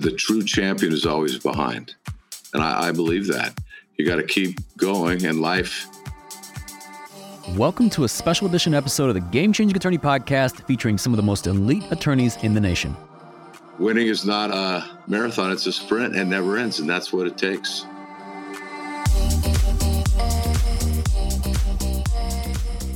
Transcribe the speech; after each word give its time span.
The 0.00 0.12
true 0.12 0.42
champion 0.42 0.94
is 0.94 1.04
always 1.04 1.38
behind. 1.38 1.94
And 2.54 2.62
I, 2.62 2.88
I 2.88 2.90
believe 2.90 3.26
that. 3.26 3.52
You 3.98 4.06
got 4.06 4.16
to 4.16 4.22
keep 4.22 4.56
going 4.78 5.26
in 5.26 5.42
life. 5.42 5.86
Welcome 7.50 7.90
to 7.90 8.04
a 8.04 8.08
special 8.08 8.46
edition 8.46 8.72
episode 8.72 9.08
of 9.08 9.14
the 9.14 9.20
Game 9.20 9.52
Changing 9.52 9.76
Attorney 9.76 9.98
Podcast 9.98 10.66
featuring 10.66 10.96
some 10.96 11.12
of 11.12 11.18
the 11.18 11.22
most 11.22 11.46
elite 11.46 11.84
attorneys 11.90 12.36
in 12.36 12.54
the 12.54 12.60
nation. 12.62 12.96
Winning 13.78 14.06
is 14.06 14.24
not 14.24 14.50
a 14.50 14.88
marathon, 15.06 15.52
it's 15.52 15.66
a 15.66 15.72
sprint 15.72 16.16
and 16.16 16.30
never 16.30 16.56
ends, 16.56 16.78
and 16.80 16.88
that's 16.88 17.12
what 17.12 17.26
it 17.26 17.36
takes. 17.36 17.84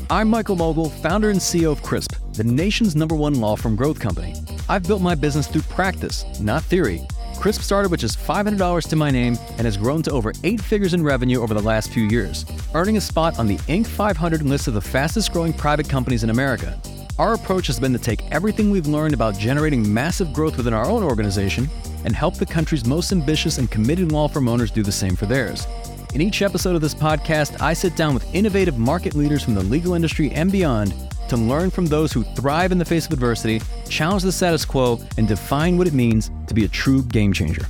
I'm 0.09 0.29
Michael 0.29 0.57
Mogill, 0.57 0.91
founder 1.03 1.29
and 1.29 1.39
CEO 1.39 1.71
of 1.71 1.83
CRISP, 1.83 2.15
the 2.33 2.45
nation's 2.45 2.97
number 2.97 3.15
one 3.15 3.35
law 3.35 3.57
firm 3.57 3.77
growth 3.77 4.01
company. 4.01 4.35
I've 4.69 4.85
built 4.85 5.03
my 5.03 5.15
business 5.15 5.47
through 5.47 5.63
practice, 5.63 6.25
not 6.41 6.63
theory. 6.63 7.07
Crisp 7.39 7.61
started 7.61 7.91
with 7.91 8.01
just 8.01 8.19
$500 8.19 8.89
to 8.89 8.97
my 8.97 9.11
name 9.11 9.37
and 9.59 9.67
has 9.67 9.77
grown 9.77 10.03
to 10.05 10.11
over 10.11 10.33
eight 10.43 10.61
figures 10.61 10.95
in 10.95 11.03
revenue 11.03 11.43
over 11.43 11.53
the 11.53 11.63
last 11.63 11.91
few 11.91 12.05
years, 12.05 12.47
earning 12.75 12.97
a 12.97 13.01
spot 13.01 13.39
on 13.39 13.47
the 13.47 13.57
Inc. 13.69 13.87
500 13.87 14.43
list 14.43 14.67
of 14.69 14.75
the 14.75 14.81
fastest 14.81 15.33
growing 15.33 15.53
private 15.53 15.89
companies 15.89 16.25
in 16.25 16.31
America. 16.31 16.81
Our 17.19 17.35
approach 17.35 17.67
has 17.67 17.79
been 17.79 17.93
to 17.93 17.99
take 17.99 18.29
everything 18.33 18.71
we've 18.71 18.87
learned 18.87 19.15
about 19.15 19.39
generating 19.39 19.93
massive 19.93 20.33
growth 20.33 20.57
within 20.57 20.73
our 20.73 20.87
own 20.87 21.03
organization 21.03 21.69
and 22.05 22.17
help 22.17 22.37
the 22.37 22.47
country's 22.47 22.87
most 22.87 23.13
ambitious 23.13 23.59
and 23.59 23.71
committed 23.71 24.13
law 24.13 24.29
firm 24.29 24.49
owners 24.49 24.71
do 24.71 24.83
the 24.83 24.91
same 24.91 25.15
for 25.15 25.27
theirs. 25.27 25.67
In 26.15 26.21
each 26.21 26.43
episode 26.43 26.75
of 26.75 26.81
this 26.81 26.95
podcast, 26.95 27.61
I 27.61 27.75
sit 27.75 27.97
down 27.97 28.15
with 28.15 28.35
innovative 28.35 28.79
market 28.79 29.15
leaders 29.15 29.43
from 29.43 29.55
the 29.55 29.63
legal 29.63 29.95
industry 29.95 30.31
and 30.31 30.51
beyond 30.51 30.95
to 31.29 31.37
learn 31.37 31.71
from 31.71 31.87
those 31.87 32.13
who 32.13 32.23
thrive 32.23 32.73
in 32.73 32.79
the 32.79 32.85
face 32.85 33.07
of 33.07 33.13
adversity, 33.13 33.61
challenge 33.89 34.23
the 34.23 34.33
status 34.33 34.65
quo, 34.65 35.01
and 35.17 35.27
define 35.27 35.79
what 35.79 35.87
it 35.87 35.95
means 35.95 36.31
to 36.47 36.55
be 36.55 36.65
a 36.65 36.69
true 36.69 37.03
game 37.03 37.33
changer. 37.33 37.67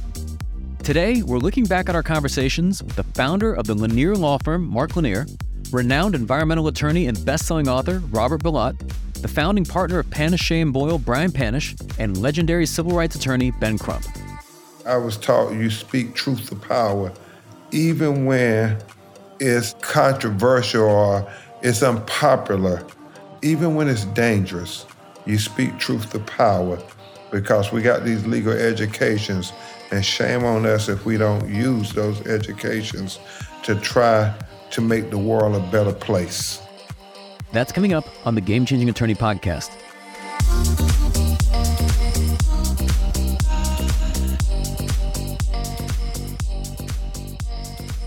Today, 0.83 1.23
we're 1.23 1.39
looking 1.39 1.65
back 1.65 1.89
at 1.89 1.95
our 1.95 2.03
conversations 2.03 2.83
with 2.83 2.95
the 2.97 3.05
founder 3.05 3.55
of 3.55 3.67
the 3.67 3.75
Lanier 3.75 4.15
Law 4.15 4.39
Firm, 4.45 4.67
Mark 4.69 4.97
Lanier, 4.97 5.27
renowned 5.71 6.15
environmental 6.15 6.69
attorney 6.69 7.07
and 7.07 7.25
best-selling 7.25 7.69
author 7.69 8.01
Robert 8.11 8.43
Bilott, 8.43 8.79
the 9.23 9.29
founding 9.29 9.65
partner 9.65 9.99
of 9.99 10.11
Panish 10.11 10.51
and 10.51 10.73
Boyle, 10.73 10.99
Brian 10.99 11.33
Panish, 11.33 11.75
and 11.99 12.19
legendary 12.19 12.67
civil 12.67 12.93
rights 12.93 13.17
attorney 13.17 13.51
Ben 13.53 13.79
Crump. 13.79 14.05
I 14.87 14.99
was 14.99 15.17
taught 15.17 15.55
you 15.55 15.71
speak 15.71 16.15
truth 16.15 16.51
to 16.51 16.57
power, 16.57 17.11
even 17.71 18.27
when 18.27 18.77
it's 19.41 19.75
controversial 19.81 20.85
or 20.85 21.33
it's 21.63 21.83
unpopular 21.83 22.87
even 23.45 23.75
when 23.75 23.89
it's 23.89 24.07
dangerous, 24.07 24.87
you 25.27 25.39
speak 25.39 25.79
truth 25.79 26.11
to 26.11 26.19
power 26.19 26.79
because 27.31 27.71
we 27.73 27.83
got 27.83 28.05
these 28.05 28.27
legal 28.27 28.53
educations, 28.53 29.53
and 29.91 30.05
shame 30.05 30.45
on 30.45 30.65
us 30.65 30.89
if 30.89 31.05
we 31.05 31.19
don't 31.19 31.49
use 31.49 31.93
those 31.93 32.27
educations 32.27 33.19
to 33.63 33.75
try 33.77 34.35
to 34.71 34.81
make 34.81 35.11
the 35.11 35.19
world 35.19 35.55
a 35.55 35.71
better 35.71 35.93
place. 35.93 36.63
That's 37.53 37.71
coming 37.71 37.93
up 37.93 38.07
on 38.25 38.35
the 38.35 38.41
Game 38.41 38.65
Changing 38.65 38.89
Attorney 38.89 39.15
podcast. 39.15 39.71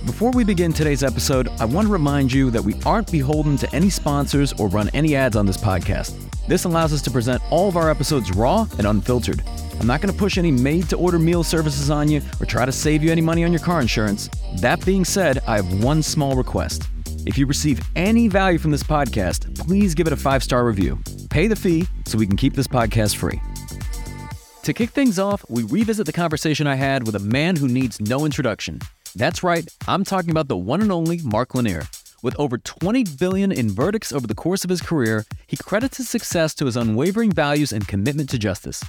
Before 0.08 0.32
we 0.32 0.46
begin 0.46 0.72
today's 0.72 1.04
episode, 1.04 1.50
I 1.60 1.66
want 1.66 1.86
to 1.86 1.92
remind 1.92 2.32
you 2.32 2.50
that 2.52 2.64
we 2.64 2.76
aren't 2.86 3.12
beholden 3.12 3.58
to 3.58 3.76
any 3.76 3.90
sponsors 3.90 4.54
or 4.54 4.70
run 4.70 4.90
any 4.94 5.18
ads 5.18 5.36
on 5.36 5.46
this 5.46 5.58
podcast. 5.58 6.16
This 6.48 6.64
allows 6.64 6.94
us 6.94 7.02
to 7.04 7.12
present 7.12 7.42
all 7.52 7.68
of 7.68 7.76
our 7.76 7.92
episodes 7.92 8.32
raw 8.32 8.66
and 8.78 8.88
unfiltered. 8.88 9.44
I'm 9.82 9.86
not 9.86 10.00
going 10.00 10.12
to 10.12 10.18
push 10.18 10.38
any 10.38 10.50
made 10.50 10.90
to 10.90 10.96
order 10.96 11.20
meal 11.20 11.44
services 11.44 11.90
on 11.90 12.10
you 12.10 12.22
or 12.40 12.46
try 12.46 12.66
to 12.66 12.72
save 12.72 13.04
you 13.04 13.12
any 13.12 13.20
money 13.20 13.44
on 13.44 13.52
your 13.52 13.60
car 13.60 13.82
insurance. 13.82 14.30
That 14.62 14.84
being 14.86 15.04
said, 15.04 15.40
I 15.46 15.58
have 15.58 15.84
one 15.84 16.02
small 16.02 16.38
request. 16.38 16.88
If 17.26 17.38
you 17.38 17.46
receive 17.46 17.82
any 17.98 18.30
value 18.30 18.60
from 18.60 18.72
this 18.72 18.84
podcast, 18.84 19.60
please 19.60 19.94
give 19.94 20.08
it 20.08 20.14
a 20.14 20.17
five 20.17 20.42
star 20.42 20.66
review. 20.66 20.98
Pay 21.30 21.48
the 21.48 21.56
fee 21.58 21.86
so 22.06 22.17
we 22.17 22.26
can 22.26 22.38
keep 22.38 22.54
this 22.54 22.67
podcast 22.67 23.17
free. 23.17 23.42
To 24.64 24.73
kick 24.73 24.92
things 24.92 25.20
off, 25.20 25.46
we 25.50 25.64
revisit 25.64 26.06
the 26.06 26.14
conversation 26.14 26.66
I 26.66 26.76
had 26.76 27.06
with 27.06 27.16
a 27.16 27.20
man 27.20 27.58
who 27.58 27.67
needs 27.67 28.00
no 28.00 28.23
introduction. 28.23 28.80
That's 29.16 29.44
right, 29.44 29.68
I'm 29.88 30.04
talking 30.04 30.32
about 30.32 30.48
the 30.48 30.58
one 30.58 30.82
and 30.82 30.92
only 30.92 31.20
Mark 31.23 31.56
Lanier. 31.56 31.84
With 32.23 32.38
over 32.40 32.58
20 32.58 33.04
billion 33.20 33.52
in 33.52 33.70
verdicts 33.70 34.12
over 34.12 34.28
the 34.28 34.36
course 34.36 34.64
of 34.64 34.70
his 34.70 34.82
career, 34.82 35.26
he 35.45 35.56
credits 35.56 35.98
his 35.98 36.10
success 36.10 36.54
to 36.56 36.66
his 36.66 36.76
unwavering 36.76 37.32
values 37.32 37.72
and 37.72 37.88
commitment 37.88 38.30
to 38.32 38.40
justice. 38.40 38.84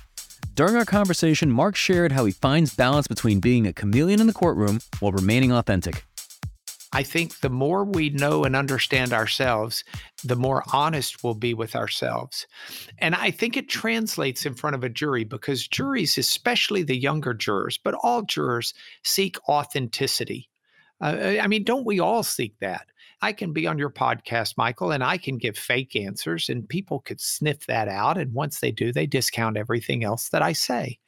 During 0.54 0.76
our 0.76 0.84
conversation, 0.84 1.50
Mark 1.50 1.76
shared 1.76 2.12
how 2.12 2.24
he 2.24 2.32
finds 2.32 2.74
balance 2.74 3.06
between 3.06 3.38
being 3.38 3.66
a 3.66 3.72
chameleon 3.72 4.20
in 4.20 4.26
the 4.26 4.32
courtroom 4.32 4.80
while 4.98 5.12
remaining 5.12 5.52
authentic. 5.52 6.04
I 6.92 7.02
think 7.02 7.40
the 7.40 7.50
more 7.50 7.84
we 7.84 8.10
know 8.10 8.44
and 8.44 8.56
understand 8.56 9.12
ourselves, 9.12 9.84
the 10.24 10.36
more 10.36 10.62
honest 10.72 11.22
we'll 11.22 11.34
be 11.34 11.52
with 11.52 11.76
ourselves. 11.76 12.46
And 12.98 13.14
I 13.14 13.30
think 13.30 13.56
it 13.56 13.68
translates 13.68 14.46
in 14.46 14.54
front 14.54 14.74
of 14.74 14.84
a 14.84 14.88
jury 14.88 15.24
because 15.24 15.68
juries, 15.68 16.16
especially 16.16 16.82
the 16.82 16.96
younger 16.96 17.34
jurors, 17.34 17.78
but 17.82 17.94
all 18.02 18.22
jurors, 18.22 18.72
seek 19.04 19.36
authenticity. 19.48 20.48
Uh, 21.00 21.36
I 21.40 21.46
mean, 21.46 21.64
don't 21.64 21.86
we 21.86 22.00
all 22.00 22.22
seek 22.22 22.58
that? 22.60 22.86
I 23.20 23.32
can 23.32 23.52
be 23.52 23.66
on 23.66 23.78
your 23.78 23.90
podcast, 23.90 24.54
Michael, 24.56 24.92
and 24.92 25.02
I 25.02 25.18
can 25.18 25.38
give 25.38 25.58
fake 25.58 25.96
answers, 25.96 26.48
and 26.48 26.68
people 26.68 27.00
could 27.00 27.20
sniff 27.20 27.66
that 27.66 27.88
out. 27.88 28.16
And 28.16 28.32
once 28.32 28.60
they 28.60 28.70
do, 28.70 28.92
they 28.92 29.06
discount 29.06 29.56
everything 29.56 30.04
else 30.04 30.28
that 30.28 30.42
I 30.42 30.52
say. 30.52 30.98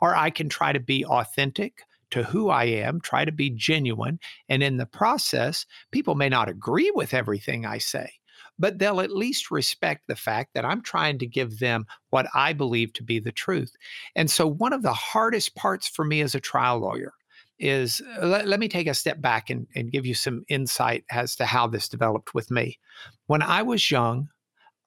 Or 0.00 0.16
I 0.16 0.30
can 0.30 0.48
try 0.48 0.72
to 0.72 0.80
be 0.80 1.04
authentic 1.04 1.84
to 2.10 2.22
who 2.22 2.50
I 2.50 2.64
am, 2.64 3.00
try 3.00 3.24
to 3.24 3.32
be 3.32 3.50
genuine. 3.50 4.18
And 4.48 4.62
in 4.62 4.76
the 4.76 4.86
process, 4.86 5.66
people 5.90 6.14
may 6.14 6.28
not 6.28 6.48
agree 6.48 6.90
with 6.94 7.14
everything 7.14 7.64
I 7.64 7.78
say, 7.78 8.12
but 8.58 8.78
they'll 8.78 9.00
at 9.00 9.10
least 9.10 9.50
respect 9.50 10.02
the 10.06 10.16
fact 10.16 10.50
that 10.54 10.64
I'm 10.64 10.82
trying 10.82 11.18
to 11.18 11.26
give 11.26 11.58
them 11.58 11.86
what 12.10 12.26
I 12.34 12.52
believe 12.52 12.92
to 12.94 13.02
be 13.02 13.18
the 13.18 13.32
truth. 13.32 13.72
And 14.14 14.30
so, 14.30 14.46
one 14.46 14.72
of 14.72 14.82
the 14.82 14.92
hardest 14.92 15.54
parts 15.54 15.88
for 15.88 16.04
me 16.04 16.20
as 16.20 16.34
a 16.34 16.40
trial 16.40 16.78
lawyer 16.78 17.12
is 17.58 18.02
uh, 18.20 18.26
let, 18.26 18.48
let 18.48 18.58
me 18.58 18.68
take 18.68 18.86
a 18.86 18.94
step 18.94 19.20
back 19.20 19.50
and, 19.50 19.66
and 19.74 19.92
give 19.92 20.06
you 20.06 20.14
some 20.14 20.44
insight 20.48 21.04
as 21.10 21.36
to 21.36 21.44
how 21.44 21.66
this 21.66 21.88
developed 21.88 22.34
with 22.34 22.50
me. 22.50 22.78
When 23.26 23.42
I 23.42 23.62
was 23.62 23.90
young, 23.90 24.28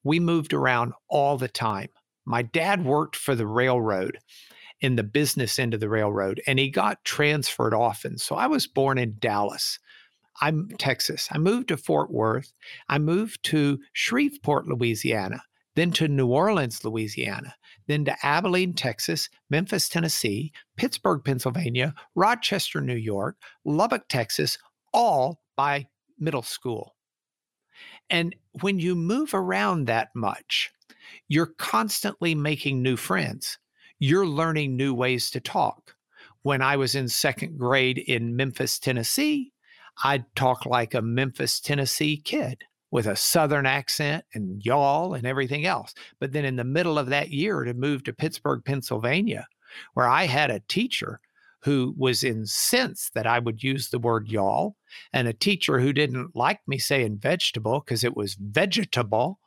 we 0.04 0.20
moved 0.20 0.54
around 0.54 0.94
all 1.08 1.38
the 1.38 1.48
time. 1.48 1.90
My 2.26 2.42
dad 2.42 2.84
worked 2.84 3.16
for 3.16 3.36
the 3.36 3.48
railroad 3.48 4.18
in 4.84 4.98
the 4.98 5.04
business 5.04 5.58
end 5.58 5.74
of 5.74 5.80
the 5.80 5.90
railroad 5.90 6.42
and 6.46 6.60
he 6.60 6.70
got 6.70 7.04
transferred 7.06 7.74
often. 7.74 8.18
So 8.18 8.36
I 8.36 8.48
was 8.48 8.68
born 8.68 8.98
in 8.98 9.16
Dallas. 9.18 9.80
I'm 10.42 10.68
Texas. 10.78 11.30
I 11.32 11.38
moved 11.38 11.70
to 11.70 11.78
Fort 11.78 12.12
Worth. 12.12 12.52
I 12.90 13.00
moved 13.00 13.44
to 13.46 13.80
Shreveport, 13.94 14.68
Louisiana, 14.68 15.42
then 15.76 15.92
to 15.94 16.10
New 16.10 16.28
Orleans, 16.28 16.84
Louisiana, 16.84 17.56
then 17.88 18.04
to 18.06 18.26
Abilene, 18.26 18.74
Texas, 18.74 19.30
Memphis, 19.50 19.88
Tennessee, 19.88 20.52
Pittsburgh, 20.76 21.22
Pennsylvania, 21.24 21.96
Rochester, 22.16 22.82
New 22.82 22.96
York, 22.96 23.38
Lubbock, 23.64 24.10
Texas, 24.10 24.58
all 24.92 25.40
by 25.56 25.88
middle 26.20 26.44
school. 26.44 26.96
And 28.10 28.36
when 28.62 28.80
you 28.80 28.96
move 28.96 29.34
around 29.34 29.86
that 29.86 30.10
much, 30.14 30.72
you're 31.30 31.54
constantly 31.58 32.36
making 32.36 32.82
new 32.82 32.98
friends 32.98 33.60
you're 34.00 34.28
learning 34.28 34.76
new 34.76 34.94
ways 34.94 35.30
to 35.32 35.40
talk. 35.40 35.96
When 36.42 36.62
I 36.62 36.76
was 36.76 36.96
in 36.96 37.08
second 37.08 37.58
grade 37.58 37.98
in 37.98 38.36
Memphis, 38.36 38.80
Tennessee, 38.80 39.54
I'd 40.04 40.26
talk 40.36 40.66
like 40.66 40.94
a 40.94 41.02
Memphis, 41.02 41.60
Tennessee 41.60 42.18
kid 42.18 42.64
with 42.92 43.08
a 43.08 43.16
Southern 43.16 43.66
accent 43.66 44.26
and 44.34 44.64
y'all 44.64 45.14
and 45.14 45.26
everything 45.26 45.66
else. 45.66 45.94
But 46.20 46.32
then 46.32 46.46
in 46.46 46.58
the 46.58 46.64
middle 46.64 47.00
of 47.00 47.08
that 47.08 47.30
year 47.30 47.64
to 47.64 47.74
move 47.74 48.04
to 48.04 48.14
Pittsburgh, 48.14 48.62
Pennsylvania, 48.66 49.48
where 49.94 50.08
I 50.08 50.26
had 50.26 50.52
a 50.52 50.62
teacher 50.68 51.20
who 51.64 51.96
was 51.98 52.24
incensed 52.24 53.14
that 53.14 53.26
I 53.26 53.40
would 53.40 53.64
use 53.64 53.90
the 53.90 54.00
word 54.00 54.28
y'all, 54.28 54.76
and 55.14 55.28
a 55.28 55.34
teacher 55.34 55.80
who 55.80 55.94
didn't 55.94 56.36
like 56.36 56.60
me 56.68 56.78
saying 56.78 57.20
vegetable 57.20 57.80
because 57.80 58.04
it 58.04 58.18
was 58.18 58.36
vegetable 58.36 59.40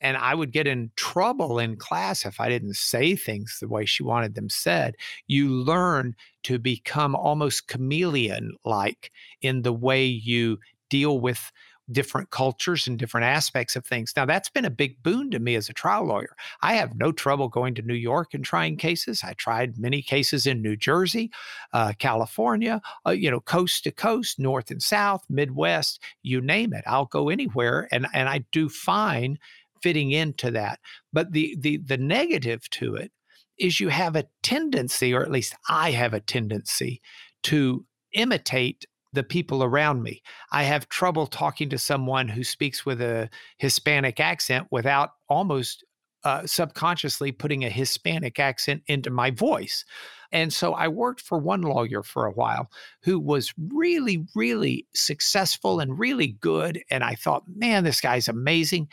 and 0.00 0.16
I 0.16 0.34
would 0.34 0.52
get 0.52 0.66
in 0.66 0.90
trouble 0.96 1.58
in 1.58 1.76
class 1.76 2.24
if 2.24 2.40
I 2.40 2.48
didn't 2.48 2.74
say 2.74 3.16
things 3.16 3.58
the 3.60 3.68
way 3.68 3.84
she 3.84 4.02
wanted 4.02 4.34
them 4.34 4.48
said. 4.48 4.96
You 5.26 5.48
learn 5.48 6.14
to 6.44 6.58
become 6.58 7.14
almost 7.14 7.68
chameleon 7.68 8.52
like 8.64 9.12
in 9.42 9.62
the 9.62 9.72
way 9.72 10.04
you 10.04 10.58
deal 10.88 11.20
with 11.20 11.52
different 11.92 12.30
cultures 12.30 12.86
and 12.86 12.98
different 12.98 13.26
aspects 13.26 13.76
of 13.76 13.84
things. 13.84 14.12
Now, 14.16 14.24
that's 14.24 14.48
been 14.48 14.64
a 14.64 14.70
big 14.70 15.02
boon 15.02 15.30
to 15.30 15.38
me 15.38 15.54
as 15.54 15.68
a 15.68 15.72
trial 15.72 16.04
lawyer. 16.04 16.36
I 16.62 16.74
have 16.74 16.96
no 16.96 17.12
trouble 17.12 17.48
going 17.48 17.74
to 17.76 17.82
New 17.82 17.94
York 17.94 18.34
and 18.34 18.44
trying 18.44 18.76
cases. 18.76 19.22
I 19.24 19.32
tried 19.34 19.78
many 19.78 20.02
cases 20.02 20.46
in 20.46 20.62
New 20.62 20.76
Jersey, 20.76 21.30
uh, 21.72 21.92
California, 21.98 22.80
uh, 23.06 23.10
you 23.10 23.30
know, 23.30 23.40
coast 23.40 23.84
to 23.84 23.90
coast, 23.90 24.38
north 24.38 24.70
and 24.70 24.82
south, 24.82 25.24
Midwest, 25.28 26.00
you 26.22 26.40
name 26.40 26.72
it. 26.72 26.84
I'll 26.86 27.06
go 27.06 27.28
anywhere, 27.28 27.88
and 27.90 28.06
and 28.12 28.28
I 28.28 28.44
do 28.52 28.68
fine 28.68 29.38
fitting 29.82 30.12
into 30.12 30.50
that. 30.52 30.80
But 31.12 31.32
the 31.32 31.56
the 31.58 31.78
the 31.78 31.98
negative 31.98 32.68
to 32.70 32.94
it 32.94 33.12
is 33.58 33.80
you 33.80 33.88
have 33.88 34.16
a 34.16 34.26
tendency, 34.42 35.12
or 35.12 35.22
at 35.22 35.30
least 35.30 35.54
I 35.68 35.90
have 35.90 36.14
a 36.14 36.20
tendency, 36.20 37.00
to 37.44 37.84
imitate 38.12 38.86
the 39.12 39.22
people 39.22 39.62
around 39.62 40.02
me. 40.02 40.22
I 40.52 40.62
have 40.62 40.88
trouble 40.88 41.26
talking 41.26 41.68
to 41.70 41.78
someone 41.78 42.28
who 42.28 42.44
speaks 42.44 42.86
with 42.86 43.00
a 43.00 43.28
Hispanic 43.58 44.20
accent 44.20 44.68
without 44.70 45.10
almost 45.28 45.84
uh, 46.22 46.46
subconsciously 46.46 47.32
putting 47.32 47.64
a 47.64 47.70
Hispanic 47.70 48.38
accent 48.38 48.82
into 48.86 49.10
my 49.10 49.30
voice. 49.30 49.84
And 50.32 50.52
so 50.52 50.74
I 50.74 50.86
worked 50.86 51.20
for 51.20 51.38
one 51.38 51.62
lawyer 51.62 52.02
for 52.02 52.26
a 52.26 52.32
while 52.32 52.70
who 53.02 53.18
was 53.18 53.52
really, 53.58 54.26
really 54.34 54.86
successful 54.94 55.80
and 55.80 55.98
really 55.98 56.28
good. 56.40 56.82
And 56.90 57.02
I 57.02 57.14
thought, 57.14 57.44
man, 57.48 57.84
this 57.84 58.00
guy's 58.00 58.28
amazing. 58.28 58.88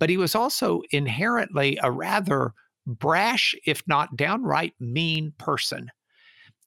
But 0.00 0.10
he 0.10 0.16
was 0.16 0.34
also 0.34 0.82
inherently 0.90 1.78
a 1.82 1.92
rather 1.92 2.52
brash, 2.86 3.54
if 3.64 3.86
not 3.86 4.16
downright 4.16 4.74
mean 4.80 5.32
person. 5.38 5.90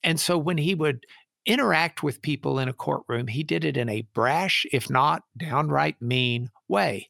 And 0.03 0.19
so 0.19 0.37
when 0.37 0.57
he 0.57 0.75
would 0.75 1.05
interact 1.45 2.03
with 2.03 2.21
people 2.21 2.59
in 2.59 2.69
a 2.69 2.73
courtroom, 2.73 3.27
he 3.27 3.43
did 3.43 3.65
it 3.65 3.75
in 3.75 3.89
a 3.89 4.07
brash, 4.13 4.65
if 4.71 4.89
not 4.89 5.23
downright 5.37 6.01
mean 6.01 6.49
way. 6.69 7.09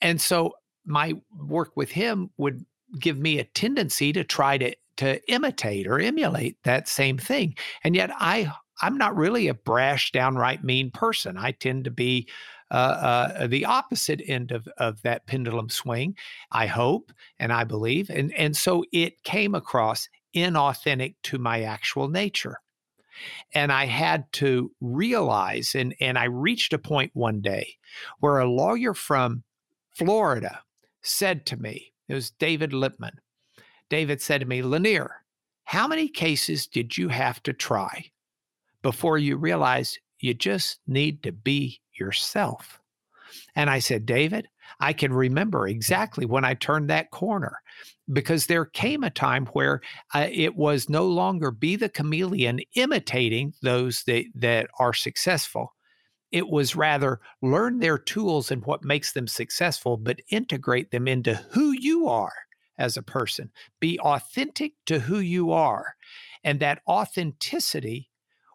And 0.00 0.20
so 0.20 0.54
my 0.84 1.14
work 1.36 1.76
with 1.76 1.90
him 1.90 2.30
would 2.38 2.64
give 2.98 3.18
me 3.18 3.38
a 3.38 3.44
tendency 3.44 4.12
to 4.12 4.24
try 4.24 4.58
to 4.58 4.74
to 4.96 5.20
imitate 5.32 5.86
or 5.86 6.00
emulate 6.00 6.56
that 6.64 6.88
same 6.88 7.18
thing. 7.18 7.54
And 7.84 7.94
yet 7.94 8.10
I 8.18 8.52
I'm 8.80 8.96
not 8.96 9.16
really 9.16 9.48
a 9.48 9.54
brash, 9.54 10.12
downright 10.12 10.64
mean 10.64 10.90
person. 10.90 11.36
I 11.36 11.52
tend 11.52 11.84
to 11.84 11.90
be 11.90 12.28
uh, 12.70 12.74
uh, 13.40 13.46
the 13.46 13.64
opposite 13.64 14.22
end 14.26 14.52
of, 14.52 14.68
of 14.78 15.00
that 15.02 15.26
pendulum 15.26 15.68
swing, 15.68 16.16
I 16.52 16.66
hope 16.66 17.12
and 17.38 17.52
I 17.52 17.64
believe. 17.64 18.10
And, 18.10 18.32
and 18.34 18.56
so 18.56 18.84
it 18.92 19.22
came 19.22 19.54
across 19.54 20.08
inauthentic 20.34 21.14
to 21.24 21.38
my 21.38 21.62
actual 21.62 22.08
nature. 22.08 22.60
And 23.52 23.72
I 23.72 23.86
had 23.86 24.30
to 24.34 24.70
realize, 24.80 25.74
and, 25.74 25.94
and 26.00 26.18
I 26.18 26.24
reached 26.24 26.72
a 26.72 26.78
point 26.78 27.10
one 27.14 27.40
day 27.40 27.76
where 28.20 28.38
a 28.38 28.50
lawyer 28.50 28.94
from 28.94 29.42
Florida 29.90 30.60
said 31.02 31.46
to 31.46 31.56
me, 31.56 31.92
it 32.08 32.14
was 32.14 32.30
David 32.30 32.70
Lipman. 32.72 33.16
David 33.90 34.20
said 34.20 34.40
to 34.40 34.46
me, 34.46 34.62
Lanier, 34.62 35.24
how 35.64 35.88
many 35.88 36.08
cases 36.08 36.66
did 36.66 36.96
you 36.96 37.08
have 37.08 37.42
to 37.42 37.52
try 37.52 38.10
before 38.82 39.18
you 39.18 39.36
realized 39.36 39.98
you 40.20 40.34
just 40.34 40.80
need 40.86 41.22
to 41.22 41.32
be 41.32 41.80
yourself? 41.98 42.80
And 43.54 43.68
I 43.68 43.78
said, 43.78 44.06
David, 44.06 44.48
I 44.80 44.92
can 44.92 45.12
remember 45.12 45.66
exactly 45.66 46.26
when 46.26 46.44
I 46.44 46.54
turned 46.54 46.88
that 46.90 47.10
corner 47.10 47.60
because 48.12 48.46
there 48.46 48.64
came 48.64 49.04
a 49.04 49.10
time 49.10 49.46
where 49.46 49.80
uh, 50.14 50.28
it 50.30 50.56
was 50.56 50.88
no 50.88 51.06
longer 51.06 51.50
be 51.50 51.76
the 51.76 51.88
chameleon 51.88 52.60
imitating 52.74 53.54
those 53.62 54.02
that, 54.04 54.24
that 54.34 54.68
are 54.78 54.94
successful. 54.94 55.74
It 56.30 56.48
was 56.48 56.76
rather 56.76 57.20
learn 57.42 57.80
their 57.80 57.98
tools 57.98 58.50
and 58.50 58.64
what 58.64 58.84
makes 58.84 59.12
them 59.12 59.26
successful, 59.26 59.96
but 59.96 60.20
integrate 60.30 60.90
them 60.90 61.08
into 61.08 61.34
who 61.52 61.72
you 61.72 62.06
are 62.08 62.32
as 62.78 62.96
a 62.96 63.02
person. 63.02 63.50
Be 63.80 63.98
authentic 64.00 64.72
to 64.86 65.00
who 65.00 65.18
you 65.18 65.52
are. 65.52 65.94
And 66.44 66.60
that 66.60 66.82
authenticity 66.86 68.07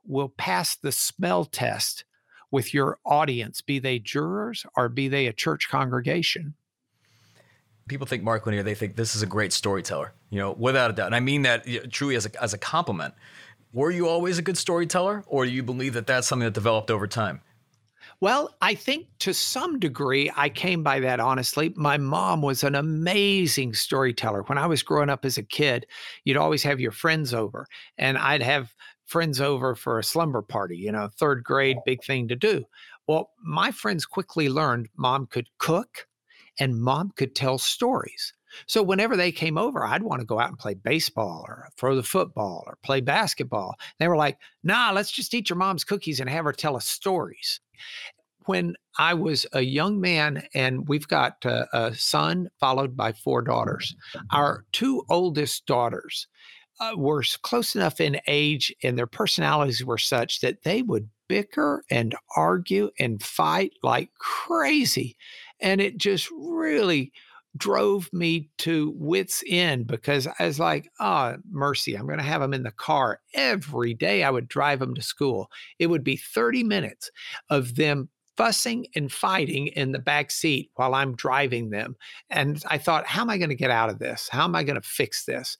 will 0.05 0.29
pass 0.29 0.75
the 0.75 0.91
smell 0.91 1.45
test 1.45 2.05
with 2.51 2.73
your 2.73 2.99
audience, 3.05 3.61
be 3.61 3.79
they 3.79 3.99
jurors 3.99 4.65
or 4.77 4.87
be 4.87 5.07
they 5.07 5.27
a 5.27 5.33
church 5.33 5.69
congregation. 5.69 6.53
People 7.87 8.07
think 8.07 8.23
Mark 8.23 8.45
Lanier, 8.45 8.63
they 8.63 8.75
think 8.75 8.95
this 8.95 9.15
is 9.15 9.23
a 9.23 9.25
great 9.25 9.51
storyteller, 9.51 10.13
you 10.29 10.39
know, 10.39 10.53
without 10.53 10.91
a 10.91 10.93
doubt. 10.93 11.07
And 11.07 11.15
I 11.15 11.19
mean 11.19 11.41
that 11.41 11.65
truly 11.91 12.15
as 12.15 12.25
a, 12.25 12.41
as 12.41 12.53
a 12.53 12.57
compliment. 12.57 13.13
Were 13.73 13.91
you 13.91 14.07
always 14.07 14.37
a 14.37 14.43
good 14.43 14.57
storyteller, 14.57 15.23
or 15.25 15.45
do 15.45 15.51
you 15.51 15.63
believe 15.63 15.95
that 15.95 16.05
that's 16.05 16.27
something 16.27 16.45
that 16.45 16.53
developed 16.53 16.91
over 16.91 17.07
time? 17.07 17.41
Well, 18.21 18.55
I 18.61 18.75
think 18.75 19.07
to 19.19 19.33
some 19.33 19.79
degree 19.79 20.31
I 20.35 20.47
came 20.47 20.83
by 20.83 20.99
that 21.01 21.19
honestly. 21.19 21.73
My 21.75 21.97
mom 21.97 22.41
was 22.41 22.63
an 22.63 22.75
amazing 22.75 23.73
storyteller. 23.73 24.43
When 24.43 24.57
I 24.57 24.67
was 24.67 24.83
growing 24.83 25.09
up 25.09 25.25
as 25.25 25.37
a 25.37 25.43
kid, 25.43 25.87
you'd 26.23 26.37
always 26.37 26.63
have 26.63 26.79
your 26.79 26.91
friends 26.91 27.33
over, 27.33 27.65
and 27.97 28.17
I'd 28.17 28.43
have 28.43 28.73
friends 29.13 29.39
over 29.39 29.75
for 29.75 29.99
a 29.99 30.03
slumber 30.03 30.41
party, 30.41 30.75
you 30.75 30.91
know, 30.91 31.07
third 31.07 31.43
grade, 31.43 31.77
big 31.85 32.03
thing 32.03 32.27
to 32.27 32.35
do. 32.35 32.65
Well, 33.05 33.29
my 33.43 33.69
friends 33.69 34.07
quickly 34.07 34.49
learned 34.49 34.89
mom 34.97 35.27
could 35.27 35.47
cook 35.59 36.07
and 36.59 36.81
mom 36.81 37.11
could 37.15 37.35
tell 37.35 37.59
stories. 37.59 38.33
So 38.65 38.81
whenever 38.81 39.15
they 39.15 39.31
came 39.31 39.55
over, 39.55 39.85
I'd 39.85 40.01
want 40.01 40.21
to 40.21 40.25
go 40.25 40.39
out 40.39 40.49
and 40.49 40.57
play 40.57 40.73
baseball 40.73 41.45
or 41.47 41.69
throw 41.77 41.95
the 41.95 42.01
football 42.01 42.63
or 42.65 42.79
play 42.81 43.01
basketball. 43.01 43.75
They 43.99 44.07
were 44.07 44.17
like, 44.17 44.39
nah, 44.63 44.89
let's 44.91 45.11
just 45.11 45.31
eat 45.35 45.47
your 45.47 45.57
mom's 45.57 45.83
cookies 45.83 46.19
and 46.19 46.27
have 46.27 46.45
her 46.45 46.51
tell 46.51 46.75
us 46.75 46.87
stories. 46.87 47.59
When 48.45 48.73
I 48.97 49.13
was 49.13 49.45
a 49.53 49.61
young 49.61 50.01
man, 50.01 50.43
and 50.55 50.87
we've 50.87 51.07
got 51.07 51.45
a, 51.45 51.67
a 51.71 51.93
son 51.93 52.49
followed 52.59 52.97
by 52.97 53.11
four 53.11 53.43
daughters, 53.43 53.95
our 54.31 54.65
two 54.71 55.03
oldest 55.07 55.67
daughters 55.67 56.27
uh, 56.79 56.93
were 56.95 57.23
close 57.41 57.75
enough 57.75 58.01
in 58.01 58.19
age 58.27 58.73
and 58.83 58.97
their 58.97 59.07
personalities 59.07 59.83
were 59.83 59.97
such 59.97 60.41
that 60.41 60.63
they 60.63 60.81
would 60.81 61.09
bicker 61.27 61.83
and 61.89 62.15
argue 62.35 62.89
and 62.99 63.23
fight 63.23 63.71
like 63.81 64.09
crazy. 64.19 65.15
And 65.59 65.81
it 65.81 65.97
just 65.97 66.29
really 66.31 67.11
drove 67.55 68.09
me 68.11 68.49
to 68.57 68.93
wits 68.95 69.43
end 69.47 69.85
because 69.87 70.27
I 70.39 70.45
was 70.45 70.59
like, 70.59 70.89
oh, 70.99 71.35
mercy, 71.49 71.95
I'm 71.95 72.07
going 72.07 72.17
to 72.17 72.23
have 72.23 72.41
them 72.41 72.53
in 72.53 72.63
the 72.63 72.71
car 72.71 73.19
every 73.33 73.93
day. 73.93 74.23
I 74.23 74.31
would 74.31 74.47
drive 74.47 74.79
them 74.79 74.95
to 74.95 75.01
school. 75.01 75.49
It 75.77 75.87
would 75.87 76.03
be 76.03 76.17
30 76.17 76.63
minutes 76.63 77.11
of 77.49 77.75
them 77.75 78.09
fussing 78.37 78.87
and 78.95 79.11
fighting 79.11 79.67
in 79.67 79.91
the 79.91 79.99
back 79.99 80.31
seat 80.31 80.71
while 80.75 80.95
I'm 80.95 81.15
driving 81.15 81.69
them. 81.69 81.95
And 82.29 82.63
I 82.67 82.77
thought, 82.77 83.05
how 83.05 83.21
am 83.21 83.29
I 83.29 83.37
going 83.37 83.49
to 83.49 83.55
get 83.55 83.71
out 83.71 83.89
of 83.89 83.99
this? 83.99 84.27
How 84.31 84.43
am 84.43 84.55
I 84.55 84.63
going 84.63 84.79
to 84.79 84.87
fix 84.87 85.25
this? 85.25 85.57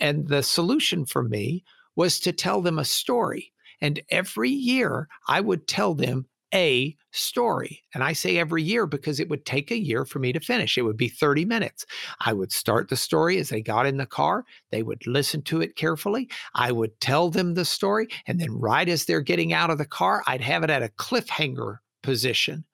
And 0.00 0.28
the 0.28 0.42
solution 0.42 1.06
for 1.06 1.22
me 1.22 1.64
was 1.94 2.20
to 2.20 2.32
tell 2.32 2.60
them 2.60 2.78
a 2.78 2.84
story. 2.84 3.52
And 3.80 4.00
every 4.10 4.50
year 4.50 5.08
I 5.28 5.40
would 5.40 5.66
tell 5.66 5.94
them 5.94 6.26
a 6.54 6.96
story. 7.10 7.82
And 7.92 8.04
I 8.04 8.12
say 8.12 8.38
every 8.38 8.62
year 8.62 8.86
because 8.86 9.18
it 9.18 9.28
would 9.28 9.44
take 9.44 9.70
a 9.70 9.78
year 9.78 10.04
for 10.04 10.20
me 10.20 10.32
to 10.32 10.40
finish. 10.40 10.78
It 10.78 10.82
would 10.82 10.96
be 10.96 11.08
30 11.08 11.44
minutes. 11.44 11.84
I 12.20 12.32
would 12.32 12.52
start 12.52 12.88
the 12.88 12.96
story 12.96 13.38
as 13.38 13.48
they 13.48 13.60
got 13.60 13.86
in 13.86 13.96
the 13.96 14.06
car. 14.06 14.44
They 14.70 14.82
would 14.82 15.06
listen 15.06 15.42
to 15.42 15.60
it 15.60 15.76
carefully. 15.76 16.28
I 16.54 16.72
would 16.72 16.98
tell 17.00 17.30
them 17.30 17.54
the 17.54 17.64
story. 17.64 18.08
And 18.26 18.40
then, 18.40 18.52
right 18.52 18.88
as 18.88 19.04
they're 19.04 19.20
getting 19.20 19.52
out 19.52 19.70
of 19.70 19.78
the 19.78 19.84
car, 19.84 20.22
I'd 20.26 20.40
have 20.40 20.62
it 20.62 20.70
at 20.70 20.82
a 20.82 20.88
cliffhanger 20.88 21.78
position. 22.06 22.64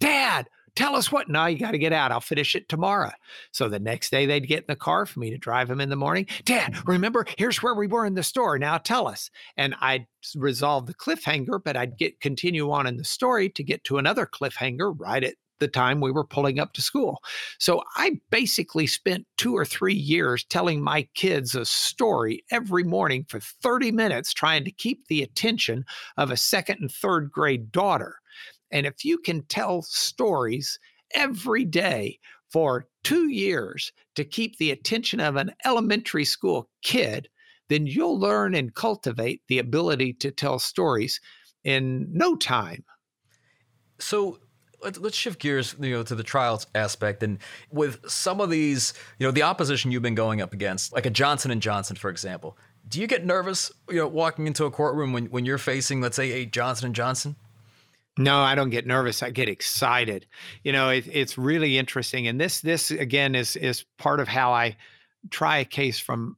Dad, 0.00 0.48
tell 0.74 0.96
us 0.96 1.12
what. 1.12 1.28
Now 1.28 1.46
you 1.46 1.58
got 1.58 1.72
to 1.72 1.78
get 1.78 1.92
out. 1.92 2.10
I'll 2.10 2.20
finish 2.20 2.56
it 2.56 2.68
tomorrow. 2.68 3.12
So 3.52 3.68
the 3.68 3.78
next 3.78 4.10
day 4.10 4.26
they'd 4.26 4.48
get 4.48 4.60
in 4.60 4.64
the 4.68 4.76
car 4.76 5.06
for 5.06 5.20
me 5.20 5.30
to 5.30 5.38
drive 5.38 5.68
them 5.68 5.80
in 5.80 5.90
the 5.90 5.96
morning. 5.96 6.26
Dad, 6.44 6.72
mm-hmm. 6.72 6.90
remember, 6.90 7.26
here's 7.36 7.62
where 7.62 7.74
we 7.74 7.86
were 7.86 8.06
in 8.06 8.14
the 8.14 8.22
store. 8.22 8.58
Now 8.58 8.78
tell 8.78 9.06
us. 9.06 9.30
And 9.56 9.74
I'd 9.80 10.06
resolve 10.34 10.86
the 10.86 10.94
cliffhanger, 10.94 11.60
but 11.62 11.76
I'd 11.76 11.98
get 11.98 12.20
continue 12.20 12.70
on 12.70 12.86
in 12.86 12.96
the 12.96 13.04
story 13.04 13.50
to 13.50 13.62
get 13.62 13.84
to 13.84 13.98
another 13.98 14.26
cliffhanger 14.26 14.94
right 14.98 15.22
at 15.22 15.34
the 15.58 15.68
time 15.68 16.00
we 16.00 16.12
were 16.12 16.24
pulling 16.24 16.58
up 16.58 16.72
to 16.72 16.82
school. 16.82 17.20
So 17.58 17.82
I 17.96 18.20
basically 18.30 18.86
spent 18.86 19.26
two 19.36 19.56
or 19.56 19.64
three 19.64 19.94
years 19.94 20.44
telling 20.44 20.82
my 20.82 21.08
kids 21.14 21.54
a 21.54 21.64
story 21.64 22.44
every 22.50 22.84
morning 22.84 23.26
for 23.28 23.40
30 23.40 23.92
minutes, 23.92 24.32
trying 24.32 24.64
to 24.64 24.70
keep 24.70 25.06
the 25.08 25.22
attention 25.22 25.84
of 26.16 26.30
a 26.30 26.36
second 26.36 26.78
and 26.80 26.90
third 26.90 27.30
grade 27.30 27.72
daughter. 27.72 28.16
And 28.70 28.86
if 28.86 29.04
you 29.04 29.18
can 29.18 29.42
tell 29.44 29.82
stories 29.82 30.78
every 31.14 31.64
day 31.64 32.18
for 32.50 32.86
two 33.04 33.28
years 33.28 33.92
to 34.14 34.24
keep 34.24 34.56
the 34.58 34.70
attention 34.70 35.20
of 35.20 35.36
an 35.36 35.52
elementary 35.64 36.24
school 36.24 36.68
kid, 36.82 37.28
then 37.68 37.86
you'll 37.86 38.18
learn 38.18 38.54
and 38.54 38.74
cultivate 38.74 39.42
the 39.48 39.58
ability 39.58 40.14
to 40.14 40.30
tell 40.30 40.58
stories 40.58 41.20
in 41.64 42.06
no 42.10 42.36
time. 42.36 42.84
So 43.98 44.38
let's 44.80 45.16
shift 45.16 45.40
gears, 45.40 45.74
you 45.80 45.90
know, 45.90 46.02
to 46.02 46.14
the 46.14 46.22
trials 46.22 46.66
aspect. 46.74 47.22
And 47.22 47.38
with 47.70 48.08
some 48.08 48.40
of 48.40 48.48
these, 48.48 48.94
you 49.18 49.26
know, 49.26 49.30
the 49.30 49.42
opposition 49.42 49.90
you've 49.90 50.02
been 50.02 50.14
going 50.14 50.40
up 50.40 50.52
against, 50.52 50.92
like 50.92 51.06
a 51.06 51.10
Johnson 51.10 51.50
and 51.50 51.60
Johnson, 51.60 51.96
for 51.96 52.10
example, 52.10 52.56
do 52.88 53.00
you 53.00 53.06
get 53.06 53.26
nervous, 53.26 53.70
you 53.90 53.96
know, 53.96 54.08
walking 54.08 54.46
into 54.46 54.64
a 54.64 54.70
courtroom 54.70 55.12
when, 55.12 55.26
when 55.26 55.44
you're 55.44 55.58
facing, 55.58 56.00
let's 56.00 56.16
say, 56.16 56.30
a 56.32 56.46
Johnson 56.46 56.86
and 56.86 56.94
Johnson? 56.94 57.36
No, 58.18 58.40
I 58.40 58.56
don't 58.56 58.70
get 58.70 58.86
nervous. 58.86 59.22
I 59.22 59.30
get 59.30 59.48
excited. 59.48 60.26
You 60.64 60.72
know, 60.72 60.90
it, 60.90 61.06
it's 61.10 61.38
really 61.38 61.78
interesting, 61.78 62.26
and 62.26 62.40
this 62.40 62.60
this 62.60 62.90
again 62.90 63.34
is 63.34 63.56
is 63.56 63.84
part 63.96 64.18
of 64.20 64.26
how 64.26 64.52
I 64.52 64.76
try 65.30 65.58
a 65.58 65.64
case 65.64 66.00
from 66.00 66.36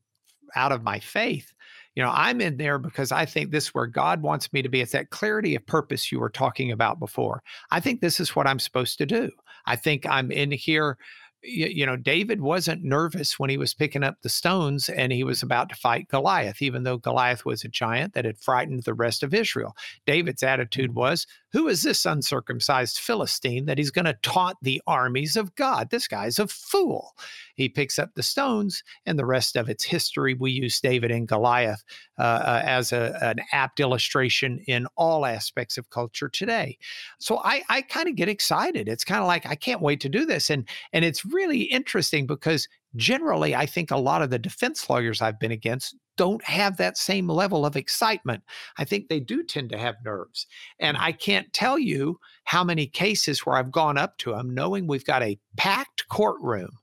out 0.55 0.73
of 0.73 0.83
my 0.83 1.01
faith. 1.01 1.53
You 1.97 2.03
know, 2.03 2.13
I'm 2.15 2.41
in 2.41 2.59
there 2.59 2.79
because 2.79 3.13
I 3.13 3.25
think 3.25 3.51
this 3.51 3.65
is 3.65 3.75
where 3.75 3.87
God 3.87 4.23
wants 4.23 4.53
me 4.53 4.63
to 4.63 4.69
be. 4.69 4.81
It's 4.81 4.93
that 4.93 5.11
clarity 5.11 5.57
of 5.57 5.67
purpose 5.67 6.13
you 6.13 6.21
were 6.21 6.31
talking 6.31 6.71
about 6.71 7.01
before. 7.01 7.43
I 7.71 7.81
think 7.81 8.01
this 8.01 8.21
is 8.21 8.37
what 8.37 8.47
I'm 8.47 8.61
supposed 8.61 8.99
to 8.99 9.07
do. 9.07 9.31
I 9.67 9.77
think 9.77 10.07
I'm 10.07 10.31
in 10.31 10.53
here 10.53 10.99
you, 11.43 11.67
you 11.67 11.87
know, 11.87 11.97
David 11.97 12.41
wasn't 12.41 12.85
nervous 12.85 13.39
when 13.39 13.51
he 13.51 13.57
was 13.57 13.75
picking 13.75 14.03
up 14.03 14.17
the 14.23 14.29
stones 14.29 14.89
and 14.89 15.13
he 15.13 15.25
was 15.25 15.43
about 15.43 15.69
to 15.71 15.75
fight 15.75 16.09
Goliath, 16.09 16.61
even 16.61 16.83
though 16.83 16.99
Goliath 16.99 17.45
was 17.45 17.65
a 17.65 17.69
giant 17.69 18.15
that 18.15 18.25
had 18.25 18.39
frightened 18.39 18.83
the 18.83 18.95
rest 18.95 19.23
of 19.23 19.35
Israel. 19.35 19.77
David's 20.07 20.43
attitude 20.43 20.91
mm-hmm. 20.91 21.01
was, 21.01 21.27
Who 21.53 21.69
is 21.69 21.83
this 21.83 22.07
uncircumcised 22.07 22.99
Philistine 22.99 23.67
that 23.67 23.79
he's 23.79 23.91
going 23.91 24.05
to 24.05 24.19
taunt 24.23 24.57
the 24.63 24.81
armies 24.87 25.37
of 25.37 25.55
God? 25.55 25.91
This 25.91 26.07
guy's 26.07 26.39
a 26.39 26.47
fool. 26.47 27.15
He 27.55 27.69
picks 27.69 27.99
up 27.99 28.15
the 28.15 28.23
stones, 28.23 28.83
and 29.07 29.19
the 29.19 29.27
rest 29.27 29.57
of 29.57 29.69
its 29.69 29.85
history. 29.85 30.35
We 30.35 30.53
use 30.53 30.81
David 30.81 31.11
and 31.11 31.27
Goliath 31.27 31.83
uh, 32.19 32.23
uh, 32.23 32.63
as 32.65 32.93
a, 32.93 33.19
an 33.23 33.37
apt 33.53 33.81
illustration 33.81 34.61
in 34.67 34.87
all 34.97 35.27
aspects 35.27 35.77
of 35.77 35.91
culture 35.91 36.29
today. 36.29 36.79
So 37.19 37.41
I, 37.45 37.63
I 37.69 37.83
kind 37.83 38.09
of 38.09 38.17
get 38.17 38.29
excited. 38.29 38.89
It's 38.89 39.05
kind 39.05 39.21
of 39.21 39.27
like 39.27 39.47
I 39.47 39.55
can't 39.55 39.83
wait 39.83 40.01
to 40.01 40.09
do 40.09 40.25
this, 40.25 40.51
and 40.51 40.69
and 40.93 41.05
it's 41.05 41.25
really 41.25 41.63
interesting 41.63 42.27
because 42.27 42.69
generally, 42.97 43.55
I 43.55 43.67
think 43.67 43.91
a 43.91 43.97
lot 43.97 44.23
of 44.23 44.31
the 44.31 44.39
defense 44.39 44.89
lawyers 44.89 45.23
I've 45.23 45.39
been 45.39 45.53
against 45.53 45.97
don't 46.21 46.45
have 46.45 46.77
that 46.77 46.99
same 46.99 47.29
level 47.29 47.65
of 47.65 47.77
excitement. 47.77 48.43
I 48.77 48.85
think 48.85 49.09
they 49.09 49.21
do 49.21 49.43
tend 49.43 49.71
to 49.71 49.79
have 49.79 50.05
nerves. 50.05 50.47
And 50.79 50.99
I 50.99 51.13
can't 51.13 51.51
tell 51.55 51.79
you 51.79 52.21
how 52.45 52.63
many 52.63 52.87
cases 52.87 53.47
where 53.47 53.57
I've 53.57 53.73
gone 53.73 53.97
up 53.97 54.19
to 54.19 54.33
them 54.33 54.55
knowing 54.55 54.87
we've 54.87 55.07
got 55.07 55.23
a 55.23 55.39
packed 55.57 56.09
courtroom, 56.11 56.77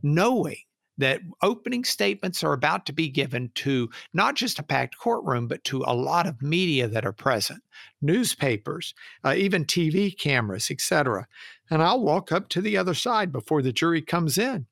knowing 0.00 0.58
that 0.96 1.22
opening 1.42 1.82
statements 1.82 2.44
are 2.44 2.52
about 2.52 2.86
to 2.86 2.92
be 2.92 3.08
given 3.08 3.50
to 3.56 3.90
not 4.14 4.36
just 4.36 4.60
a 4.60 4.62
packed 4.62 4.96
courtroom, 4.96 5.48
but 5.48 5.64
to 5.64 5.82
a 5.84 5.92
lot 5.92 6.28
of 6.28 6.40
media 6.40 6.86
that 6.86 7.04
are 7.04 7.12
present, 7.12 7.64
newspapers, 8.00 8.94
uh, 9.24 9.34
even 9.36 9.64
TV 9.64 10.16
cameras, 10.16 10.70
etc. 10.70 11.26
And 11.68 11.82
I'll 11.82 12.00
walk 12.00 12.30
up 12.30 12.48
to 12.50 12.60
the 12.60 12.76
other 12.76 12.94
side 12.94 13.32
before 13.32 13.60
the 13.60 13.72
jury 13.72 14.02
comes 14.02 14.38
in, 14.38 14.66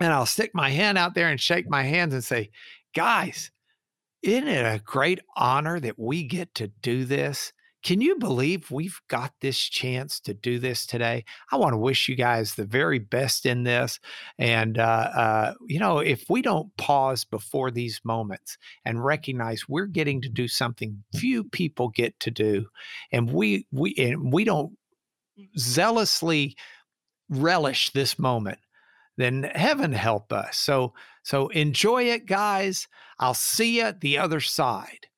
and 0.00 0.10
I'll 0.10 0.24
stick 0.24 0.52
my 0.54 0.70
hand 0.70 0.96
out 0.96 1.14
there 1.14 1.28
and 1.28 1.38
shake 1.38 1.68
my 1.68 1.82
hands 1.82 2.14
and 2.14 2.24
say, 2.24 2.48
"Guys, 2.94 3.50
isn't 4.22 4.48
it 4.48 4.64
a 4.64 4.82
great 4.84 5.20
honor 5.36 5.80
that 5.80 5.98
we 5.98 6.24
get 6.24 6.54
to 6.56 6.68
do 6.68 7.04
this?" 7.04 7.52
Can 7.84 8.00
you 8.00 8.16
believe 8.16 8.70
we've 8.70 8.98
got 9.08 9.34
this 9.42 9.58
chance 9.58 10.18
to 10.20 10.32
do 10.32 10.58
this 10.58 10.86
today? 10.86 11.22
I 11.52 11.56
want 11.56 11.74
to 11.74 11.78
wish 11.78 12.08
you 12.08 12.16
guys 12.16 12.54
the 12.54 12.64
very 12.64 12.98
best 12.98 13.44
in 13.44 13.64
this. 13.64 14.00
And, 14.38 14.78
uh, 14.78 15.10
uh, 15.14 15.54
you 15.68 15.78
know, 15.78 15.98
if 15.98 16.24
we 16.30 16.40
don't 16.40 16.74
pause 16.78 17.26
before 17.26 17.70
these 17.70 18.00
moments 18.02 18.56
and 18.86 19.04
recognize 19.04 19.68
we're 19.68 19.84
getting 19.84 20.22
to 20.22 20.30
do 20.30 20.48
something 20.48 21.04
few 21.14 21.44
people 21.44 21.90
get 21.90 22.18
to 22.20 22.30
do, 22.30 22.68
and 23.12 23.30
we, 23.30 23.66
we, 23.70 23.94
and 23.98 24.32
we 24.32 24.44
don't 24.44 24.72
zealously 25.58 26.56
relish 27.28 27.90
this 27.90 28.18
moment, 28.18 28.60
then 29.18 29.42
heaven 29.54 29.92
help 29.92 30.32
us. 30.32 30.56
So, 30.56 30.94
so 31.24 31.48
enjoy 31.48 32.04
it, 32.04 32.26
guys. 32.26 32.86
I'll 33.18 33.34
see 33.34 33.80
you 33.80 33.92
the 33.98 34.18
other 34.18 34.40
side. 34.40 35.08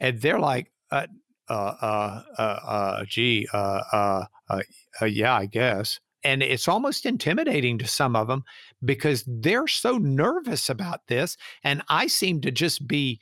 And 0.00 0.20
they're 0.20 0.40
like, 0.40 0.72
uh, 0.90 1.06
uh, 1.48 1.52
uh, 1.52 2.22
uh, 2.38 2.42
uh, 2.42 3.04
gee, 3.04 3.46
uh, 3.52 3.82
uh, 3.92 4.24
uh, 4.48 4.62
uh, 5.00 5.04
yeah, 5.04 5.36
I 5.36 5.46
guess. 5.46 6.00
And 6.24 6.42
it's 6.42 6.68
almost 6.68 7.06
intimidating 7.06 7.78
to 7.78 7.86
some 7.86 8.16
of 8.16 8.28
them 8.28 8.42
because 8.84 9.24
they're 9.26 9.68
so 9.68 9.98
nervous 9.98 10.68
about 10.70 11.06
this. 11.08 11.36
And 11.62 11.82
I 11.88 12.06
seem 12.06 12.40
to 12.42 12.50
just 12.50 12.86
be, 12.86 13.20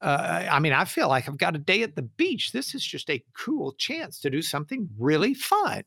uh, 0.00 0.46
I 0.50 0.58
mean, 0.58 0.72
I 0.72 0.84
feel 0.84 1.08
like 1.08 1.28
I've 1.28 1.38
got 1.38 1.56
a 1.56 1.58
day 1.58 1.82
at 1.82 1.96
the 1.96 2.02
beach. 2.02 2.52
This 2.52 2.74
is 2.74 2.84
just 2.84 3.10
a 3.10 3.24
cool 3.36 3.72
chance 3.78 4.20
to 4.20 4.30
do 4.30 4.42
something 4.42 4.88
really 4.98 5.34
fun. 5.34 5.84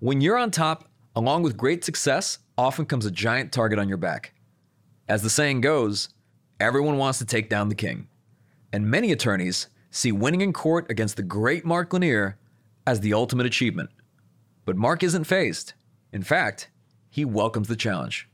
When 0.00 0.20
you're 0.20 0.36
on 0.36 0.50
top, 0.50 0.90
along 1.16 1.42
with 1.42 1.56
great 1.56 1.84
success, 1.84 2.38
often 2.58 2.84
comes 2.84 3.06
a 3.06 3.10
giant 3.10 3.52
target 3.52 3.78
on 3.78 3.88
your 3.88 3.98
back. 3.98 4.34
As 5.08 5.22
the 5.22 5.30
saying 5.30 5.60
goes, 5.60 6.08
everyone 6.58 6.96
wants 6.96 7.18
to 7.18 7.26
take 7.26 7.50
down 7.50 7.68
the 7.68 7.74
king. 7.74 8.08
And 8.72 8.90
many 8.90 9.12
attorneys 9.12 9.68
see 9.90 10.12
winning 10.12 10.40
in 10.40 10.52
court 10.52 10.90
against 10.90 11.16
the 11.16 11.22
great 11.22 11.64
Mark 11.64 11.92
Lanier 11.92 12.38
as 12.86 13.00
the 13.00 13.14
ultimate 13.14 13.46
achievement. 13.46 13.90
But 14.64 14.76
Mark 14.76 15.02
isn't 15.02 15.24
fazed. 15.24 15.74
In 16.12 16.22
fact, 16.22 16.70
he 17.10 17.24
welcomes 17.24 17.68
the 17.68 17.76
challenge. 17.76 18.28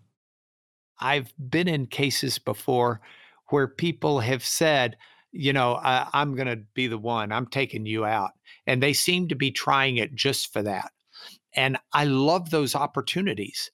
I've 1.00 1.32
been 1.38 1.66
in 1.66 1.86
cases 1.86 2.38
before 2.38 3.00
where 3.48 3.66
people 3.66 4.20
have 4.20 4.44
said, 4.44 4.96
you 5.32 5.52
know, 5.52 5.74
I, 5.74 6.08
am 6.12 6.36
going 6.36 6.48
to 6.48 6.62
be 6.74 6.86
the 6.86 6.98
one, 6.98 7.32
I'm 7.32 7.46
taking 7.46 7.84
you 7.84 8.04
out. 8.04 8.30
And 8.66 8.82
they 8.82 8.92
seem 8.92 9.28
to 9.28 9.34
be 9.34 9.50
trying 9.50 9.96
it 9.96 10.14
just 10.14 10.52
for 10.52 10.62
that. 10.62 10.92
And 11.54 11.78
I 11.92 12.04
love 12.04 12.50
those 12.50 12.76
opportunities 12.76 13.70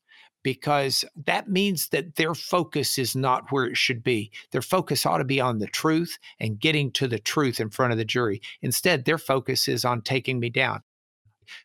because 0.47 1.05
that 1.25 1.49
means 1.49 1.89
that 1.89 2.15
their 2.15 2.33
focus 2.33 2.99
is 2.99 3.17
not 3.17 3.51
where 3.51 3.65
it 3.65 3.77
should 3.77 4.05
be. 4.05 4.31
Their 4.53 4.63
focus 4.63 5.05
ought 5.05 5.19
to 5.19 5.25
be 5.25 5.41
on 5.41 5.59
the 5.59 5.67
truth 5.67 6.21
and 6.39 6.61
getting 6.61 6.93
to 6.93 7.09
the 7.09 7.19
truth 7.19 7.59
in 7.59 7.69
front 7.69 7.91
of 7.91 7.99
the 7.99 8.05
jury. 8.05 8.41
Instead, 8.63 9.05
their 9.05 9.19
focus 9.19 9.67
is 9.67 9.85
on 9.85 10.03
taking 10.03 10.39
me 10.39 10.49
down. 10.49 10.83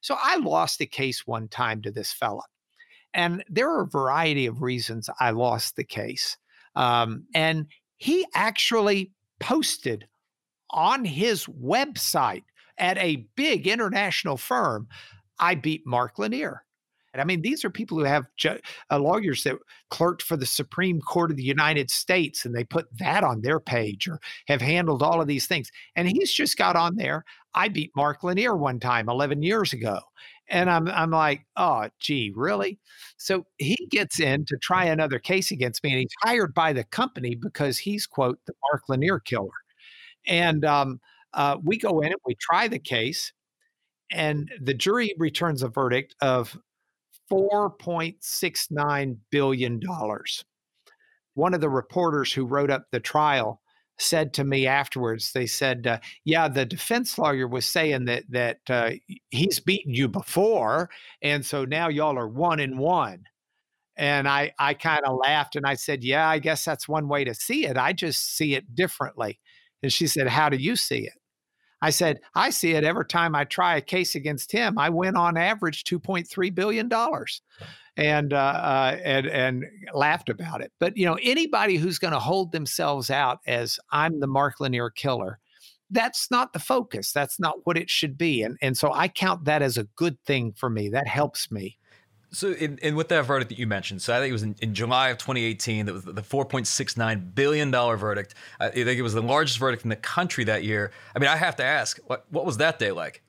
So 0.02 0.18
I 0.20 0.38
lost 0.38 0.82
a 0.82 0.88
case 0.88 1.28
one 1.28 1.48
time 1.48 1.84
to 1.84 1.92
this 1.92 2.12
fella. 2.12 2.42
And 3.14 3.44
there 3.48 3.70
are 3.70 3.84
a 3.84 3.88
variety 3.88 4.48
of 4.48 4.64
reasons 4.64 5.12
I 5.20 5.30
lost 5.30 5.76
the 5.76 5.84
case. 5.84 6.36
Um, 6.76 7.26
and 7.36 7.68
he 7.98 8.26
actually 8.34 9.12
posted 9.40 10.08
on 10.72 11.06
his 11.06 11.46
website 11.46 12.46
at 12.80 12.98
a 12.98 13.28
big 13.36 13.68
international 13.68 14.38
firm, 14.38 14.88
I 15.38 15.54
beat 15.54 15.86
Mark 15.86 16.18
Lanier. 16.18 16.64
I 17.20 17.26
mean, 17.26 17.42
these 17.42 17.66
are 17.66 17.70
people 17.70 17.98
who 17.98 18.06
have 18.06 18.26
ju- 18.38 18.60
uh, 18.90 19.00
lawyers 19.00 19.44
that 19.44 19.58
clerked 19.90 20.22
for 20.22 20.38
the 20.38 20.46
Supreme 20.46 21.02
Court 21.02 21.32
of 21.32 21.38
the 21.38 21.44
United 21.44 21.92
States, 21.92 22.46
and 22.46 22.56
they 22.56 22.64
put 22.64 22.88
that 23.00 23.24
on 23.24 23.42
their 23.42 23.60
page 23.60 24.08
or 24.08 24.20
have 24.48 24.62
handled 24.62 25.04
all 25.04 25.22
of 25.22 25.28
these 25.28 25.48
things. 25.48 25.72
And 25.96 26.08
he's 26.08 26.32
just 26.32 26.58
got 26.58 26.76
on 26.76 26.96
there. 26.96 27.26
I 27.54 27.68
beat 27.68 27.92
Mark 27.96 28.24
Lanier 28.24 28.56
one 28.56 28.80
time 28.80 29.10
11 29.10 29.44
years 29.44 29.74
ago. 29.74 30.00
And 30.48 30.70
I'm, 30.70 30.88
I'm 30.90 31.12
like, 31.12 31.46
oh, 31.56 31.88
gee, 32.00 32.32
really? 32.36 32.80
So 33.18 33.46
he 33.58 33.88
gets 33.90 34.20
in 34.20 34.46
to 34.46 34.58
try 34.58 34.86
another 34.86 35.20
case 35.20 35.52
against 35.52 35.84
me, 35.84 35.92
and 35.92 36.00
he's 36.00 36.16
hired 36.24 36.54
by 36.54 36.74
the 36.74 36.84
company 36.86 37.36
because 37.36 37.78
he's, 37.78 38.06
quote, 38.06 38.40
the 38.46 38.54
Mark 38.70 38.84
Lanier 38.90 39.20
killer. 39.20 39.50
And 40.28 40.66
um, 40.66 41.00
uh, 41.34 41.58
we 41.64 41.78
go 41.78 42.02
in 42.02 42.08
and 42.08 42.22
we 42.26 42.36
try 42.36 42.68
the 42.68 42.80
case, 42.80 43.32
and 44.12 44.52
the 44.62 44.74
jury 44.74 45.14
returns 45.18 45.64
a 45.64 45.70
verdict 45.70 46.16
of 46.22 46.58
$4.69 47.32 49.18
billion. 49.32 49.82
One 51.34 51.54
of 51.54 51.62
the 51.62 51.70
reporters 51.70 52.34
who 52.34 52.46
wrote 52.46 52.70
up 52.70 52.86
the 52.92 53.00
trial 53.00 53.62
said 53.98 54.34
to 54.34 54.44
me 54.44 54.68
afterwards, 54.68 55.32
they 55.34 55.46
said, 55.46 55.88
uh, 55.88 56.00
"Yeah, 56.26 56.48
the 56.48 56.66
defense 56.66 57.18
lawyer 57.18 57.48
was 57.48 57.66
saying 57.66 58.06
that 58.06 58.24
that 58.30 58.60
uh, 58.70 58.92
he's 59.30 59.60
beaten 59.60 59.94
you 59.94 60.08
before, 60.08 60.90
and 61.22 61.46
so 61.46 61.66
now 61.66 61.88
y'all 61.90 62.18
are 62.18 62.28
one 62.28 62.60
and 62.60 62.80
one." 62.80 63.24
And 63.98 64.28
I 64.28 64.54
I 64.60 64.74
kind 64.76 65.04
of 65.06 65.18
laughed 65.18 65.56
and 65.56 65.66
I 65.68 65.76
said, 65.76 66.04
"Yeah, 66.04 66.28
I 66.30 66.40
guess 66.40 66.66
that's 66.66 66.88
one 66.90 67.08
way 67.10 67.24
to 67.26 67.34
see 67.36 67.66
it. 67.68 67.78
I 67.78 67.94
just 67.94 68.36
see 68.38 68.56
it 68.56 68.76
differently." 68.76 69.40
And 69.84 69.94
she 69.94 70.08
said, 70.08 70.28
"How 70.30 70.50
do 70.50 70.58
you 70.58 70.76
see 70.76 71.08
it?" 71.08 71.21
I 71.82 71.90
said, 71.90 72.20
I 72.36 72.52
see 72.52 72.72
it 72.72 72.84
every 72.84 73.06
time 73.06 73.36
I 73.36 73.44
try 73.44 73.76
a 73.76 73.82
case 73.82 74.16
against 74.16 74.52
him. 74.52 74.78
I 74.78 74.90
win 74.90 75.16
on 75.16 75.38
average 75.38 75.84
$2.3 75.84 76.54
billion. 76.54 76.90
And, 77.98 78.34
uh, 78.34 78.38
uh, 78.38 78.98
and 79.04 79.28
and 79.28 79.66
laughed 79.94 80.30
about 80.30 80.62
it. 80.62 80.72
But 80.80 80.96
you 80.96 81.06
know, 81.06 81.20
anybody 81.22 81.76
who's 81.76 82.00
going 82.00 82.14
to 82.14 82.20
hold 82.20 82.54
themselves 82.54 83.12
out 83.12 83.40
as 83.46 83.80
I'm 83.92 84.22
the 84.22 84.28
Mark 84.28 84.62
Lanier 84.62 84.90
killer, 84.90 85.40
that's 85.90 86.32
not 86.32 86.54
the 86.54 86.60
focus. 86.60 87.12
That's 87.12 87.38
not 87.38 87.58
what 87.66 87.78
it 87.78 87.90
should 87.90 88.18
be. 88.18 88.44
And 88.44 88.58
and 88.62 88.78
so 88.78 88.94
I 88.94 89.10
count 89.10 89.44
that 89.44 89.62
as 89.62 89.78
a 89.78 89.84
good 89.98 90.18
thing 90.24 90.54
for 90.54 90.70
me. 90.70 90.88
That 90.88 91.06
helps 91.06 91.52
me. 91.52 91.78
So, 92.34 92.52
in, 92.52 92.78
in 92.78 92.96
with 92.96 93.10
that 93.10 93.26
verdict 93.26 93.50
that 93.50 93.60
you 93.60 93.68
mentioned, 93.68 94.02
so 94.02 94.16
I 94.16 94.20
think 94.20 94.30
it 94.30 94.34
was 94.34 94.44
in, 94.44 94.56
in 94.62 94.74
July 94.74 95.10
of 95.10 95.18
2018 95.18 95.86
that 95.86 95.94
was 95.94 96.06
the 96.06 96.14
4.69 96.14 97.36
billion 97.36 97.72
dollar 97.72 97.98
verdict. 97.98 98.36
I 98.60 98.70
think 98.70 98.88
it 98.88 99.02
was 99.02 99.14
the 99.14 99.22
largest 99.22 99.60
verdict 99.60 99.84
in 99.84 99.90
the 99.90 99.98
country 99.98 100.46
that 100.46 100.64
year. 100.64 100.92
I 101.14 101.20
mean, 101.20 101.28
I 101.28 101.36
have 101.36 101.58
to 101.58 101.64
ask, 101.64 102.00
what 102.06 102.26
what 102.30 102.46
was 102.46 102.58
that 102.58 102.80
day 102.80 102.92
like? 102.92 103.22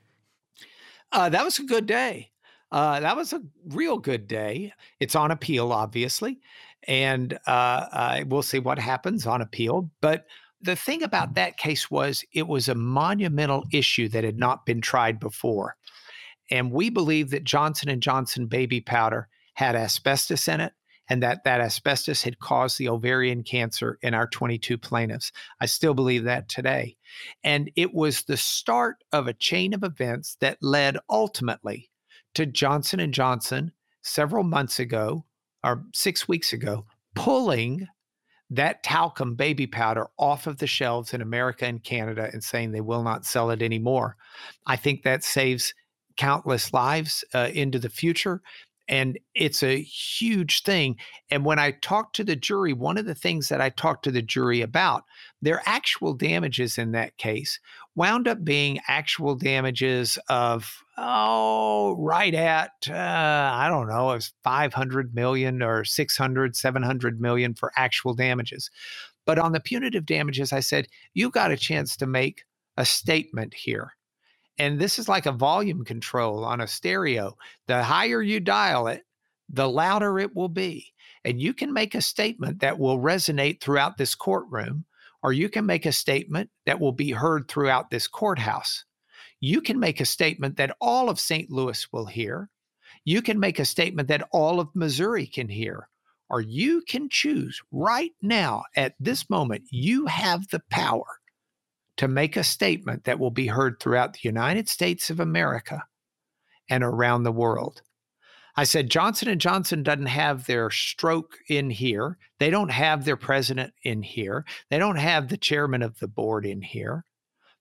Uh, 1.11 1.28
that 1.28 1.44
was 1.44 1.59
a 1.59 1.64
good 1.64 1.87
day. 1.87 2.30
Uh, 2.71 3.00
that 3.00 3.16
was 3.16 3.32
a 3.32 3.42
real 3.68 3.99
good 3.99 4.26
day. 4.26 4.73
It's 5.00 5.14
on 5.14 5.30
appeal, 5.30 5.73
obviously, 5.73 6.40
and 6.88 7.38
uh, 7.47 8.23
we'll 8.26 8.42
see 8.42 8.61
what 8.61 8.78
happens 8.78 9.26
on 9.26 9.42
appeal. 9.42 9.90
But 10.00 10.26
the 10.62 10.76
thing 10.76 11.02
about 11.02 11.35
that 11.35 11.59
case 11.59 11.90
was 11.90 12.25
it 12.32 12.47
was 12.47 12.68
a 12.68 12.75
monumental 12.75 13.64
issue 13.73 14.09
that 14.11 14.25
had 14.25 14.38
not 14.38 14.64
been 14.64 14.80
tried 14.80 15.18
before. 15.18 15.76
And 16.52 16.71
we 16.71 16.90
believe 16.90 17.30
that 17.30 17.44
Johnson 17.44 17.88
and 17.88 18.02
Johnson 18.02 18.47
baby 18.47 18.82
powder 18.82 19.26
had 19.54 19.75
asbestos 19.75 20.49
in 20.49 20.61
it 20.61 20.75
and 21.09 21.23
that 21.23 21.44
that 21.44 21.62
asbestos 21.62 22.23
had 22.23 22.40
caused 22.40 22.76
the 22.76 22.90
ovarian 22.90 23.42
cancer 23.42 23.99
in 24.02 24.12
our 24.12 24.26
22 24.26 24.76
plaintiffs. 24.76 25.32
I 25.62 25.66
still 25.66 25.94
believe 25.94 26.25
that 26.25 26.50
today. 26.50 26.99
And 27.42 27.71
it 27.75 27.94
was 27.94 28.25
the 28.25 28.37
start 28.37 28.97
of 29.12 29.26
a 29.26 29.32
chain 29.32 29.73
of 29.73 29.82
events 29.82 30.37
that 30.40 30.59
led 30.61 30.99
ultimately 31.09 31.90
to 32.35 32.44
Johnson 32.44 33.00
and 33.00 33.14
Johnson 33.14 33.73
several 34.02 34.44
months 34.44 34.78
ago 34.78 35.25
or 35.64 35.85
six 35.94 36.28
weeks 36.28 36.52
ago 36.52 36.85
pulling 37.14 37.88
that 38.50 38.82
talcum 38.82 39.35
baby 39.37 39.66
powder 39.66 40.09
off 40.18 40.47
of 40.47 40.59
the 40.59 40.66
shelves 40.66 41.14
in 41.14 41.23
America 41.23 41.64
and 41.64 41.82
Canada 41.82 42.28
and 42.30 42.44
saying 42.44 42.73
they 42.73 42.82
will 42.82 43.02
not 43.02 43.25
sell 43.25 43.50
it 43.50 43.62
anymore. 43.62 44.18
I 44.66 44.76
think 44.76 45.02
that 45.02 45.25
saves 45.25 45.73
countless 46.16 46.73
lives 46.73 47.25
uh, 47.35 47.50
into 47.52 47.78
the 47.78 47.88
future. 47.88 48.42
And 48.88 49.19
it's 49.35 49.62
a 49.62 49.81
huge 49.81 50.64
thing. 50.64 50.97
And 51.31 51.45
when 51.45 51.59
I 51.59 51.71
talked 51.71 52.16
to 52.16 52.25
the 52.25 52.37
jury, 52.37 52.73
one 52.73 52.99
of 52.99 53.07
the 53.07 53.14
things 53.14 53.49
that 53.49 53.61
I 53.61 53.71
talked 53.71 54.04
to 54.04 54.11
the 54.11 54.23
jury 54.23 54.61
about, 54.61 55.04
their 55.40 55.62
actual 55.66 56.14
damages 56.14 56.78
in 56.78 56.92
that 56.92 57.16
case 57.16 57.61
wound 57.95 58.26
up 58.26 58.45
being 58.45 58.81
actual 58.88 59.35
damages 59.35 60.19
of, 60.28 60.83
oh, 60.99 61.97
right 61.99 62.35
at, 62.35 62.73
uh, 62.88 62.92
I 62.95 63.69
don't 63.71 63.88
know, 63.88 64.11
it 64.11 64.16
was 64.16 64.33
500 64.42 65.14
million 65.14 65.62
or 65.62 65.85
600, 65.85 66.57
700 66.57 67.21
million 67.21 67.54
for 67.54 67.73
actual 67.76 68.14
damages. 68.14 68.71
But 69.25 69.38
on 69.38 69.52
the 69.52 69.61
punitive 69.61 70.07
damages, 70.07 70.52
I 70.52 70.61
said, 70.61 70.88
you 71.14 71.31
got 71.31 71.52
a 71.52 71.57
chance 71.57 71.97
to 71.99 72.07
make 72.07 72.45
a 72.76 72.85
statement 72.85 73.54
here. 73.54 73.92
And 74.59 74.78
this 74.78 74.99
is 74.99 75.09
like 75.09 75.26
a 75.26 75.32
volume 75.32 75.85
control 75.85 76.44
on 76.44 76.61
a 76.61 76.66
stereo. 76.66 77.37
The 77.66 77.82
higher 77.82 78.23
you 78.23 78.40
dial 78.40 78.87
it, 78.87 79.02
the 79.49 79.68
louder 79.68 80.18
it 80.18 80.35
will 80.35 80.49
be. 80.49 80.92
And 81.25 81.40
you 81.40 81.54
can 81.54 81.73
make 81.73 81.94
a 81.94 82.02
statement 82.02 82.61
that 82.61 82.78
will 82.78 82.99
resonate 82.99 83.61
throughout 83.61 83.97
this 83.97 84.14
courtroom, 84.14 84.85
or 85.23 85.32
you 85.32 85.49
can 85.49 85.64
make 85.64 85.87
a 85.87 85.92
statement 85.92 86.50
that 86.66 86.80
will 86.80 86.92
be 86.92 87.12
heard 87.12 87.49
throughout 87.49 87.90
this 87.90 88.06
courthouse. 88.09 88.85
You 89.40 89.61
can 89.61 89.78
make 89.78 90.00
a 90.00 90.04
statement 90.04 90.56
that 90.56 90.76
all 90.80 91.09
of 91.09 91.21
St. 91.21 91.50
Louis 91.50 91.90
will 91.92 92.06
hear. 92.06 92.50
You 93.04 93.23
can 93.23 93.40
make 93.40 93.59
a 93.59 93.64
statement 93.64 94.09
that 94.09 94.28
all 94.32 94.61
of 94.61 94.75
Missouri 94.75 95.26
can 95.26 95.49
hear. 95.49 95.88
Or 96.28 96.40
you 96.40 96.82
can 96.88 97.09
choose 97.11 97.61
right 97.71 98.12
now, 98.23 98.64
at 98.75 98.94
this 98.99 99.28
moment, 99.28 99.64
you 99.71 100.06
have 100.06 100.49
the 100.49 100.62
power 100.71 101.04
to 101.96 102.08
make 102.08 102.37
a 102.37 102.44
statement 102.44 103.04
that 103.04 103.18
will 103.18 103.30
be 103.30 103.46
heard 103.46 103.78
throughout 103.78 104.14
the 104.14 104.20
United 104.22 104.68
States 104.68 105.11
of 105.11 105.20
America 105.20 105.84
and 106.68 106.82
around 106.82 107.22
the 107.22 107.32
world. 107.32 107.82
I 108.56 108.64
said 108.64 108.90
Johnson 108.90 109.28
and 109.28 109.40
Johnson 109.40 109.82
doesn't 109.82 110.06
have 110.06 110.46
their 110.46 110.70
stroke 110.70 111.38
in 111.49 111.70
here. 111.70 112.18
They 112.38 112.50
don't 112.50 112.70
have 112.70 113.04
their 113.04 113.16
president 113.16 113.72
in 113.82 114.02
here. 114.02 114.44
They 114.70 114.78
don't 114.78 114.96
have 114.96 115.28
the 115.28 115.38
chairman 115.38 115.82
of 115.82 115.99
the 115.99 116.08
board 116.08 116.44
in 116.44 116.61
here. 116.61 117.04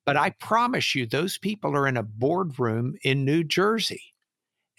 But 0.06 0.18
I 0.18 0.32
promise 0.32 0.94
you 0.96 1.06
those 1.06 1.38
people 1.38 1.76
are 1.76 1.88
in 1.88 1.98
a 1.98 2.04
boardroom 2.04 2.96
in 3.04 3.24
New 3.24 3.44
Jersey 3.44 4.02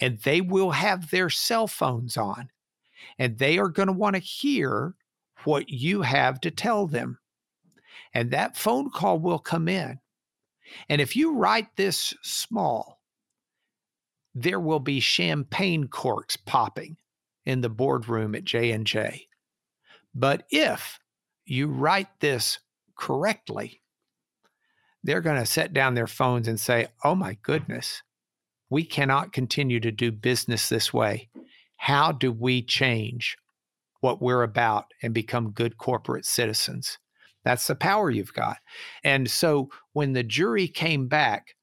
and 0.01 0.19
they 0.19 0.41
will 0.41 0.73
have 0.73 1.11
their 1.11 1.31
cell 1.31 1.67
phones 1.67 2.17
on 2.17 2.51
and 3.19 3.39
they 3.39 3.59
are 3.59 3.69
going 3.69 3.87
to 3.87 3.93
want 3.93 4.17
to 4.17 4.21
hear 4.21 4.95
what 5.45 5.69
you 5.69 6.03
have 6.03 6.41
to 6.41 6.51
tell 6.51 6.87
them 6.87 7.19
and 8.15 8.31
that 8.31 8.57
phone 8.57 8.91
call 8.91 9.19
will 9.19 9.39
come 9.39 9.69
in. 9.69 10.01
And 10.89 11.01
if 11.01 11.17
you 11.17 11.35
write 11.35 11.77
this 11.77 12.15
small, 12.23 13.01
there 14.35 14.61
will 14.61 14.81
be 14.81 15.01
champagne 15.01 15.89
corks 15.89 16.37
popping 16.37 16.97
in 17.45 17.61
the 17.61 17.69
boardroom 17.69 18.35
at 18.35 18.45
J&J. 18.45 19.27
But 20.15 20.47
if 20.51 20.99
you 21.45 21.69
write 21.69 22.21
this 22.21 22.59
correctly, 22.97 23.83
they're 25.03 25.21
going 25.21 25.41
to 25.41 25.47
set 25.47 25.73
down 25.73 25.95
their 25.95 26.07
phones 26.07 26.47
and 26.47 26.61
say, 26.61 26.89
"Oh 27.03 27.15
my 27.15 27.35
goodness, 27.43 28.03
we 28.71 28.85
cannot 28.85 29.33
continue 29.33 29.81
to 29.81 29.91
do 29.91 30.13
business 30.13 30.69
this 30.69 30.93
way. 30.93 31.29
How 31.77 32.13
do 32.13 32.31
we 32.31 32.63
change 32.63 33.37
what 34.01 34.23
we're 34.23 34.45
about 34.45 34.93
and 35.03 35.13
become 35.13 35.51
good 35.51 35.77
corporate 35.77 36.25
citizens?" 36.25 36.99
That's 37.45 37.67
the 37.67 37.75
power 37.75 38.11
you've 38.11 38.35
got. 38.35 38.59
And 39.05 39.31
so 39.31 39.71
when 39.93 40.13
the 40.13 40.23
jury 40.23 40.69
came 40.69 41.09
back, 41.09 41.55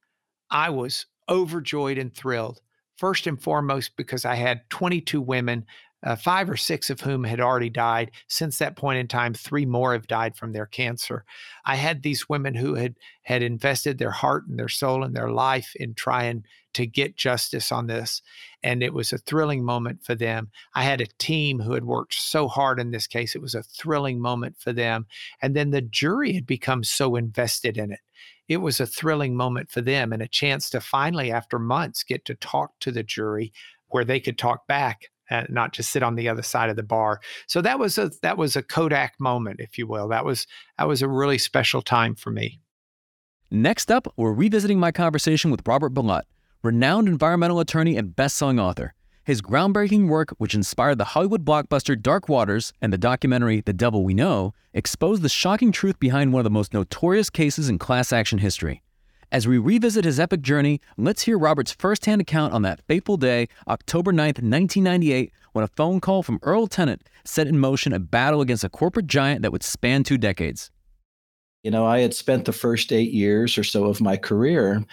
I 0.52 0.70
was 0.70 1.06
overjoyed 1.30 1.98
and 1.98 2.14
thrilled. 2.14 2.62
First 2.98 3.28
and 3.28 3.42
foremost, 3.42 3.96
because 3.96 4.26
I 4.26 4.36
had 4.36 4.70
22 4.70 5.22
women, 5.22 5.66
uh, 6.04 6.16
five 6.16 6.50
or 6.50 6.58
six 6.58 6.90
of 6.90 7.02
whom 7.02 7.24
had 7.24 7.40
already 7.40 7.70
died. 7.70 8.12
Since 8.28 8.58
that 8.58 8.76
point 8.76 9.00
in 9.00 9.08
time, 9.08 9.34
three 9.34 9.66
more 9.66 9.94
have 9.94 10.08
died 10.08 10.36
from 10.36 10.54
their 10.54 10.66
cancer. 10.66 11.26
I 11.66 11.76
had 11.76 12.04
these 12.04 12.30
women 12.30 12.56
who 12.56 12.76
had 12.76 12.96
had 13.24 13.44
invested 13.44 13.98
their 13.98 14.12
heart 14.12 14.48
and 14.48 14.58
their 14.58 14.70
soul 14.70 15.04
and 15.04 15.16
their 15.16 15.32
life 15.32 15.74
in 15.76 15.94
trying 15.94 16.44
to 16.74 16.86
get 16.86 17.18
justice 17.18 17.72
on 17.72 17.88
this. 17.88 18.22
And 18.64 18.82
it 18.82 18.94
was 18.94 19.12
a 19.12 19.18
thrilling 19.18 19.64
moment 19.64 20.04
for 20.04 20.16
them. 20.16 20.50
I 20.74 20.84
had 20.84 21.02
a 21.02 21.08
team 21.18 21.60
who 21.60 21.74
had 21.74 21.84
worked 21.84 22.14
so 22.14 22.48
hard 22.48 22.80
in 22.80 22.92
this 22.92 23.08
case. 23.08 23.36
It 23.36 23.42
was 23.42 23.56
a 23.56 23.64
thrilling 23.64 24.20
moment 24.20 24.58
for 24.60 24.72
them. 24.72 25.08
And 25.42 25.56
then 25.56 25.72
the 25.72 25.82
jury 25.82 26.34
had 26.34 26.46
become 26.46 26.84
so 26.84 27.16
invested 27.16 27.78
in 27.78 27.92
it. 27.92 28.00
It 28.48 28.58
was 28.58 28.80
a 28.80 28.88
thrilling 28.88 29.36
moment 29.36 29.70
for 29.70 29.82
them 29.82 30.12
and 30.12 30.22
a 30.22 30.28
chance 30.28 30.70
to 30.72 30.82
finally, 30.82 31.32
after 31.32 31.60
months, 31.60 32.04
get 32.04 32.26
to 32.26 32.36
talk 32.36 32.72
to 32.80 32.92
the 32.92 33.04
jury 33.04 33.54
where 33.90 34.06
they 34.06 34.20
could 34.20 34.38
talk 34.38 34.68
back 34.68 35.10
and 35.30 35.48
not 35.50 35.74
just 35.74 35.90
sit 35.90 36.04
on 36.04 36.16
the 36.16 36.30
other 36.30 36.44
side 36.44 36.70
of 36.70 36.76
the 36.76 36.84
bar. 36.84 37.22
So 37.48 37.62
that 37.62 37.80
was 37.80 37.98
a 37.98 38.12
that 38.22 38.38
was 38.38 38.56
a 38.56 38.64
Kodak 38.64 39.20
moment, 39.20 39.60
if 39.60 39.78
you 39.78 39.88
will. 39.88 40.08
That 40.08 40.26
was 40.26 40.48
that 40.78 40.88
was 40.88 41.02
a 41.02 41.08
really 41.08 41.38
special 41.38 41.82
time 41.82 42.16
for 42.16 42.32
me. 42.32 42.60
Next 43.52 43.92
up, 43.92 44.14
we're 44.16 44.34
revisiting 44.34 44.80
my 44.80 44.92
conversation 44.92 45.50
with 45.50 45.68
Robert 45.68 45.94
Bilott, 45.94 46.24
renowned 46.62 47.08
environmental 47.08 47.60
attorney 47.60 47.98
and 47.98 48.16
best-selling 48.16 48.60
author. 48.60 48.94
His 49.24 49.42
groundbreaking 49.42 50.08
work, 50.08 50.30
which 50.38 50.56
inspired 50.56 50.98
the 50.98 51.06
Hollywood 51.06 51.46
blockbuster 51.46 52.00
Dark 52.00 52.30
Waters 52.30 52.74
and 52.82 52.94
the 52.94 52.98
documentary 52.98 53.62
The 53.62 53.74
Devil 53.74 54.04
We 54.04 54.14
Know, 54.14 54.54
exposed 54.74 55.24
the 55.24 55.30
shocking 55.30 55.72
truth 55.72 56.00
behind 56.00 56.32
one 56.32 56.40
of 56.40 56.44
the 56.44 56.50
most 56.50 56.74
notorious 56.74 57.30
cases 57.30 57.70
in 57.70 57.80
class 57.80 58.14
action 58.14 58.40
history. 58.40 58.84
As 59.32 59.48
we 59.48 59.60
revisit 59.60 60.06
his 60.06 60.20
epic 60.20 60.42
journey, 60.42 60.82
let's 60.98 61.22
hear 61.22 61.38
Robert's 61.38 61.72
firsthand 61.72 62.20
account 62.20 62.52
on 62.52 62.64
that 62.64 62.82
fateful 62.88 63.16
day, 63.16 63.48
October 63.68 64.12
9th, 64.12 64.42
1998, 64.42 65.32
when 65.54 65.64
a 65.64 65.68
phone 65.68 66.00
call 66.00 66.24
from 66.24 66.40
Earl 66.42 66.66
Tennant 66.66 67.08
set 67.24 67.46
in 67.46 67.60
motion 67.60 67.94
a 67.94 68.00
battle 68.00 68.42
against 68.42 68.64
a 68.64 68.70
corporate 68.70 69.06
giant 69.06 69.44
that 69.44 69.52
would 69.52 69.62
span 69.62 70.04
two 70.04 70.18
decades. 70.18 70.72
You 71.62 71.70
know, 71.70 71.86
I 71.86 72.00
had 72.00 72.16
spent 72.16 72.46
the 72.46 72.54
first 72.54 72.92
eight 72.92 73.12
years 73.12 73.56
or 73.56 73.64
so 73.64 73.86
of 73.86 74.02
my 74.02 74.18
career 74.18 74.84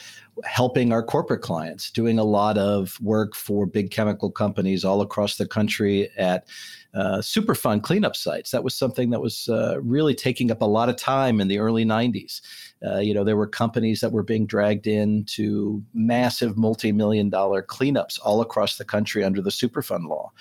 helping 0.44 0.92
our 0.92 1.02
corporate 1.02 1.42
clients, 1.42 1.90
doing 1.90 2.18
a 2.18 2.24
lot 2.24 2.58
of 2.58 3.00
work 3.00 3.34
for 3.34 3.66
big 3.66 3.90
chemical 3.90 4.30
companies 4.30 4.84
all 4.84 5.00
across 5.00 5.36
the 5.36 5.46
country 5.46 6.10
at 6.16 6.46
uh, 6.94 7.18
Superfund 7.18 7.82
cleanup 7.82 8.16
sites. 8.16 8.50
That 8.50 8.64
was 8.64 8.74
something 8.74 9.10
that 9.10 9.20
was 9.20 9.48
uh, 9.48 9.80
really 9.82 10.14
taking 10.14 10.50
up 10.50 10.62
a 10.62 10.66
lot 10.66 10.88
of 10.88 10.96
time 10.96 11.40
in 11.40 11.48
the 11.48 11.58
early 11.58 11.84
90s. 11.84 12.40
Uh, 12.86 12.98
you 12.98 13.12
know, 13.12 13.24
there 13.24 13.36
were 13.36 13.46
companies 13.46 14.00
that 14.00 14.12
were 14.12 14.22
being 14.22 14.46
dragged 14.46 14.86
into 14.86 15.82
massive 15.92 16.56
multi-million 16.56 17.28
dollar 17.28 17.62
cleanups 17.62 18.18
all 18.24 18.40
across 18.40 18.76
the 18.76 18.84
country 18.84 19.24
under 19.24 19.42
the 19.42 19.50
Superfund 19.50 20.08
law. 20.08 20.32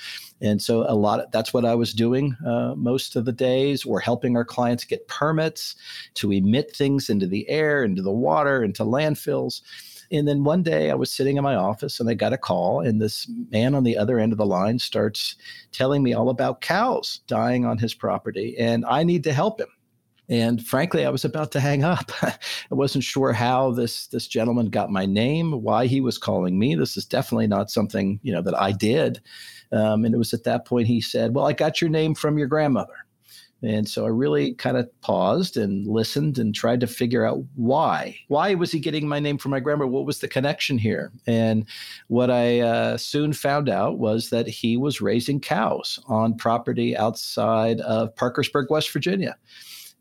And 0.41 0.61
so 0.61 0.85
a 0.89 0.95
lot 0.95 1.19
of, 1.19 1.31
that's 1.31 1.53
what 1.53 1.65
I 1.65 1.75
was 1.75 1.93
doing 1.93 2.35
uh, 2.45 2.73
most 2.75 3.15
of 3.15 3.25
the 3.25 3.31
days. 3.31 3.85
We're 3.85 3.99
helping 3.99 4.37
our 4.37 4.45
clients 4.45 4.83
get 4.85 5.07
permits 5.07 5.75
to 6.15 6.31
emit 6.31 6.75
things 6.75 7.09
into 7.09 7.27
the 7.27 7.49
air, 7.49 7.83
into 7.83 8.01
the 8.01 8.11
water, 8.11 8.63
into 8.63 8.83
landfills. 8.83 9.61
And 10.11 10.27
then 10.27 10.43
one 10.43 10.63
day 10.63 10.91
I 10.91 10.95
was 10.95 11.11
sitting 11.11 11.37
in 11.37 11.43
my 11.43 11.55
office 11.55 11.99
and 11.99 12.09
I 12.09 12.13
got 12.13 12.33
a 12.33 12.37
call, 12.37 12.81
and 12.81 13.01
this 13.01 13.29
man 13.49 13.75
on 13.75 13.83
the 13.83 13.97
other 13.97 14.19
end 14.19 14.31
of 14.31 14.37
the 14.37 14.45
line 14.45 14.79
starts 14.79 15.35
telling 15.71 16.03
me 16.03 16.13
all 16.13 16.29
about 16.29 16.61
cows 16.61 17.21
dying 17.27 17.65
on 17.65 17.77
his 17.77 17.93
property, 17.93 18.55
and 18.57 18.85
I 18.85 19.03
need 19.03 19.23
to 19.23 19.33
help 19.33 19.59
him. 19.59 19.67
And 20.27 20.65
frankly, 20.65 21.05
I 21.05 21.09
was 21.09 21.23
about 21.23 21.51
to 21.51 21.59
hang 21.59 21.83
up. 21.83 22.11
I 22.23 22.35
wasn't 22.71 23.03
sure 23.03 23.31
how 23.31 23.71
this 23.71 24.07
this 24.07 24.27
gentleman 24.27 24.69
got 24.69 24.89
my 24.89 25.05
name, 25.05 25.51
why 25.63 25.85
he 25.85 26.01
was 26.01 26.17
calling 26.17 26.57
me. 26.57 26.75
This 26.75 26.97
is 26.97 27.05
definitely 27.05 27.47
not 27.47 27.69
something 27.69 28.19
you 28.23 28.33
know 28.33 28.41
that 28.41 28.59
I 28.59 28.71
did. 28.71 29.21
Um, 29.71 30.05
and 30.05 30.15
it 30.15 30.17
was 30.17 30.33
at 30.33 30.43
that 30.43 30.65
point 30.65 30.87
he 30.87 31.01
said, 31.01 31.35
"Well, 31.35 31.45
I 31.45 31.53
got 31.53 31.81
your 31.81 31.89
name 31.89 32.15
from 32.15 32.37
your 32.37 32.47
grandmother." 32.47 33.04
And 33.61 33.87
so 33.87 34.05
I 34.05 34.09
really 34.09 34.53
kind 34.53 34.77
of 34.77 34.89
paused 35.01 35.57
and 35.57 35.87
listened 35.87 36.37
and 36.37 36.53
tried 36.53 36.81
to 36.81 36.87
figure 36.87 37.25
out 37.25 37.43
why. 37.55 38.17
Why 38.27 38.53
was 38.53 38.71
he 38.71 38.79
getting 38.79 39.07
my 39.07 39.19
name 39.19 39.37
from 39.37 39.51
my 39.51 39.59
grandma? 39.59 39.87
What 39.87 40.05
was 40.05 40.19
the 40.19 40.27
connection 40.27 40.77
here? 40.77 41.11
And 41.25 41.65
what 42.07 42.29
I 42.29 42.59
uh, 42.59 42.97
soon 42.97 43.33
found 43.33 43.69
out 43.69 43.97
was 43.97 44.29
that 44.29 44.47
he 44.47 44.77
was 44.77 45.01
raising 45.01 45.39
cows 45.39 45.99
on 46.07 46.37
property 46.37 46.95
outside 46.95 47.79
of 47.81 48.15
Parkersburg, 48.15 48.69
West 48.69 48.91
Virginia. 48.91 49.35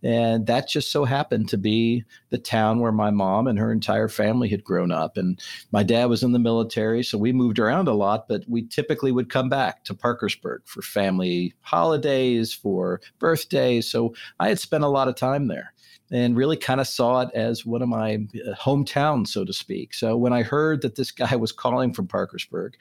And 0.05 0.47
that 0.49 0.69
just 0.69 0.93
so 0.93 1.07
happened 1.07 1.49
to 1.49 1.57
be 1.57 2.05
the 2.29 2.37
town 2.37 2.81
where 2.81 2.93
my 2.93 3.11
mom 3.11 3.47
and 3.47 3.59
her 3.59 3.73
entire 3.73 4.09
family 4.09 4.51
had 4.51 4.63
grown 4.63 4.93
up. 4.93 5.17
And 5.17 5.41
my 5.73 5.83
dad 5.83 6.07
was 6.07 6.23
in 6.23 6.33
the 6.33 6.39
military, 6.39 7.03
so 7.03 7.17
we 7.17 7.33
moved 7.33 7.59
around 7.59 7.89
a 7.89 7.95
lot, 7.95 8.29
but 8.29 8.45
we 8.47 8.67
typically 8.67 9.13
would 9.13 9.31
come 9.31 9.49
back 9.49 9.83
to 9.85 9.95
Parkersburg 9.95 10.61
for 10.67 10.83
family 10.83 11.55
holidays, 11.63 12.53
for 12.53 13.01
birthdays. 13.19 13.91
So 13.91 14.15
I 14.39 14.51
had 14.51 14.61
spent 14.61 14.85
a 14.85 14.89
lot 14.89 15.09
of 15.09 15.17
time 15.17 15.49
there. 15.49 15.73
and 16.11 16.37
really 16.37 16.59
kind 16.59 16.83
of 16.83 16.87
saw 16.87 17.23
it 17.23 17.31
as 17.35 17.65
one 17.65 17.81
of 17.81 17.89
my 17.89 18.17
uh, 18.47 18.55
hometowns, 18.57 19.29
so 19.29 19.43
to 19.43 19.55
speak. 19.55 19.95
So 19.95 20.19
when 20.19 20.35
I 20.35 20.43
heard 20.43 20.83
that 20.83 20.97
this 20.97 21.11
guy 21.11 21.35
was 21.45 21.51
calling 21.51 21.95
from 21.95 22.07
Parkersburg, 22.07 22.77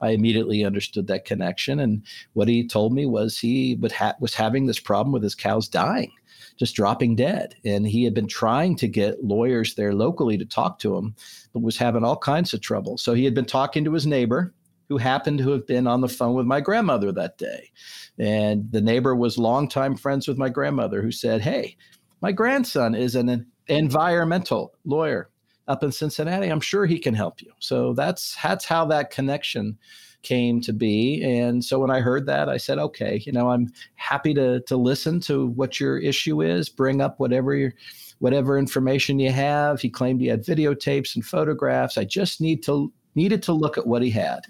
I 0.00 0.10
immediately 0.10 0.64
understood 0.64 1.08
that 1.08 1.24
connection. 1.24 1.80
And 1.80 2.04
what 2.34 2.46
he 2.46 2.66
told 2.66 2.92
me 2.92 3.04
was 3.04 3.36
he 3.36 3.76
ha- 3.92 4.14
was 4.20 4.34
having 4.34 4.66
this 4.66 4.78
problem 4.78 5.12
with 5.12 5.24
his 5.24 5.34
cows 5.34 5.66
dying 5.66 6.12
just 6.58 6.74
dropping 6.74 7.16
dead. 7.16 7.54
And 7.64 7.86
he 7.86 8.04
had 8.04 8.14
been 8.14 8.26
trying 8.26 8.76
to 8.76 8.88
get 8.88 9.24
lawyers 9.24 9.74
there 9.74 9.94
locally 9.94 10.36
to 10.38 10.44
talk 10.44 10.78
to 10.80 10.96
him, 10.96 11.14
but 11.52 11.62
was 11.62 11.76
having 11.76 12.04
all 12.04 12.16
kinds 12.16 12.52
of 12.52 12.60
trouble. 12.60 12.98
So 12.98 13.14
he 13.14 13.24
had 13.24 13.34
been 13.34 13.44
talking 13.44 13.84
to 13.84 13.92
his 13.92 14.06
neighbor, 14.06 14.52
who 14.88 14.96
happened 14.96 15.38
to 15.38 15.50
have 15.50 15.66
been 15.66 15.86
on 15.86 16.00
the 16.00 16.08
phone 16.08 16.34
with 16.34 16.46
my 16.46 16.60
grandmother 16.60 17.12
that 17.12 17.38
day. 17.38 17.70
And 18.18 18.70
the 18.72 18.80
neighbor 18.80 19.14
was 19.14 19.38
longtime 19.38 19.96
friends 19.96 20.26
with 20.26 20.38
my 20.38 20.48
grandmother, 20.48 21.02
who 21.02 21.12
said, 21.12 21.42
Hey, 21.42 21.76
my 22.20 22.32
grandson 22.32 22.94
is 22.94 23.14
an 23.14 23.46
environmental 23.68 24.74
lawyer 24.84 25.30
up 25.68 25.84
in 25.84 25.92
Cincinnati. 25.92 26.48
I'm 26.48 26.60
sure 26.60 26.86
he 26.86 26.98
can 26.98 27.14
help 27.14 27.42
you. 27.42 27.52
So 27.60 27.92
that's 27.92 28.36
that's 28.42 28.64
how 28.64 28.86
that 28.86 29.10
connection 29.10 29.78
came 30.22 30.60
to 30.62 30.72
be. 30.72 31.22
And 31.22 31.64
so 31.64 31.78
when 31.78 31.90
I 31.90 32.00
heard 32.00 32.26
that, 32.26 32.48
I 32.48 32.56
said, 32.56 32.78
okay, 32.78 33.22
you 33.24 33.32
know, 33.32 33.50
I'm 33.50 33.72
happy 33.94 34.34
to 34.34 34.60
to 34.60 34.76
listen 34.76 35.20
to 35.20 35.46
what 35.48 35.80
your 35.80 35.98
issue 35.98 36.42
is, 36.42 36.68
bring 36.68 37.00
up 37.00 37.20
whatever 37.20 37.54
your 37.54 37.72
whatever 38.18 38.58
information 38.58 39.18
you 39.18 39.30
have. 39.30 39.80
He 39.80 39.90
claimed 39.90 40.20
he 40.20 40.26
had 40.26 40.44
videotapes 40.44 41.14
and 41.14 41.24
photographs. 41.24 41.98
I 41.98 42.04
just 42.04 42.40
need 42.40 42.62
to 42.64 42.92
needed 43.14 43.42
to 43.44 43.52
look 43.52 43.78
at 43.78 43.86
what 43.86 44.02
he 44.02 44.10
had. 44.10 44.40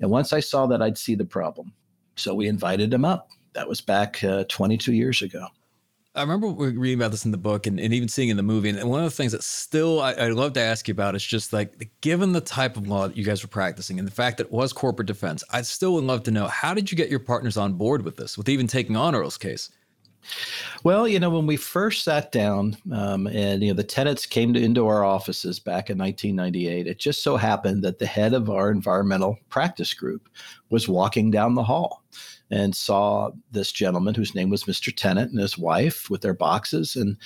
And 0.00 0.10
once 0.10 0.32
I 0.32 0.40
saw 0.40 0.66
that, 0.66 0.82
I'd 0.82 0.98
see 0.98 1.14
the 1.14 1.24
problem. 1.24 1.72
So 2.16 2.34
we 2.34 2.48
invited 2.48 2.92
him 2.92 3.04
up. 3.04 3.30
That 3.54 3.68
was 3.68 3.80
back 3.80 4.22
uh, 4.22 4.44
22 4.48 4.92
years 4.92 5.22
ago. 5.22 5.46
I 6.18 6.22
remember 6.22 6.48
reading 6.48 6.98
about 6.98 7.12
this 7.12 7.24
in 7.24 7.30
the 7.30 7.38
book 7.38 7.66
and, 7.66 7.78
and 7.78 7.94
even 7.94 8.08
seeing 8.08 8.28
in 8.28 8.36
the 8.36 8.42
movie. 8.42 8.68
And 8.68 8.90
one 8.90 9.00
of 9.00 9.06
the 9.06 9.16
things 9.16 9.32
that 9.32 9.44
still 9.44 10.00
I, 10.00 10.14
would 10.28 10.34
love 10.34 10.52
to 10.54 10.60
ask 10.60 10.88
you 10.88 10.92
about 10.92 11.14
is 11.14 11.24
just 11.24 11.52
like, 11.52 11.90
given 12.00 12.32
the 12.32 12.40
type 12.40 12.76
of 12.76 12.88
law 12.88 13.06
that 13.06 13.16
you 13.16 13.24
guys 13.24 13.42
were 13.42 13.48
practicing 13.48 13.98
and 13.98 14.06
the 14.06 14.12
fact 14.12 14.38
that 14.38 14.48
it 14.48 14.52
was 14.52 14.72
corporate 14.72 15.06
defense, 15.06 15.44
I 15.50 15.62
still 15.62 15.94
would 15.94 16.04
love 16.04 16.24
to 16.24 16.30
know 16.30 16.48
how 16.48 16.74
did 16.74 16.90
you 16.90 16.96
get 16.96 17.08
your 17.08 17.20
partners 17.20 17.56
on 17.56 17.74
board 17.74 18.02
with 18.02 18.16
this, 18.16 18.36
with 18.36 18.48
even 18.48 18.66
taking 18.66 18.96
on 18.96 19.14
Earl's 19.14 19.38
case? 19.38 19.70
Well, 20.84 21.06
you 21.06 21.20
know, 21.20 21.30
when 21.30 21.46
we 21.46 21.56
first 21.56 22.04
sat 22.04 22.32
down 22.32 22.76
um, 22.92 23.26
and, 23.28 23.62
you 23.62 23.68
know, 23.68 23.76
the 23.76 23.84
Tennants 23.84 24.26
came 24.26 24.52
to, 24.54 24.60
into 24.60 24.86
our 24.86 25.04
offices 25.04 25.58
back 25.60 25.90
in 25.90 25.98
1998, 25.98 26.86
it 26.86 26.98
just 26.98 27.22
so 27.22 27.36
happened 27.36 27.82
that 27.84 27.98
the 27.98 28.06
head 28.06 28.34
of 28.34 28.50
our 28.50 28.70
environmental 28.70 29.38
practice 29.48 29.94
group 29.94 30.28
was 30.70 30.88
walking 30.88 31.30
down 31.30 31.54
the 31.54 31.62
hall 31.62 32.02
and 32.50 32.74
saw 32.74 33.30
this 33.52 33.72
gentleman 33.72 34.14
whose 34.14 34.34
name 34.34 34.50
was 34.50 34.64
Mr. 34.64 34.94
Tennant 34.94 35.30
and 35.30 35.40
his 35.40 35.58
wife 35.58 36.08
with 36.10 36.22
their 36.22 36.34
boxes. 36.34 36.96
And 36.96 37.16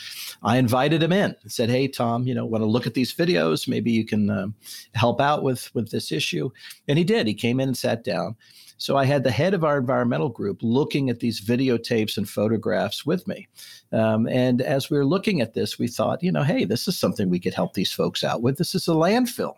I 0.43 0.57
invited 0.57 1.03
him 1.03 1.13
in 1.13 1.37
and 1.43 1.53
said, 1.53 1.71
Hey, 1.71 1.89
Tom, 1.89 2.27
you 2.27 2.35
know, 2.35 2.45
want 2.45 2.63
to 2.63 2.67
look 2.67 2.87
at 2.87 2.95
these 2.95 3.15
videos? 3.15 3.69
Maybe 3.69 3.91
you 3.91 4.05
can 4.05 4.31
uh, 4.31 4.49
help 4.95 5.21
out 5.21 5.43
with, 5.43 5.73
with 5.75 5.91
this 5.91 6.13
issue. 6.13 6.51
And 6.89 6.99
he 6.99 7.05
did. 7.05 7.27
He 7.27 7.35
came 7.35 7.61
in 7.61 7.69
and 7.69 7.79
sat 7.79 8.05
down. 8.05 8.37
So 8.83 8.97
I 8.97 9.05
had 9.05 9.23
the 9.23 9.31
head 9.31 9.55
of 9.55 9.63
our 9.63 9.79
environmental 9.79 10.29
group 10.29 10.59
looking 10.61 11.09
at 11.09 11.21
these 11.21 11.41
videotapes 11.41 12.17
and 12.17 12.29
photographs 12.29 13.07
with 13.07 13.29
me. 13.29 13.47
Um, 13.93 14.27
and 14.27 14.61
as 14.61 14.91
we 14.91 14.99
were 14.99 15.07
looking 15.07 15.41
at 15.41 15.55
this, 15.55 15.79
we 15.79 15.87
thought, 15.87 16.21
you 16.21 16.33
know, 16.33 16.43
hey, 16.43 16.65
this 16.65 16.89
is 16.89 16.99
something 16.99 17.31
we 17.31 17.39
could 17.39 17.55
help 17.55 17.75
these 17.75 17.93
folks 17.93 18.25
out 18.25 18.43
with. 18.43 18.59
This 18.59 18.75
is 18.75 18.89
a 18.89 18.93
landfill. 18.93 19.55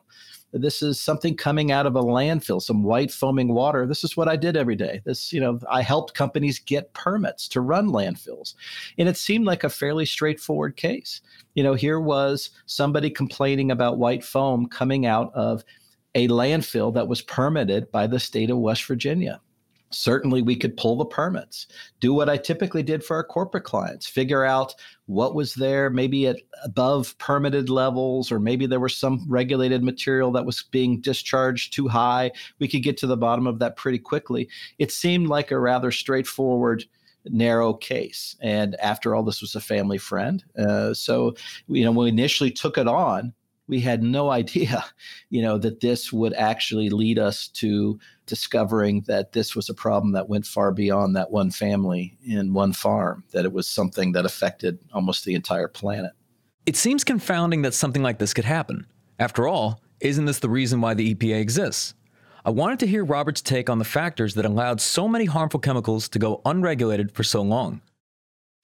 This 0.57 0.83
is 0.83 1.01
something 1.01 1.37
coming 1.37 1.73
out 1.73 1.85
of 1.85 1.97
a 1.97 2.03
landfill, 2.03 2.63
some 2.63 2.85
white 2.85 3.11
foaming 3.11 3.53
water. 3.53 3.87
This 3.87 4.05
is 4.05 4.17
what 4.17 4.29
I 4.29 4.37
did 4.37 4.57
every 4.57 4.77
day. 4.77 5.03
This, 5.05 5.33
you 5.33 5.41
know, 5.41 5.59
I 5.69 5.83
helped 5.83 6.15
companies 6.15 6.61
get 6.61 6.93
permits 6.95 7.49
to 7.49 7.61
run 7.61 7.89
landfills. 7.89 8.55
And 8.97 9.09
it 9.09 9.17
seemed 9.17 9.47
like 9.47 9.65
a 9.65 9.69
fairly 9.69 10.07
straightforward 10.07 10.77
case. 10.77 11.21
You 11.55 11.65
know, 11.65 11.75
here 11.75 11.99
was 11.99 12.51
somebody 12.67 13.11
complaining 13.11 13.73
about 13.73 13.99
white 13.99 14.25
foam 14.25 14.67
coming 14.69 15.07
out 15.07 15.35
of 15.35 15.65
a 16.15 16.29
landfill 16.29 16.95
that 16.95 17.09
was 17.09 17.21
permitted 17.21 17.91
by 17.91 18.07
the 18.07 18.21
state 18.21 18.49
of 18.49 18.59
West 18.59 18.85
Virginia 18.85 19.41
certainly 19.95 20.43
we 20.43 20.57
could 20.57 20.77
pull 20.77 20.97
the 20.97 21.05
permits 21.05 21.67
do 22.01 22.13
what 22.13 22.29
i 22.29 22.37
typically 22.37 22.83
did 22.83 23.05
for 23.05 23.17
our 23.17 23.25
corporate 23.25 23.65
clients 23.65 24.07
figure 24.07 24.45
out 24.45 24.75
what 25.07 25.35
was 25.35 25.55
there 25.55 25.91
maybe 25.91 26.27
at 26.27 26.37
above 26.65 27.17
permitted 27.19 27.69
levels 27.69 28.33
or 28.33 28.41
maybe 28.41 28.67
there 28.67 28.81
was 28.81 28.97
some 28.97 29.25
regulated 29.29 29.83
material 29.83 30.31
that 30.33 30.47
was 30.47 30.63
being 30.71 31.01
discharged 31.01 31.75
too 31.75 31.89
high. 31.89 32.31
We 32.59 32.69
could 32.69 32.83
get 32.83 32.97
to 32.99 33.07
the 33.07 33.17
bottom 33.17 33.47
of 33.47 33.59
that 33.59 33.77
pretty 33.77 33.99
quickly. 33.99 34.49
It 34.79 34.93
seemed 34.93 35.29
like 35.29 35.51
a 35.51 35.59
rather 35.59 35.91
straightforward 35.91 36.85
narrow 37.27 37.73
case 37.73 38.37
and 38.43 38.77
after 38.81 39.15
all 39.15 39.23
this 39.23 39.41
was 39.41 39.55
a 39.55 39.61
family 39.61 39.97
friend 39.97 40.45
uh, 40.59 40.93
so 40.93 41.35
you 41.69 41.83
know 41.83 41.91
when 41.91 42.05
we 42.05 42.11
initially 42.11 42.51
took 42.51 42.77
it 42.77 42.87
on 42.87 43.33
we 43.69 43.81
had 43.81 44.03
no 44.03 44.31
idea, 44.41 44.85
you 45.31 45.43
know, 45.43 45.59
that 45.59 45.81
this 45.81 46.13
would 46.13 46.35
actually 46.35 46.91
lead 46.91 47.19
us 47.19 47.49
to 47.49 47.99
discovering 48.27 49.03
that 49.03 49.33
this 49.33 49.55
was 49.55 49.69
a 49.69 49.75
problem 49.75 50.13
that 50.13 50.29
went 50.29 50.47
far 50.47 50.73
beyond 50.73 51.15
that 51.17 51.31
one 51.31 51.51
family 51.51 52.17
in 52.27 52.53
one 52.53 52.73
farm, 52.73 53.25
that 53.33 53.45
it 53.45 53.53
was 53.53 53.67
something 53.67 54.13
that 54.13 54.25
affected 54.25 54.79
almost 54.93 55.25
the 55.25 55.35
entire 55.35 55.69
planet. 55.69 56.13
It 56.67 56.77
seems 56.77 57.05
confounding 57.05 57.63
that 57.63 57.75
something 57.75 58.03
like 58.03 58.19
this 58.19 58.33
could 58.33 58.47
happen. 58.47 58.87
After 59.19 59.47
all, 59.47 59.81
isn't 60.01 60.25
this 60.25 60.39
the 60.39 60.49
reason 60.49 60.81
why 60.81 60.95
the 60.95 61.15
EPA 61.15 61.41
exists? 61.41 61.95
I 62.47 62.51
wanted 62.51 62.79
to 62.81 62.87
hear 62.87 63.05
Robert's 63.05 63.41
take 63.41 63.71
on 63.71 63.79
the 63.79 63.85
factors 63.85 64.35
that 64.35 64.45
allowed 64.45 64.81
so 64.81 65.09
many 65.09 65.25
harmful 65.25 65.61
chemicals 65.61 66.09
to 66.11 66.19
go 66.19 66.43
unregulated 66.45 67.13
for 67.13 67.23
so 67.23 67.43
long 67.43 67.81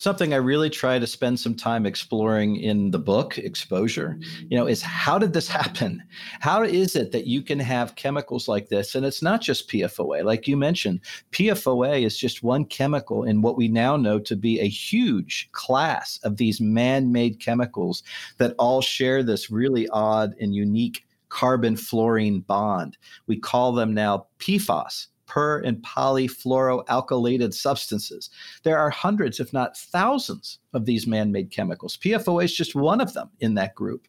something 0.00 0.32
I 0.32 0.38
really 0.38 0.70
try 0.70 0.98
to 0.98 1.06
spend 1.06 1.38
some 1.38 1.54
time 1.54 1.84
exploring 1.84 2.56
in 2.56 2.90
the 2.90 2.98
book, 2.98 3.36
Exposure, 3.36 4.18
you 4.48 4.56
know, 4.56 4.66
is 4.66 4.82
how 4.82 5.18
did 5.18 5.34
this 5.34 5.46
happen? 5.60 6.02
How 6.40 6.62
is 6.62 6.96
it 6.96 7.12
that 7.12 7.26
you 7.26 7.42
can 7.42 7.60
have 7.60 7.96
chemicals 7.96 8.48
like 8.48 8.70
this? 8.70 8.94
And 8.94 9.04
it's 9.04 9.22
not 9.22 9.42
just 9.42 9.68
PFOA. 9.68 10.24
Like 10.24 10.48
you 10.48 10.56
mentioned, 10.56 11.00
PFOA 11.32 12.04
is 12.04 12.16
just 12.16 12.42
one 12.42 12.64
chemical 12.64 13.24
in 13.24 13.42
what 13.42 13.58
we 13.58 13.68
now 13.68 13.96
know 13.96 14.18
to 14.18 14.34
be 14.34 14.58
a 14.58 14.68
huge 14.68 15.50
class 15.52 16.18
of 16.24 16.38
these 16.38 16.60
man 16.60 17.12
made 17.12 17.38
chemicals 17.38 18.02
that 18.38 18.54
all 18.58 18.80
share 18.80 19.22
this 19.22 19.50
really 19.50 19.86
odd 19.90 20.34
and 20.40 20.54
unique 20.54 21.04
carbon 21.28 21.76
fluorine 21.76 22.40
bond. 22.40 22.96
We 23.26 23.38
call 23.38 23.72
them 23.72 23.92
now 23.92 24.26
PFAS 24.38 25.08
per 25.30 25.60
and 25.60 25.78
polyfluoroalkylated 25.82 27.54
substances. 27.54 28.30
There 28.64 28.76
are 28.76 28.90
hundreds, 28.90 29.38
if 29.38 29.52
not 29.52 29.78
thousands, 29.78 30.58
of 30.74 30.86
these 30.86 31.06
man 31.06 31.30
made 31.30 31.52
chemicals. 31.52 31.96
PFOA 31.96 32.44
is 32.44 32.54
just 32.54 32.74
one 32.74 33.00
of 33.00 33.14
them 33.14 33.30
in 33.38 33.54
that 33.54 33.76
group. 33.76 34.08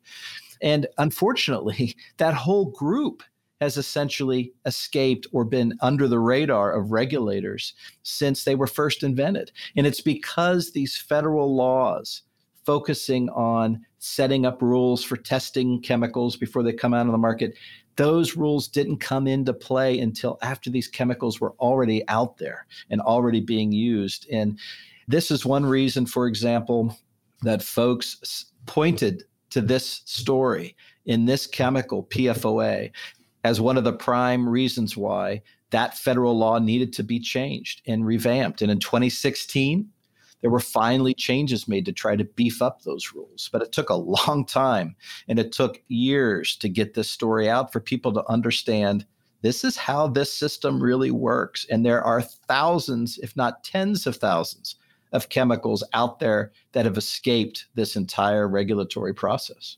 And 0.63 0.87
unfortunately, 0.97 1.95
that 2.17 2.33
whole 2.33 2.65
group 2.71 3.21
has 3.59 3.77
essentially 3.77 4.51
escaped 4.65 5.27
or 5.31 5.45
been 5.45 5.77
under 5.81 6.07
the 6.07 6.17
radar 6.17 6.73
of 6.73 6.91
regulators 6.91 7.75
since 8.01 8.43
they 8.43 8.55
were 8.55 8.65
first 8.65 9.03
invented. 9.03 9.51
And 9.77 9.85
it's 9.85 10.01
because 10.01 10.71
these 10.71 10.97
federal 10.97 11.55
laws 11.55 12.23
focusing 12.65 13.29
on 13.29 13.85
setting 13.99 14.45
up 14.45 14.61
rules 14.61 15.03
for 15.03 15.17
testing 15.17 15.81
chemicals 15.81 16.35
before 16.35 16.63
they 16.63 16.73
come 16.73 16.93
out 16.93 17.05
on 17.05 17.11
the 17.11 17.17
market 17.17 17.55
those 17.95 18.35
rules 18.35 18.67
didn't 18.67 18.97
come 18.97 19.27
into 19.27 19.53
play 19.53 19.99
until 19.99 20.37
after 20.41 20.69
these 20.69 20.87
chemicals 20.87 21.39
were 21.39 21.53
already 21.59 22.07
out 22.07 22.37
there 22.37 22.65
and 22.89 23.01
already 23.01 23.41
being 23.41 23.71
used. 23.71 24.27
And 24.31 24.57
this 25.07 25.31
is 25.31 25.45
one 25.45 25.65
reason, 25.65 26.05
for 26.05 26.27
example, 26.27 26.97
that 27.41 27.61
folks 27.61 28.45
pointed 28.65 29.23
to 29.49 29.61
this 29.61 30.01
story 30.05 30.75
in 31.05 31.25
this 31.25 31.45
chemical, 31.47 32.03
PFOA, 32.05 32.91
as 33.43 33.59
one 33.59 33.77
of 33.77 33.83
the 33.83 33.93
prime 33.93 34.47
reasons 34.47 34.95
why 34.95 35.41
that 35.71 35.97
federal 35.97 36.37
law 36.37 36.59
needed 36.59 36.93
to 36.93 37.03
be 37.03 37.19
changed 37.19 37.81
and 37.87 38.05
revamped. 38.05 38.61
And 38.61 38.71
in 38.71 38.79
2016, 38.79 39.87
there 40.41 40.49
were 40.49 40.59
finally 40.59 41.13
changes 41.13 41.67
made 41.67 41.85
to 41.85 41.91
try 41.91 42.15
to 42.15 42.23
beef 42.23 42.61
up 42.61 42.81
those 42.81 43.11
rules. 43.13 43.49
But 43.51 43.61
it 43.61 43.71
took 43.71 43.89
a 43.89 43.95
long 44.27 44.45
time 44.45 44.95
and 45.27 45.39
it 45.39 45.51
took 45.51 45.81
years 45.87 46.55
to 46.57 46.69
get 46.69 46.93
this 46.93 47.09
story 47.09 47.49
out 47.49 47.71
for 47.71 47.79
people 47.79 48.13
to 48.13 48.29
understand 48.29 49.05
this 49.41 49.63
is 49.63 49.75
how 49.75 50.07
this 50.07 50.31
system 50.31 50.81
really 50.81 51.09
works. 51.09 51.65
And 51.69 51.83
there 51.85 52.03
are 52.03 52.21
thousands, 52.21 53.17
if 53.19 53.35
not 53.35 53.63
tens 53.63 54.05
of 54.05 54.17
thousands, 54.17 54.75
of 55.11 55.29
chemicals 55.29 55.83
out 55.93 56.19
there 56.19 56.51
that 56.71 56.85
have 56.85 56.97
escaped 56.97 57.65
this 57.75 57.95
entire 57.95 58.47
regulatory 58.47 59.13
process 59.13 59.77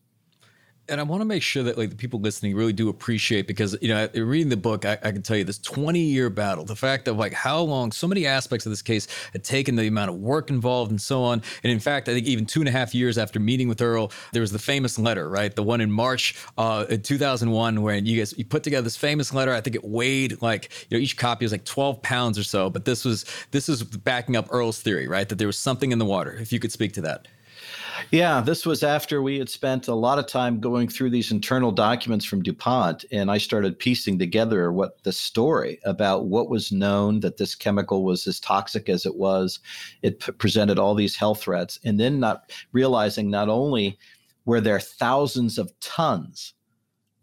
and 0.89 0.99
I 0.99 1.03
want 1.03 1.21
to 1.21 1.25
make 1.25 1.41
sure 1.41 1.63
that 1.63 1.77
like 1.77 1.89
the 1.89 1.95
people 1.95 2.19
listening 2.19 2.55
really 2.55 2.73
do 2.73 2.89
appreciate 2.89 3.47
because 3.47 3.77
you 3.81 3.87
know 3.87 4.09
reading 4.15 4.49
the 4.49 4.57
book 4.57 4.85
I, 4.85 4.93
I, 5.01 5.11
can 5.11 5.21
tell 5.21 5.37
you 5.37 5.45
this 5.45 5.57
20 5.59 5.99
year 5.99 6.29
battle 6.29 6.65
the 6.65 6.75
fact 6.75 7.07
of 7.07 7.17
like 7.17 7.33
how 7.33 7.61
long 7.61 7.91
so 7.91 8.07
many 8.07 8.25
aspects 8.25 8.65
of 8.65 8.71
this 8.71 8.81
case 8.81 9.07
had 9.31 9.43
taken 9.43 9.75
the 9.75 9.87
amount 9.87 10.09
of 10.09 10.17
work 10.17 10.49
involved 10.49 10.91
and 10.91 10.99
so 10.99 11.23
on. 11.23 11.41
And 11.63 11.71
in 11.71 11.79
fact 11.79 12.09
I 12.09 12.13
think 12.13 12.27
even 12.27 12.45
two 12.45 12.59
and 12.59 12.67
a 12.67 12.71
half 12.71 12.93
years 12.93 13.17
after 13.17 13.39
meeting 13.39 13.67
with 13.67 13.81
Earl 13.81 14.11
there 14.33 14.41
was 14.41 14.51
the 14.51 14.59
famous 14.59 14.99
letter 14.99 15.29
right? 15.29 15.55
The 15.55 15.63
one 15.63 15.79
in 15.79 15.91
March 15.91 16.35
uh, 16.57 16.85
in 16.89 17.01
2001 17.01 17.81
when 17.81 18.05
you 18.05 18.17
guys 18.17 18.33
you 18.37 18.45
put 18.45 18.63
together 18.63 18.83
this 18.83 18.97
famous 18.97 19.33
letter. 19.33 19.53
I 19.53 19.61
think 19.61 19.75
it 19.75 19.85
weighed 19.85 20.41
like 20.41 20.69
you 20.89 20.97
know 20.97 21.01
each 21.01 21.15
copy 21.15 21.45
was 21.45 21.51
like 21.51 21.65
12 21.65 22.01
pounds 22.01 22.37
or 22.37 22.43
so. 22.43 22.69
But 22.69 22.85
this 22.85 23.05
was 23.05 23.25
this 23.51 23.69
is 23.69 23.83
backing 23.83 24.35
up 24.35 24.47
Earl's 24.51 24.81
theory 24.81 25.07
right? 25.07 25.29
That 25.29 25.37
there 25.37 25.47
was 25.47 25.57
something 25.57 25.91
in 25.91 25.99
the 25.99 26.05
water 26.05 26.33
if 26.33 26.51
you 26.51 26.59
could 26.59 26.71
speak 26.71 26.93
to 26.93 27.01
that 27.01 27.27
Yeah, 28.11 28.41
this 28.41 28.65
was 28.65 28.83
after 28.83 29.21
we 29.21 29.39
had 29.39 29.49
spent 29.49 29.87
a 29.87 29.95
lot 29.95 30.19
of 30.19 30.27
time 30.27 30.59
going 30.59 30.87
through 30.87 31.09
these 31.09 31.31
internal 31.31 31.71
documents 31.71 32.25
from 32.25 32.43
DuPont, 32.43 33.05
and 33.11 33.31
I 33.31 33.37
started 33.37 33.79
piecing 33.79 34.19
together 34.19 34.71
what 34.71 35.01
the 35.03 35.11
story 35.11 35.79
about 35.83 36.25
what 36.25 36.49
was 36.49 36.71
known 36.71 37.19
that 37.21 37.37
this 37.37 37.55
chemical 37.55 38.03
was 38.03 38.27
as 38.27 38.39
toxic 38.39 38.89
as 38.89 39.05
it 39.05 39.15
was. 39.15 39.59
It 40.01 40.19
p- 40.19 40.31
presented 40.33 40.77
all 40.77 40.95
these 40.95 41.15
health 41.15 41.41
threats, 41.41 41.79
and 41.83 41.99
then 41.99 42.19
not 42.19 42.51
realizing 42.71 43.29
not 43.29 43.49
only 43.49 43.97
were 44.45 44.61
there 44.61 44.79
thousands 44.79 45.57
of 45.57 45.71
tons 45.79 46.53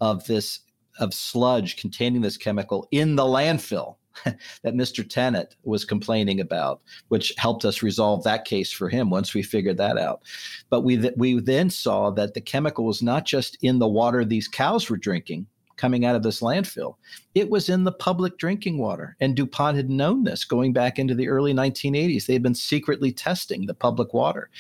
of 0.01 0.27
this 0.27 0.61
of 0.99 1.15
sludge 1.15 1.77
containing 1.77 2.21
this 2.21 2.37
chemical 2.37 2.87
in 2.91 3.17
the 3.17 3.23
landfill 3.23 3.97
that 4.25 4.75
Mr. 4.75 5.09
Tennant 5.09 5.57
was 5.65 5.85
complaining 5.85 6.41
about, 6.41 6.81
which 7.09 7.33
helped 7.37 7.65
us 7.65 7.83
resolve 7.83 8.23
that 8.25 8.45
case 8.45 8.73
for 8.73 8.89
him 8.89 9.11
once 9.11 9.35
we 9.35 9.43
figured 9.43 9.77
that 9.79 9.99
out. 9.99 10.23
But 10.69 10.83
we 10.83 10.97
th- 10.97 11.15
we 11.17 11.41
then 11.41 11.71
saw 11.71 12.11
that 12.11 12.35
the 12.35 12.41
chemical 12.41 12.85
was 12.85 13.03
not 13.03 13.25
just 13.25 13.57
in 13.63 13.79
the 13.79 13.89
water 13.89 14.25
these 14.25 14.49
cows 14.49 14.89
were 14.89 14.97
drinking 14.97 15.47
coming 15.81 16.05
out 16.05 16.15
of 16.15 16.23
this 16.23 16.43
landfill. 16.43 16.97
It 17.35 17.49
was 17.49 17.71
in 17.71 17.85
the 17.85 17.93
public 17.93 18.37
drinking 18.37 18.77
water. 18.77 19.17
And 19.19 19.35
DuPont 19.35 19.79
had 19.79 19.89
known 19.89 20.25
this 20.25 20.45
going 20.45 20.75
back 20.75 20.99
into 20.99 21.15
the 21.15 21.29
early 21.29 21.55
1980s. 21.55 22.27
They 22.27 22.35
had 22.35 22.43
been 22.43 22.55
secretly 22.55 23.13
testing 23.13 23.65
the 23.65 23.73
public 23.73 24.13
water. 24.13 24.51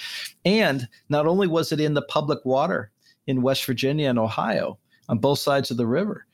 And 0.46 0.88
not 1.10 1.26
only 1.26 1.46
was 1.46 1.72
it 1.72 1.80
in 1.80 1.92
the 1.92 2.02
public 2.02 2.38
water 2.46 2.90
in 3.26 3.42
West 3.42 3.66
Virginia 3.66 4.08
and 4.08 4.18
Ohio 4.18 4.78
on 5.10 5.18
both 5.18 5.40
sides 5.40 5.70
of 5.70 5.76
the 5.76 5.86
river, 5.86 6.26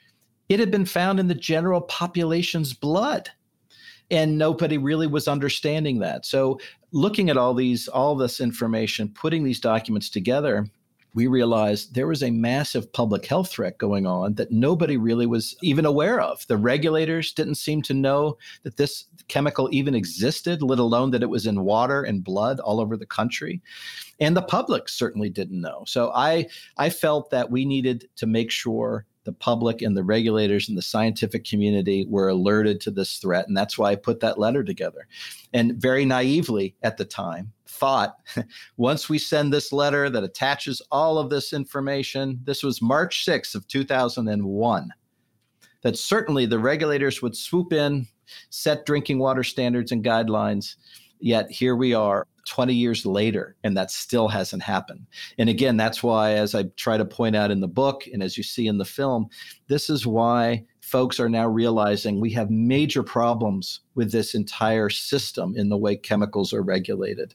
it 0.49 0.61
had 0.61 0.71
been 0.71 0.85
found 0.85 1.21
in 1.21 1.29
the 1.29 1.35
general 1.35 1.81
population's 1.81 2.73
blood. 2.73 3.31
And 4.09 4.39
nobody 4.39 4.79
really 4.79 5.09
was 5.09 5.27
understanding 5.27 5.99
that. 5.99 6.25
So, 6.25 6.61
looking 6.93 7.29
at 7.29 7.37
all 7.37 7.55
these, 7.55 7.89
all 7.89 8.15
this 8.15 8.41
information, 8.41 9.09
putting 9.09 9.43
these 9.43 9.59
documents 9.59 10.09
together, 10.09 10.69
we 11.17 11.27
realized 11.27 11.95
there 11.95 12.07
was 12.07 12.23
a 12.23 12.31
massive 12.31 12.93
public 12.93 13.25
health 13.25 13.51
threat 13.51 13.79
going 13.79 14.07
on 14.07 14.35
that 14.35 14.53
nobody 14.53 14.99
really 14.99 15.25
was 15.25 15.57
even 15.63 15.87
aware 15.87 16.21
of. 16.21 16.47
The 16.47 16.59
regulators 16.59 17.33
didn't 17.33 17.55
seem 17.55 17.81
to 17.83 17.95
know 17.95 18.37
that 18.65 18.77
this 18.77 19.07
chemical 19.27 19.71
even 19.73 19.95
existed, 19.95 20.61
let 20.61 20.79
alone 20.79 21.13
that 21.13 21.23
it 21.23 21.31
was 21.31 21.47
in 21.47 21.65
water 21.65 22.03
and 22.03 22.23
blood 22.23 22.61
all 22.61 22.81
over 22.81 22.99
the 22.99 23.07
country. 23.07 23.63
And 24.21 24.37
the 24.37 24.43
public 24.43 24.91
certainly 24.91 25.31
didn't 25.31 25.61
know. 25.61 25.85
So 25.87 26.13
I 26.15 26.49
I 26.77 26.91
felt 26.91 27.31
that 27.31 27.51
we 27.51 27.65
needed 27.65 28.09
to 28.17 28.27
make 28.27 28.51
sure 28.51 29.07
the 29.27 29.33
public 29.33 29.83
and 29.83 29.95
the 29.97 30.05
regulators 30.05 30.69
and 30.69 30.79
the 30.79 30.83
scientific 30.83 31.45
community 31.45 32.07
were 32.09 32.29
alerted 32.29 32.81
to 32.81 32.91
this 32.91 33.19
threat. 33.19 33.47
And 33.47 33.57
that's 33.57 33.77
why 33.77 33.91
I 33.91 33.97
put 33.97 34.21
that 34.21 34.39
letter 34.39 34.65
together. 34.65 35.07
And 35.53 35.75
very 35.75 36.07
naively 36.07 36.75
at 36.83 36.97
the 36.97 37.05
time, 37.05 37.53
thought 37.69 38.17
once 38.77 39.09
we 39.09 39.19
send 39.19 39.53
this 39.53 39.73
letter 39.73 40.09
that 40.09 40.25
attaches 40.25 40.81
all 40.91 41.19
of 41.19 41.29
this 41.29 41.53
information, 41.53 42.41
this 42.45 42.63
was 42.63 42.81
March 42.81 43.27
6th 43.27 43.55
of 43.55 43.69
2001, 43.69 44.91
that 45.83 45.99
certainly 45.99 46.47
the 46.47 46.59
regulators 46.59 47.21
would 47.21 47.37
swoop 47.37 47.73
in, 47.73 48.07
set 48.51 48.87
drinking 48.87 49.19
water 49.19 49.45
standards 49.45 49.93
and 49.93 50.05
guidelines. 50.05 50.77
Yet 51.19 51.51
here 51.51 51.77
we 51.77 51.95
are 51.95 52.27
20 52.47 52.73
years 52.75 53.05
later, 53.05 53.57
and 53.63 53.77
that 53.77 53.91
still 53.91 54.29
hasn't 54.29 54.63
happened. 54.63 55.07
And 55.39 55.49
again, 55.49 55.77
that's 55.77 56.03
why, 56.03 56.33
as 56.33 56.55
I 56.55 56.65
try 56.77 56.97
to 56.97 57.05
point 57.05 57.37
out 57.37 57.51
in 57.51 57.61
the 57.61 57.69
book, 57.69 58.07
and 58.13 58.23
as 58.23 58.37
you 58.37 58.43
see 58.43 58.67
in 58.67 58.79
the 58.79 58.85
film, 58.85 59.29
this 59.69 59.91
is 59.91 60.07
why 60.07 60.65
folks 60.81 61.19
are 61.19 61.29
now 61.29 61.47
realizing 61.47 62.21
we 62.21 62.31
have 62.31 62.49
major 62.49 63.03
problems 63.03 63.81
with 63.97 64.13
this 64.13 64.35
entire 64.35 64.89
system 64.89 65.55
in 65.57 65.69
the 65.69 65.77
way 65.77 65.97
chemicals 65.97 66.53
are 66.53 66.63
regulated. 66.63 67.35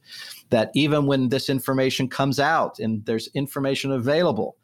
That 0.50 0.72
even 0.74 1.06
when 1.06 1.30
this 1.30 1.50
information 1.50 2.08
comes 2.08 2.40
out 2.40 2.80
and 2.80 3.06
there's 3.06 3.28
information 3.34 3.92
available, 3.92 4.56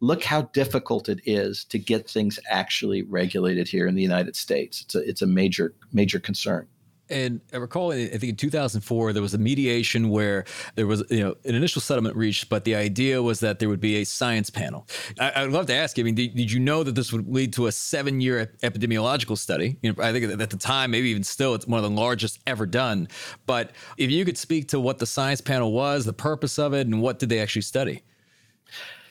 look 0.00 0.22
how 0.22 0.42
difficult 0.52 1.08
it 1.08 1.20
is 1.24 1.64
to 1.64 1.78
get 1.78 2.08
things 2.08 2.38
actually 2.50 3.02
regulated 3.02 3.66
here 3.66 3.86
in 3.86 3.94
the 3.94 4.02
United 4.02 4.36
States. 4.36 4.82
It's 4.82 4.94
a, 4.94 5.08
it's 5.08 5.22
a 5.22 5.26
major, 5.26 5.74
major 5.92 6.20
concern. 6.20 6.68
And 7.14 7.40
I 7.52 7.58
recall, 7.58 7.92
I 7.92 8.08
think 8.08 8.24
in 8.24 8.36
2004, 8.36 9.12
there 9.12 9.22
was 9.22 9.34
a 9.34 9.38
mediation 9.38 10.08
where 10.08 10.44
there 10.74 10.88
was, 10.88 11.04
you 11.10 11.22
know, 11.22 11.36
an 11.44 11.54
initial 11.54 11.80
settlement 11.80 12.16
reached, 12.16 12.48
but 12.48 12.64
the 12.64 12.74
idea 12.74 13.22
was 13.22 13.38
that 13.38 13.60
there 13.60 13.68
would 13.68 13.80
be 13.80 13.98
a 13.98 14.04
science 14.04 14.50
panel. 14.50 14.88
I, 15.20 15.44
would 15.44 15.52
love 15.52 15.66
to 15.66 15.74
ask 15.74 15.96
you, 15.96 16.02
I 16.02 16.06
mean, 16.06 16.16
did, 16.16 16.34
did, 16.34 16.50
you 16.50 16.58
know 16.58 16.82
that 16.82 16.96
this 16.96 17.12
would 17.12 17.32
lead 17.32 17.52
to 17.52 17.68
a 17.68 17.72
seven 17.72 18.20
year 18.20 18.52
epidemiological 18.64 19.38
study? 19.38 19.76
You 19.80 19.92
know, 19.92 20.02
I 20.02 20.10
think 20.12 20.24
at 20.40 20.50
the 20.50 20.56
time, 20.56 20.90
maybe 20.90 21.08
even 21.10 21.22
still, 21.22 21.54
it's 21.54 21.68
one 21.68 21.82
of 21.82 21.88
the 21.88 21.96
largest 21.96 22.40
ever 22.48 22.66
done. 22.66 23.06
But 23.46 23.70
if 23.96 24.10
you 24.10 24.24
could 24.24 24.36
speak 24.36 24.66
to 24.70 24.80
what 24.80 24.98
the 24.98 25.06
science 25.06 25.40
panel 25.40 25.70
was, 25.70 26.04
the 26.04 26.12
purpose 26.12 26.58
of 26.58 26.74
it, 26.74 26.88
and 26.88 27.00
what 27.00 27.20
did 27.20 27.28
they 27.28 27.38
actually 27.38 27.62
study? 27.62 28.02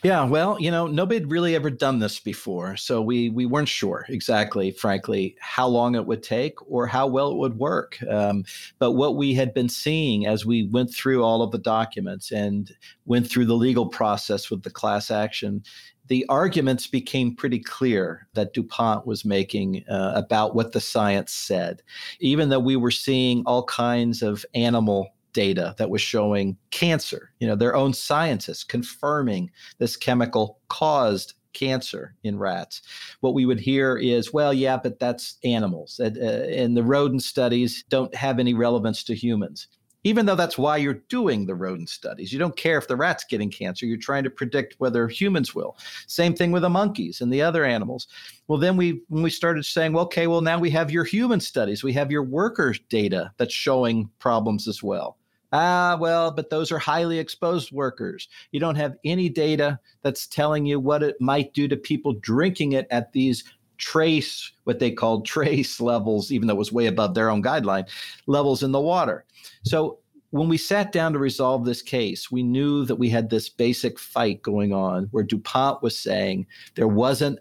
Yeah, 0.03 0.25
well, 0.25 0.59
you 0.59 0.69
know, 0.69 0.85
nobody 0.85 1.21
had 1.21 1.31
really 1.31 1.55
ever 1.55 1.69
done 1.69 1.99
this 1.99 2.19
before, 2.19 2.75
so 2.75 3.01
we 3.01 3.29
we 3.29 3.45
weren't 3.45 3.69
sure 3.69 4.05
exactly, 4.09 4.71
frankly, 4.71 5.37
how 5.39 5.65
long 5.65 5.95
it 5.95 6.05
would 6.05 6.21
take 6.21 6.55
or 6.69 6.87
how 6.87 7.07
well 7.07 7.31
it 7.31 7.37
would 7.37 7.57
work. 7.57 8.03
Um, 8.09 8.43
but 8.79 8.91
what 8.93 9.15
we 9.15 9.33
had 9.33 9.53
been 9.53 9.69
seeing 9.69 10.25
as 10.25 10.45
we 10.45 10.67
went 10.67 10.93
through 10.93 11.23
all 11.23 11.41
of 11.41 11.51
the 11.51 11.57
documents 11.57 12.31
and 12.33 12.69
went 13.05 13.29
through 13.29 13.45
the 13.45 13.55
legal 13.55 13.87
process 13.87 14.49
with 14.51 14.63
the 14.63 14.69
class 14.69 15.09
action, 15.09 15.63
the 16.07 16.25
arguments 16.27 16.85
became 16.85 17.33
pretty 17.33 17.59
clear 17.59 18.27
that 18.33 18.53
DuPont 18.53 19.07
was 19.07 19.23
making 19.23 19.85
uh, 19.89 20.11
about 20.15 20.53
what 20.53 20.73
the 20.73 20.81
science 20.81 21.31
said, 21.31 21.81
even 22.19 22.49
though 22.49 22.59
we 22.59 22.75
were 22.75 22.91
seeing 22.91 23.41
all 23.45 23.63
kinds 23.63 24.21
of 24.21 24.45
animal 24.53 25.12
data 25.33 25.75
that 25.77 25.89
was 25.89 26.01
showing 26.01 26.57
cancer. 26.71 27.31
You 27.39 27.47
know, 27.47 27.55
their 27.55 27.75
own 27.75 27.93
scientists 27.93 28.63
confirming 28.63 29.51
this 29.79 29.97
chemical 29.97 30.59
caused 30.69 31.33
cancer 31.53 32.15
in 32.23 32.39
rats. 32.39 32.81
What 33.21 33.33
we 33.33 33.45
would 33.45 33.59
hear 33.59 33.97
is, 33.97 34.33
well, 34.33 34.53
yeah, 34.53 34.77
but 34.77 34.99
that's 34.99 35.37
animals. 35.43 35.99
And, 35.99 36.17
uh, 36.17 36.21
and 36.21 36.75
the 36.75 36.83
rodent 36.83 37.23
studies 37.23 37.83
don't 37.89 38.13
have 38.15 38.39
any 38.39 38.53
relevance 38.53 39.03
to 39.05 39.15
humans. 39.15 39.67
Even 40.05 40.25
though 40.25 40.35
that's 40.35 40.57
why 40.57 40.75
you're 40.75 41.01
doing 41.07 41.45
the 41.45 41.55
rodent 41.55 41.87
studies. 41.87 42.33
You 42.33 42.39
don't 42.39 42.57
care 42.57 42.77
if 42.77 42.89
the 42.89 42.95
rat's 42.97 43.23
getting 43.23 43.49
cancer. 43.49 43.85
You're 43.85 43.97
trying 43.97 44.25
to 44.25 44.29
predict 44.29 44.75
whether 44.77 45.07
humans 45.07 45.55
will. 45.55 45.77
Same 46.07 46.33
thing 46.33 46.51
with 46.51 46.63
the 46.63 46.69
monkeys 46.69 47.21
and 47.21 47.31
the 47.31 47.41
other 47.41 47.63
animals. 47.63 48.07
Well, 48.49 48.59
then 48.59 48.75
we 48.75 49.01
when 49.07 49.23
we 49.23 49.29
started 49.29 49.63
saying, 49.63 49.93
well, 49.93 50.03
okay, 50.03 50.27
well, 50.27 50.41
now 50.41 50.59
we 50.59 50.71
have 50.71 50.91
your 50.91 51.05
human 51.05 51.39
studies. 51.39 51.85
We 51.85 51.93
have 51.93 52.11
your 52.11 52.23
worker 52.23 52.75
data 52.89 53.31
that's 53.37 53.53
showing 53.53 54.09
problems 54.19 54.67
as 54.67 54.83
well. 54.83 55.17
Ah, 55.55 55.97
well, 55.99 56.31
but 56.31 56.49
those 56.49 56.71
are 56.71 56.79
highly 56.79 57.19
exposed 57.19 57.71
workers. 57.71 58.27
You 58.51 58.59
don't 58.59 58.75
have 58.75 58.95
any 59.05 59.29
data 59.29 59.79
that's 60.01 60.25
telling 60.25 60.65
you 60.65 60.79
what 60.79 61.03
it 61.03 61.15
might 61.21 61.53
do 61.53 61.67
to 61.67 61.77
people 61.77 62.13
drinking 62.13 62.71
it 62.71 62.87
at 62.89 63.13
these 63.13 63.43
trace, 63.77 64.51
what 64.63 64.79
they 64.79 64.89
called 64.89 65.25
trace 65.27 65.79
levels, 65.79 66.31
even 66.31 66.47
though 66.47 66.55
it 66.55 66.57
was 66.57 66.71
way 66.71 66.87
above 66.87 67.13
their 67.13 67.29
own 67.29 67.43
guideline 67.43 67.87
levels 68.25 68.63
in 68.63 68.71
the 68.71 68.81
water. 68.81 69.25
So 69.63 69.99
when 70.31 70.49
we 70.49 70.57
sat 70.57 70.91
down 70.91 71.13
to 71.13 71.19
resolve 71.19 71.65
this 71.65 71.83
case, 71.83 72.31
we 72.31 72.41
knew 72.41 72.83
that 72.85 72.95
we 72.95 73.09
had 73.09 73.29
this 73.29 73.47
basic 73.47 73.99
fight 73.99 74.41
going 74.41 74.73
on 74.73 75.07
where 75.11 75.23
DuPont 75.23 75.83
was 75.83 75.95
saying 75.95 76.47
there 76.73 76.87
wasn't 76.87 77.37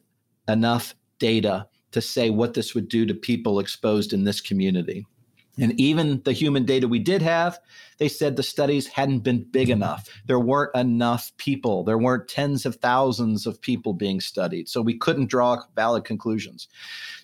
enough 0.48 0.94
data 1.18 1.66
to 1.92 2.03
say 2.03 2.29
what 2.29 2.53
this 2.53 2.75
would 2.75 2.88
do 2.88 3.07
to 3.07 3.14
people 3.14 3.59
exposed 3.59 4.12
in 4.12 4.25
this 4.25 4.42
community. 4.42 5.07
And 5.58 5.78
even 5.78 6.22
the 6.24 6.32
human 6.32 6.64
data 6.64 6.88
we 6.88 6.98
did 6.98 7.20
have, 7.20 7.58
they 7.98 8.08
said 8.08 8.36
the 8.36 8.42
studies 8.42 8.86
hadn't 8.86 9.20
been 9.20 9.44
big 9.44 9.68
enough. 9.68 10.08
There 10.26 10.40
weren't 10.40 10.74
enough 10.74 11.30
people. 11.36 11.84
There 11.84 11.98
weren't 11.98 12.28
tens 12.28 12.64
of 12.64 12.76
thousands 12.76 13.46
of 13.46 13.60
people 13.60 13.92
being 13.92 14.20
studied. 14.20 14.68
So 14.68 14.80
we 14.80 14.96
couldn't 14.96 15.28
draw 15.28 15.62
valid 15.76 16.04
conclusions. 16.04 16.68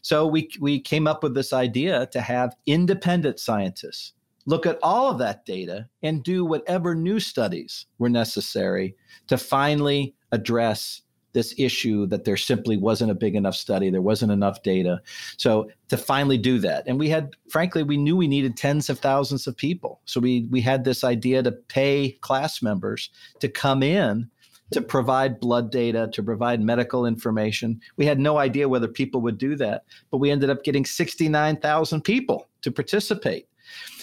So 0.02 0.26
we, 0.26 0.50
we 0.60 0.78
came 0.78 1.06
up 1.06 1.22
with 1.22 1.34
this 1.34 1.54
idea 1.54 2.06
to 2.12 2.20
have 2.20 2.54
independent 2.66 3.40
scientists 3.40 4.12
look 4.48 4.64
at 4.64 4.78
all 4.82 5.10
of 5.10 5.18
that 5.18 5.44
data 5.44 5.86
and 6.02 6.24
do 6.24 6.42
whatever 6.42 6.94
new 6.94 7.20
studies 7.20 7.84
were 7.98 8.08
necessary 8.08 8.96
to 9.26 9.36
finally 9.36 10.14
address 10.32 11.02
this 11.38 11.54
issue 11.56 12.04
that 12.06 12.24
there 12.24 12.36
simply 12.36 12.76
wasn't 12.76 13.12
a 13.12 13.14
big 13.14 13.36
enough 13.36 13.54
study, 13.54 13.90
there 13.90 14.02
wasn't 14.02 14.32
enough 14.32 14.60
data. 14.64 15.00
So 15.36 15.70
to 15.88 15.96
finally 15.96 16.36
do 16.36 16.58
that, 16.58 16.82
and 16.88 16.98
we 16.98 17.08
had, 17.08 17.36
frankly, 17.48 17.84
we 17.84 17.96
knew 17.96 18.16
we 18.16 18.26
needed 18.26 18.56
tens 18.56 18.90
of 18.90 18.98
thousands 18.98 19.46
of 19.46 19.56
people. 19.56 20.00
So 20.04 20.18
we 20.18 20.48
we 20.50 20.60
had 20.60 20.82
this 20.82 21.04
idea 21.04 21.44
to 21.44 21.52
pay 21.52 22.18
class 22.22 22.60
members 22.60 23.10
to 23.38 23.48
come 23.48 23.84
in 23.84 24.28
to 24.72 24.82
provide 24.82 25.40
blood 25.40 25.70
data, 25.70 26.10
to 26.12 26.22
provide 26.22 26.60
medical 26.60 27.06
information. 27.06 27.80
We 27.96 28.04
had 28.04 28.18
no 28.18 28.36
idea 28.38 28.68
whether 28.68 28.88
people 28.88 29.20
would 29.22 29.38
do 29.38 29.54
that, 29.56 29.84
but 30.10 30.18
we 30.18 30.30
ended 30.30 30.50
up 30.50 30.64
getting 30.64 30.84
69,000 30.84 32.02
people 32.02 32.48
to 32.62 32.72
participate. 32.72 33.46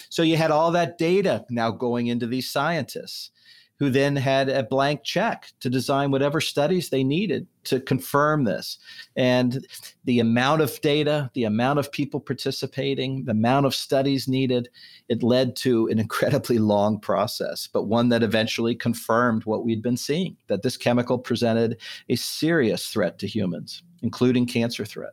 So 0.08 0.22
you 0.22 0.36
had 0.36 0.50
all 0.50 0.72
that 0.72 0.98
data 0.98 1.44
now 1.50 1.70
going 1.70 2.06
into 2.06 2.26
these 2.26 2.50
scientists 2.50 3.30
who 3.78 3.90
then 3.90 4.16
had 4.16 4.48
a 4.48 4.62
blank 4.62 5.02
check 5.04 5.52
to 5.60 5.68
design 5.68 6.10
whatever 6.10 6.40
studies 6.40 6.88
they 6.88 7.04
needed 7.04 7.46
to 7.64 7.80
confirm 7.80 8.44
this. 8.44 8.78
And 9.16 9.66
the 10.04 10.20
amount 10.20 10.62
of 10.62 10.80
data, 10.80 11.30
the 11.34 11.44
amount 11.44 11.78
of 11.78 11.92
people 11.92 12.20
participating, 12.20 13.24
the 13.24 13.32
amount 13.32 13.66
of 13.66 13.74
studies 13.74 14.28
needed, 14.28 14.68
it 15.08 15.22
led 15.22 15.56
to 15.56 15.88
an 15.88 15.98
incredibly 15.98 16.58
long 16.58 16.98
process, 16.98 17.66
but 17.66 17.84
one 17.84 18.08
that 18.08 18.22
eventually 18.22 18.74
confirmed 18.74 19.44
what 19.44 19.64
we'd 19.64 19.82
been 19.82 19.96
seeing 19.96 20.36
that 20.46 20.62
this 20.62 20.76
chemical 20.76 21.18
presented 21.18 21.78
a 22.08 22.16
serious 22.16 22.88
threat 22.88 23.18
to 23.18 23.26
humans, 23.26 23.82
including 24.02 24.46
cancer 24.46 24.84
threat. 24.84 25.12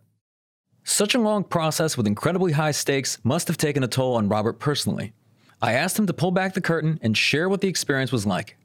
Such 0.86 1.16
a 1.16 1.20
long 1.20 1.46
process 1.46 1.96
with 1.96 2.08
incredibly 2.08 2.52
high 2.52 2.72
stakes 2.72 3.18
must 3.24 3.48
have 3.48 3.58
taken 3.58 3.84
a 3.84 3.88
toll 3.88 4.16
on 4.16 4.28
Robert 4.28 4.60
personally. 4.60 5.14
I 5.64 5.74
asked 5.74 5.98
him 5.98 6.08
to 6.08 6.14
pull 6.14 6.32
back 6.32 6.54
the 6.54 6.62
curtain 6.62 7.00
and 7.02 7.18
share 7.18 7.48
what 7.48 7.62
the 7.62 7.70
experience 7.70 8.12
was 8.12 8.26
like. 8.26 8.58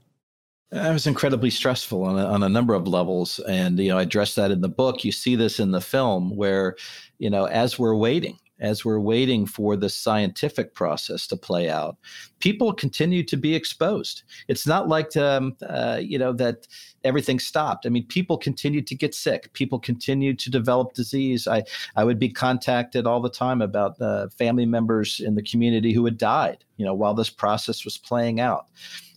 It 0.73 0.93
was 0.93 1.07
incredibly 1.07 1.49
stressful 1.49 2.03
on 2.03 2.19
a, 2.19 2.25
on 2.27 2.43
a 2.43 2.49
number 2.49 2.75
of 2.75 2.89
levels, 2.89 3.39
and 3.49 3.79
you 3.79 3.89
know 3.89 3.99
I 3.99 4.03
address 4.03 4.35
that 4.35 4.51
in 4.51 4.61
the 4.61 4.69
book. 4.69 5.05
You 5.05 5.13
see 5.13 5.37
this 5.37 5.61
in 5.61 5.71
the 5.71 5.81
film, 5.81 6.37
where 6.37 6.75
you 7.19 7.31
know 7.31 7.47
as 7.47 7.79
we're 7.79 7.95
waiting, 7.95 8.37
as 8.61 8.85
we're 8.85 9.01
waiting 9.01 9.47
for 9.47 9.77
the 9.77 9.89
scientific 9.89 10.75
process 10.75 11.27
to 11.29 11.37
play 11.37 11.69
out, 11.69 11.97
people 12.41 12.73
continue 12.73 13.23
to 13.25 13.37
be 13.37 13.55
exposed. 13.55 14.23
It's 14.49 14.67
not 14.67 14.89
like 14.89 15.17
um, 15.17 15.57
uh, 15.69 16.01
you 16.03 16.19
know 16.19 16.33
that 16.35 16.67
everything 17.05 17.39
stopped. 17.39 17.87
I 17.87 17.89
mean, 17.89 18.07
people 18.07 18.37
continued 18.37 18.87
to 18.89 18.95
get 18.95 19.15
sick. 19.15 19.53
People 19.53 19.79
continued 19.79 20.39
to 20.41 20.51
develop 20.51 20.95
disease. 20.95 21.47
I 21.47 21.65
I 21.97 22.05
would 22.05 22.19
be 22.19 22.29
contacted 22.29 23.07
all 23.07 23.21
the 23.21 23.31
time 23.31 23.63
about 23.63 24.01
uh, 24.01 24.29
family 24.29 24.67
members 24.67 25.21
in 25.21 25.35
the 25.35 25.43
community 25.43 25.93
who 25.93 26.05
had 26.05 26.19
died. 26.19 26.65
You 26.77 26.85
know, 26.85 26.95
while 26.95 27.15
this 27.15 27.31
process 27.31 27.85
was 27.85 27.99
playing 27.99 28.41
out. 28.41 28.67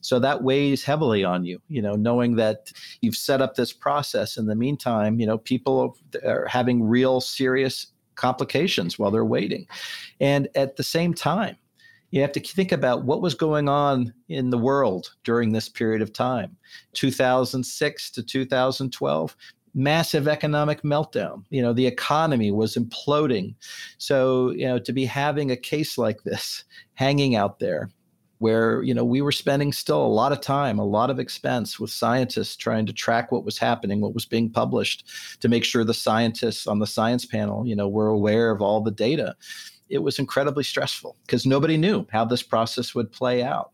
So 0.01 0.19
that 0.19 0.43
weighs 0.43 0.83
heavily 0.83 1.23
on 1.23 1.45
you, 1.45 1.61
you 1.67 1.81
know, 1.81 1.93
knowing 1.93 2.35
that 2.35 2.71
you've 3.01 3.15
set 3.15 3.41
up 3.41 3.55
this 3.55 3.71
process. 3.71 4.35
In 4.35 4.47
the 4.47 4.55
meantime, 4.55 5.19
you 5.19 5.27
know, 5.27 5.37
people 5.37 5.95
are 6.25 6.47
having 6.47 6.83
real 6.83 7.21
serious 7.21 7.87
complications 8.15 8.97
while 8.97 9.11
they're 9.11 9.25
waiting. 9.25 9.67
And 10.19 10.47
at 10.55 10.77
the 10.77 10.83
same 10.83 11.13
time, 11.13 11.57
you 12.11 12.21
have 12.21 12.33
to 12.33 12.39
think 12.39 12.71
about 12.71 13.05
what 13.05 13.21
was 13.21 13.33
going 13.33 13.69
on 13.69 14.13
in 14.27 14.49
the 14.49 14.57
world 14.57 15.15
during 15.23 15.51
this 15.51 15.69
period 15.69 16.01
of 16.01 16.13
time 16.13 16.55
2006 16.93 18.11
to 18.11 18.21
2012 18.21 19.35
massive 19.73 20.27
economic 20.27 20.81
meltdown 20.83 21.43
you 21.49 21.61
know 21.61 21.71
the 21.73 21.87
economy 21.87 22.51
was 22.51 22.75
imploding 22.75 23.55
so 23.97 24.51
you 24.51 24.65
know 24.65 24.77
to 24.77 24.91
be 24.91 25.05
having 25.05 25.49
a 25.49 25.55
case 25.55 25.97
like 25.97 26.21
this 26.23 26.65
hanging 26.95 27.35
out 27.35 27.59
there 27.59 27.89
where 28.41 28.81
you 28.81 28.91
know 28.91 29.05
we 29.05 29.21
were 29.21 29.31
spending 29.31 29.71
still 29.71 30.03
a 30.03 30.07
lot 30.07 30.31
of 30.31 30.41
time 30.41 30.79
a 30.79 30.83
lot 30.83 31.11
of 31.11 31.19
expense 31.19 31.79
with 31.79 31.91
scientists 31.91 32.55
trying 32.55 32.87
to 32.87 32.91
track 32.91 33.31
what 33.31 33.45
was 33.45 33.59
happening 33.59 34.01
what 34.01 34.15
was 34.15 34.25
being 34.25 34.49
published 34.49 35.07
to 35.39 35.47
make 35.47 35.63
sure 35.63 35.83
the 35.83 35.93
scientists 35.93 36.65
on 36.65 36.79
the 36.79 36.87
science 36.87 37.23
panel 37.23 37.67
you 37.67 37.75
know 37.75 37.87
were 37.87 38.07
aware 38.07 38.49
of 38.49 38.61
all 38.61 38.81
the 38.81 38.91
data. 38.91 39.35
It 39.89 39.99
was 39.99 40.17
incredibly 40.17 40.63
stressful 40.63 41.17
because 41.25 41.45
nobody 41.45 41.77
knew 41.77 42.07
how 42.11 42.25
this 42.25 42.41
process 42.41 42.95
would 42.95 43.11
play 43.11 43.43
out 43.43 43.71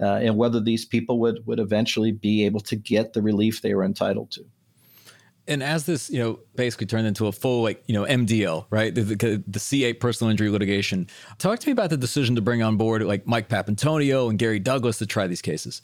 uh, 0.00 0.16
and 0.16 0.36
whether 0.36 0.60
these 0.60 0.84
people 0.84 1.18
would 1.20 1.46
would 1.46 1.60
eventually 1.60 2.12
be 2.12 2.44
able 2.44 2.60
to 2.60 2.76
get 2.76 3.14
the 3.14 3.22
relief 3.22 3.62
they 3.62 3.74
were 3.74 3.84
entitled 3.84 4.30
to 4.32 4.44
and 5.46 5.62
as 5.62 5.86
this, 5.86 6.10
you 6.10 6.18
know, 6.18 6.40
basically 6.54 6.86
turned 6.86 7.06
into 7.06 7.26
a 7.26 7.32
full 7.32 7.62
like, 7.62 7.82
you 7.86 7.94
know, 7.94 8.04
MDL, 8.04 8.66
right? 8.70 8.94
The, 8.94 9.02
the, 9.02 9.16
the, 9.46 9.58
C8 9.58 10.00
personal 10.00 10.30
injury 10.30 10.50
litigation. 10.50 11.08
Talk 11.38 11.58
to 11.60 11.68
me 11.68 11.72
about 11.72 11.90
the 11.90 11.96
decision 11.96 12.34
to 12.36 12.40
bring 12.40 12.62
on 12.62 12.76
board 12.76 13.02
like 13.02 13.26
Mike 13.26 13.48
Papantonio 13.48 14.28
and 14.28 14.38
Gary 14.38 14.58
Douglas 14.58 14.98
to 14.98 15.06
try 15.06 15.26
these 15.26 15.42
cases. 15.42 15.82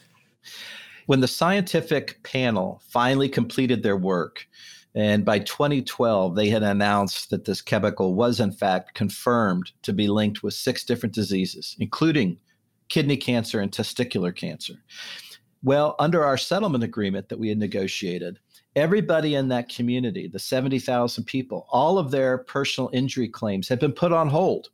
When 1.07 1.21
the 1.21 1.29
scientific 1.29 2.23
panel 2.23 2.83
finally 2.88 3.29
completed 3.29 3.83
their 3.83 3.97
work, 3.97 4.47
and 4.95 5.25
by 5.25 5.40
2012, 5.40 6.35
they 6.35 6.49
had 6.49 6.62
announced 6.62 7.29
that 7.31 7.45
this 7.45 7.61
chemical 7.61 8.14
was, 8.14 8.40
in 8.40 8.51
fact, 8.51 8.95
confirmed 8.95 9.71
to 9.83 9.92
be 9.92 10.09
linked 10.09 10.42
with 10.42 10.55
six 10.55 10.85
different 10.85 11.14
diseases, 11.14 11.77
including 11.79 12.38
kidney 12.88 13.19
cancer 13.19 13.61
and 13.61 13.71
testicular 13.71 14.35
cancer. 14.35 14.75
Well, 15.62 15.97
under 15.99 16.25
our 16.25 16.38
settlement 16.38 16.83
agreement 16.83 17.29
that 17.29 17.38
we 17.38 17.49
had 17.49 17.59
negotiated, 17.59 18.38
everybody 18.76 19.34
in 19.34 19.48
that 19.48 19.68
community, 19.68 20.28
the 20.28 20.38
70,000 20.38 21.24
people, 21.24 21.66
all 21.70 21.98
of 21.98 22.10
their 22.10 22.38
personal 22.38 22.90
injury 22.92 23.28
claims 23.28 23.68
had 23.68 23.80
been 23.80 23.92
put 23.92 24.12
on 24.12 24.28
hold 24.28 24.68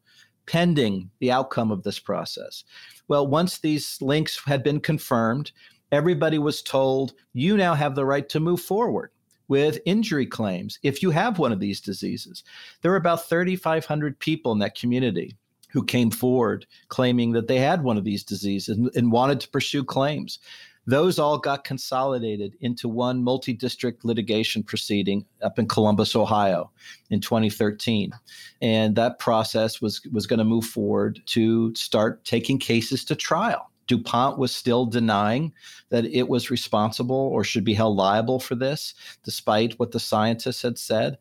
pending 0.47 1.09
the 1.21 1.31
outcome 1.31 1.71
of 1.71 1.85
this 1.85 2.01
process. 2.01 2.65
Well, 3.07 3.27
once 3.29 3.59
these 3.59 4.03
links 4.03 4.41
had 4.45 4.65
been 4.65 4.81
confirmed, 4.81 5.53
everybody 5.93 6.39
was 6.39 6.63
told 6.63 7.15
you 7.33 7.57
now 7.57 7.75
have 7.75 7.95
the 7.95 8.05
right 8.05 8.29
to 8.31 8.41
move 8.41 8.61
forward 8.61 9.13
with 9.47 9.79
injury 9.85 10.27
claims 10.27 10.81
if 10.83 11.03
you 11.03 11.11
have 11.11 11.39
one 11.39 11.53
of 11.53 11.61
these 11.61 11.81
diseases. 11.81 12.43
There 12.81 12.91
were 12.91 12.97
about 12.97 13.29
3,500 13.29 14.19
people 14.19 14.51
in 14.51 14.59
that 14.59 14.77
community 14.77 15.37
who 15.71 15.85
came 15.85 16.11
forward 16.11 16.67
claiming 16.89 17.33
that 17.33 17.49
they 17.49 17.59
had 17.59 17.83
one 17.83 17.97
of 17.97 18.05
these 18.05 18.25
diseases 18.25 18.77
and, 18.77 18.91
and 18.95 19.13
wanted 19.13 19.41
to 19.41 19.49
pursue 19.49 19.85
claims. 19.85 20.39
Those 20.87 21.19
all 21.19 21.39
got 21.39 21.65
consolidated 21.65 22.57
into 22.61 22.89
one 22.89 23.23
multi 23.23 23.53
district 23.53 24.05
litigation 24.05 24.63
proceeding 24.63 25.25
up 25.41 25.59
in 25.59 25.69
Columbus, 25.69 26.17
Ohio 26.17 26.71
in 27.11 27.21
2013. 27.21 28.13
And 28.61 28.97
that 28.97 29.19
process 29.19 29.81
was, 29.81 30.01
was 30.13 30.27
going 30.27 30.39
to 30.39 30.45
move 30.45 30.65
forward 30.65 31.21
to 31.27 31.75
start 31.75 32.25
taking 32.25 32.59
cases 32.59 33.05
to 33.07 33.15
trial. 33.15 33.71
DuPont 33.87 34.39
was 34.39 34.55
still 34.55 34.87
denying 34.87 35.53
that 35.91 36.07
it 36.07 36.29
was 36.29 36.51
responsible 36.51 37.17
or 37.17 37.45
should 37.45 37.65
be 37.65 37.75
held 37.75 37.97
liable 37.97 38.41
for 38.41 38.55
this, 38.55 38.95
despite 39.25 39.79
what 39.79 39.93
the 39.93 40.01
scientists 40.01 40.63
had 40.63 40.79
said. 40.79 41.19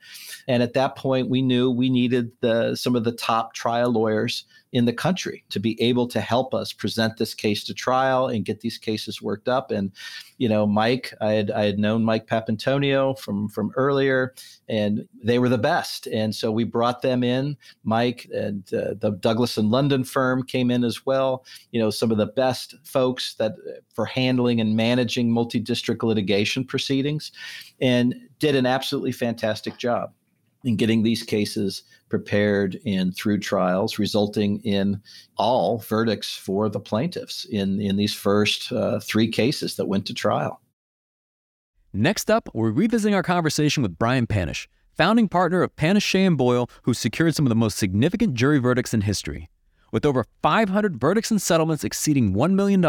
And 0.48 0.64
at 0.64 0.74
that 0.74 0.96
point, 0.96 1.30
we 1.30 1.42
knew 1.42 1.70
we 1.70 1.90
needed 1.90 2.32
the, 2.40 2.76
some 2.76 2.96
of 2.96 3.04
the 3.04 3.12
top 3.12 3.54
trial 3.54 3.92
lawyers 3.92 4.46
in 4.74 4.86
the 4.86 4.94
country 4.94 5.44
to 5.50 5.60
be 5.60 5.80
able 5.82 6.08
to 6.08 6.22
help 6.22 6.54
us 6.54 6.72
present 6.72 7.18
this 7.18 7.34
case 7.34 7.64
to 7.66 7.74
trial 7.74 8.28
and 8.28 8.46
get 8.46 8.62
these 8.62 8.78
cases 8.78 9.22
worked 9.22 9.50
up. 9.50 9.70
And, 9.70 9.92
you 10.38 10.48
know, 10.48 10.66
Mike, 10.66 11.14
I 11.20 11.34
had 11.34 11.52
I 11.52 11.66
had 11.66 11.78
known 11.78 12.06
Mike 12.06 12.28
Papantonio 12.28 13.20
from 13.20 13.50
from 13.50 13.72
earlier, 13.76 14.34
and 14.70 15.08
they 15.24 15.40
were 15.40 15.50
the 15.50 15.58
best. 15.58 16.08
And 16.08 16.34
so 16.34 16.52
we 16.52 16.64
brought 16.64 17.02
them 17.02 17.24
in. 17.24 17.58
Mike 17.84 18.30
and 18.34 18.64
uh, 18.74 18.94
the 18.98 19.18
Douglas 19.20 19.58
and 19.58 19.70
London 19.70 20.04
firm 20.04 20.44
came 20.44 20.72
in 20.72 20.84
as 20.84 21.06
well. 21.06 21.46
You 21.72 21.82
know, 21.82 21.90
some 21.90 22.12
of 22.12 22.18
the 22.18 22.28
best 22.28 22.76
folks 22.84 23.36
that 23.36 23.54
for 23.94 24.06
handling 24.06 24.62
and 24.62 24.76
managing 24.76 25.32
multi-district 25.32 26.04
litigation 26.04 26.64
proceedings, 26.64 27.32
and 27.82 28.16
did 28.40 28.56
an 28.56 28.66
absolutely 28.66 29.12
fantastic 29.12 29.78
job 29.78 30.14
in 30.64 30.76
getting 30.76 31.04
these 31.04 31.24
cases 31.24 31.84
prepared 32.10 32.80
and 32.86 33.16
through 33.16 33.40
trials, 33.40 33.98
resulting 33.98 34.60
in 34.64 35.02
all 35.38 35.80
verdicts 35.80 36.36
for 36.36 36.70
the 36.70 36.80
plaintiffs 36.80 37.46
in, 37.46 37.82
in 37.82 37.96
these 37.96 38.14
first 38.14 38.72
uh, 38.72 39.00
three 39.00 39.28
cases 39.28 39.76
that 39.76 39.88
went 39.88 40.06
to 40.06 40.14
trial. 40.14 40.62
Next 41.94 42.32
up, 42.32 42.50
we're 42.54 42.72
revisiting 42.72 43.16
our 43.16 43.24
conversation 43.24 43.84
with 43.84 43.98
Brian 43.98 44.28
Panish, 44.28 44.70
founding 44.96 45.28
partner 45.28 45.62
of 45.62 45.76
Panish 45.76 46.04
Shea 46.04 46.26
and 46.26 46.38
Boyle, 46.38 46.70
who 46.84 46.94
secured 46.94 47.36
some 47.36 47.46
of 47.46 47.50
the 47.50 47.56
most 47.56 47.78
significant 47.78 48.34
jury 48.34 48.60
verdicts 48.60 48.94
in 48.94 49.02
history. 49.02 49.50
With 49.92 50.06
over 50.06 50.26
500 50.42 51.02
verdicts 51.02 51.32
and 51.32 51.42
settlements 51.42 51.84
exceeding 51.84 52.34
$1 52.34 52.52
million, 52.54 52.82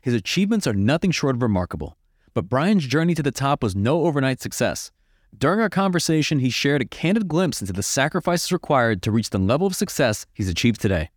his 0.00 0.14
achievements 0.14 0.66
are 0.66 0.72
nothing 0.72 1.10
short 1.10 1.36
of 1.36 1.42
remarkable. 1.42 1.98
But 2.32 2.48
Brian's 2.48 2.86
journey 2.86 3.14
to 3.14 3.22
the 3.22 3.30
top 3.30 3.62
was 3.62 3.76
no 3.76 4.04
overnight 4.04 4.40
success. 4.40 4.90
During 5.38 5.60
our 5.60 5.68
conversation, 5.68 6.38
he 6.38 6.48
shared 6.48 6.80
a 6.80 6.86
candid 6.86 7.28
glimpse 7.28 7.60
into 7.60 7.74
the 7.74 7.82
sacrifices 7.82 8.52
required 8.52 9.02
to 9.02 9.10
reach 9.10 9.30
the 9.30 9.38
level 9.38 9.66
of 9.66 9.76
success 9.76 10.24
he's 10.32 10.48
achieved 10.48 10.80
today. 10.80 11.10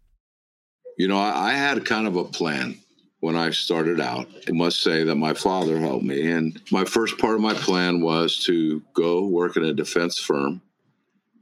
You 0.98 1.08
know, 1.08 1.18
I, 1.18 1.54
had 1.54 1.86
kind 1.86 2.06
of 2.06 2.18
a 2.18 2.26
plan 2.26 2.78
when 3.22 3.38
I 3.38 3.52
started 3.52 4.02
out. 4.02 4.28
I 4.50 4.52
must 4.52 4.82
say 4.82 5.06
that 5.06 5.16
my 5.16 5.34
father 5.34 5.80
helped 5.80 6.04
me. 6.04 6.30
And 6.30 6.62
my 6.70 6.84
first 6.84 7.18
part 7.18 7.36
of 7.36 7.42
my 7.42 7.54
plan 7.54 8.02
was 8.02 8.38
to 8.46 8.82
go 8.94 9.26
work 9.26 9.56
in 9.56 9.64
a 9.64 9.74
defense 9.74 10.20
firm 10.20 10.62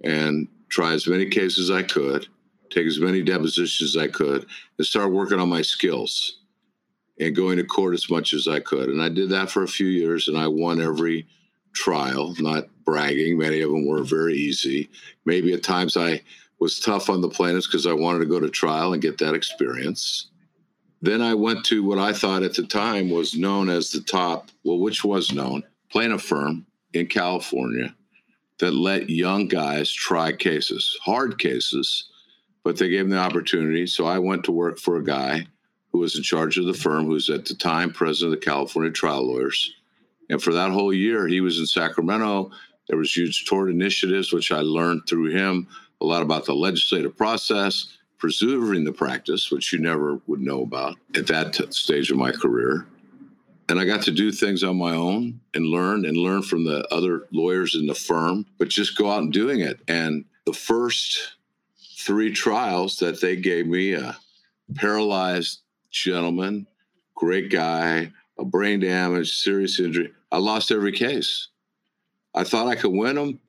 and 0.03 0.47
try 0.69 0.93
as 0.93 1.07
many 1.07 1.25
cases 1.25 1.71
as 1.71 1.75
I 1.75 1.81
could, 1.81 2.27
take 2.69 2.85
as 2.85 2.99
many 2.99 3.23
depositions 3.23 3.95
as 3.95 3.99
I 3.99 4.07
could, 4.07 4.45
and 4.77 4.85
start 4.85 5.11
working 5.11 5.39
on 5.39 5.49
my 5.49 5.63
skills 5.63 6.41
and 7.19 7.35
going 7.35 7.57
to 7.57 7.63
court 7.63 7.95
as 7.95 8.07
much 8.11 8.33
as 8.33 8.47
I 8.47 8.59
could. 8.59 8.89
And 8.89 9.01
I 9.01 9.09
did 9.09 9.29
that 9.29 9.49
for 9.49 9.63
a 9.63 9.67
few 9.67 9.87
years 9.87 10.27
and 10.27 10.37
I 10.37 10.47
won 10.47 10.79
every 10.79 11.25
trial, 11.73 12.35
not 12.39 12.65
bragging. 12.85 13.37
Many 13.37 13.61
of 13.61 13.69
them 13.69 13.85
were 13.85 14.03
very 14.03 14.35
easy. 14.35 14.89
Maybe 15.25 15.53
at 15.53 15.63
times 15.63 15.97
I 15.97 16.21
was 16.59 16.79
tough 16.79 17.09
on 17.09 17.21
the 17.21 17.29
plaintiffs 17.29 17.67
because 17.67 17.85
I 17.85 17.93
wanted 17.93 18.19
to 18.19 18.25
go 18.25 18.39
to 18.39 18.49
trial 18.49 18.93
and 18.93 19.01
get 19.01 19.17
that 19.19 19.33
experience. 19.33 20.29
Then 21.01 21.21
I 21.21 21.35
went 21.35 21.63
to 21.65 21.83
what 21.83 21.99
I 21.99 22.13
thought 22.13 22.43
at 22.43 22.55
the 22.55 22.65
time 22.65 23.09
was 23.09 23.35
known 23.35 23.69
as 23.69 23.91
the 23.91 24.01
top, 24.01 24.49
well, 24.63 24.79
which 24.79 25.03
was 25.03 25.31
known, 25.31 25.63
plaintiff 25.91 26.23
firm 26.23 26.65
in 26.93 27.05
California 27.07 27.95
that 28.59 28.73
let 28.73 29.09
young 29.09 29.47
guys 29.47 29.91
try 29.91 30.31
cases, 30.31 30.97
hard 31.03 31.37
cases, 31.37 32.09
but 32.63 32.77
they 32.77 32.89
gave 32.89 33.01
them 33.01 33.11
the 33.11 33.17
opportunity. 33.17 33.85
So 33.85 34.05
I 34.05 34.17
went 34.17 34.43
to 34.45 34.51
work 34.51 34.79
for 34.79 34.97
a 34.97 35.03
guy 35.03 35.45
who 35.91 35.99
was 35.99 36.17
in 36.17 36.23
charge 36.23 36.57
of 36.57 36.65
the 36.65 36.73
firm, 36.73 37.05
who 37.05 37.11
was 37.11 37.29
at 37.29 37.45
the 37.45 37.53
time 37.53 37.91
president 37.91 38.33
of 38.33 38.39
the 38.39 38.45
California 38.45 38.91
Trial 38.91 39.27
Lawyers. 39.27 39.73
And 40.29 40.41
for 40.41 40.53
that 40.53 40.71
whole 40.71 40.93
year, 40.93 41.27
he 41.27 41.41
was 41.41 41.59
in 41.59 41.65
Sacramento. 41.65 42.51
There 42.87 42.97
was 42.97 43.15
huge 43.15 43.45
tort 43.45 43.69
initiatives, 43.69 44.31
which 44.31 44.51
I 44.51 44.59
learned 44.59 45.03
through 45.07 45.31
him 45.31 45.67
a 46.01 46.05
lot 46.05 46.21
about 46.21 46.45
the 46.45 46.53
legislative 46.53 47.17
process, 47.17 47.97
preserving 48.17 48.83
the 48.83 48.91
practice, 48.91 49.51
which 49.51 49.73
you 49.73 49.79
never 49.79 50.19
would 50.27 50.41
know 50.41 50.61
about 50.61 50.95
at 51.15 51.27
that 51.27 51.53
t- 51.53 51.71
stage 51.71 52.11
of 52.11 52.17
my 52.17 52.31
career. 52.31 52.87
And 53.69 53.79
I 53.79 53.85
got 53.85 54.03
to 54.03 54.11
do 54.11 54.31
things 54.31 54.63
on 54.63 54.77
my 54.77 54.93
own 54.93 55.41
and 55.53 55.65
learn 55.65 56.05
and 56.05 56.15
learn 56.15 56.41
from 56.41 56.63
the 56.63 56.87
other 56.93 57.27
lawyers 57.31 57.75
in 57.75 57.85
the 57.85 57.95
firm, 57.95 58.45
but 58.57 58.69
just 58.69 58.97
go 58.97 59.11
out 59.11 59.23
and 59.23 59.33
doing 59.33 59.59
it. 59.59 59.81
And 59.87 60.23
the 60.45 60.53
first 60.53 61.33
three 61.97 62.31
trials 62.31 62.97
that 62.99 63.19
they 63.19 63.35
gave 63.35 63.67
me 63.67 63.93
a 63.93 64.17
paralyzed 64.75 65.59
gentleman, 65.91 66.67
great 67.15 67.51
guy, 67.51 68.13
a 68.39 68.45
brain 68.45 68.79
damage, 68.79 69.35
serious 69.37 69.79
injury. 69.79 70.13
I 70.31 70.37
lost 70.37 70.71
every 70.71 70.91
case. 70.91 71.47
I 72.35 72.43
thought 72.43 72.67
I 72.67 72.75
could 72.75 72.91
win 72.91 73.15
them, 73.15 73.39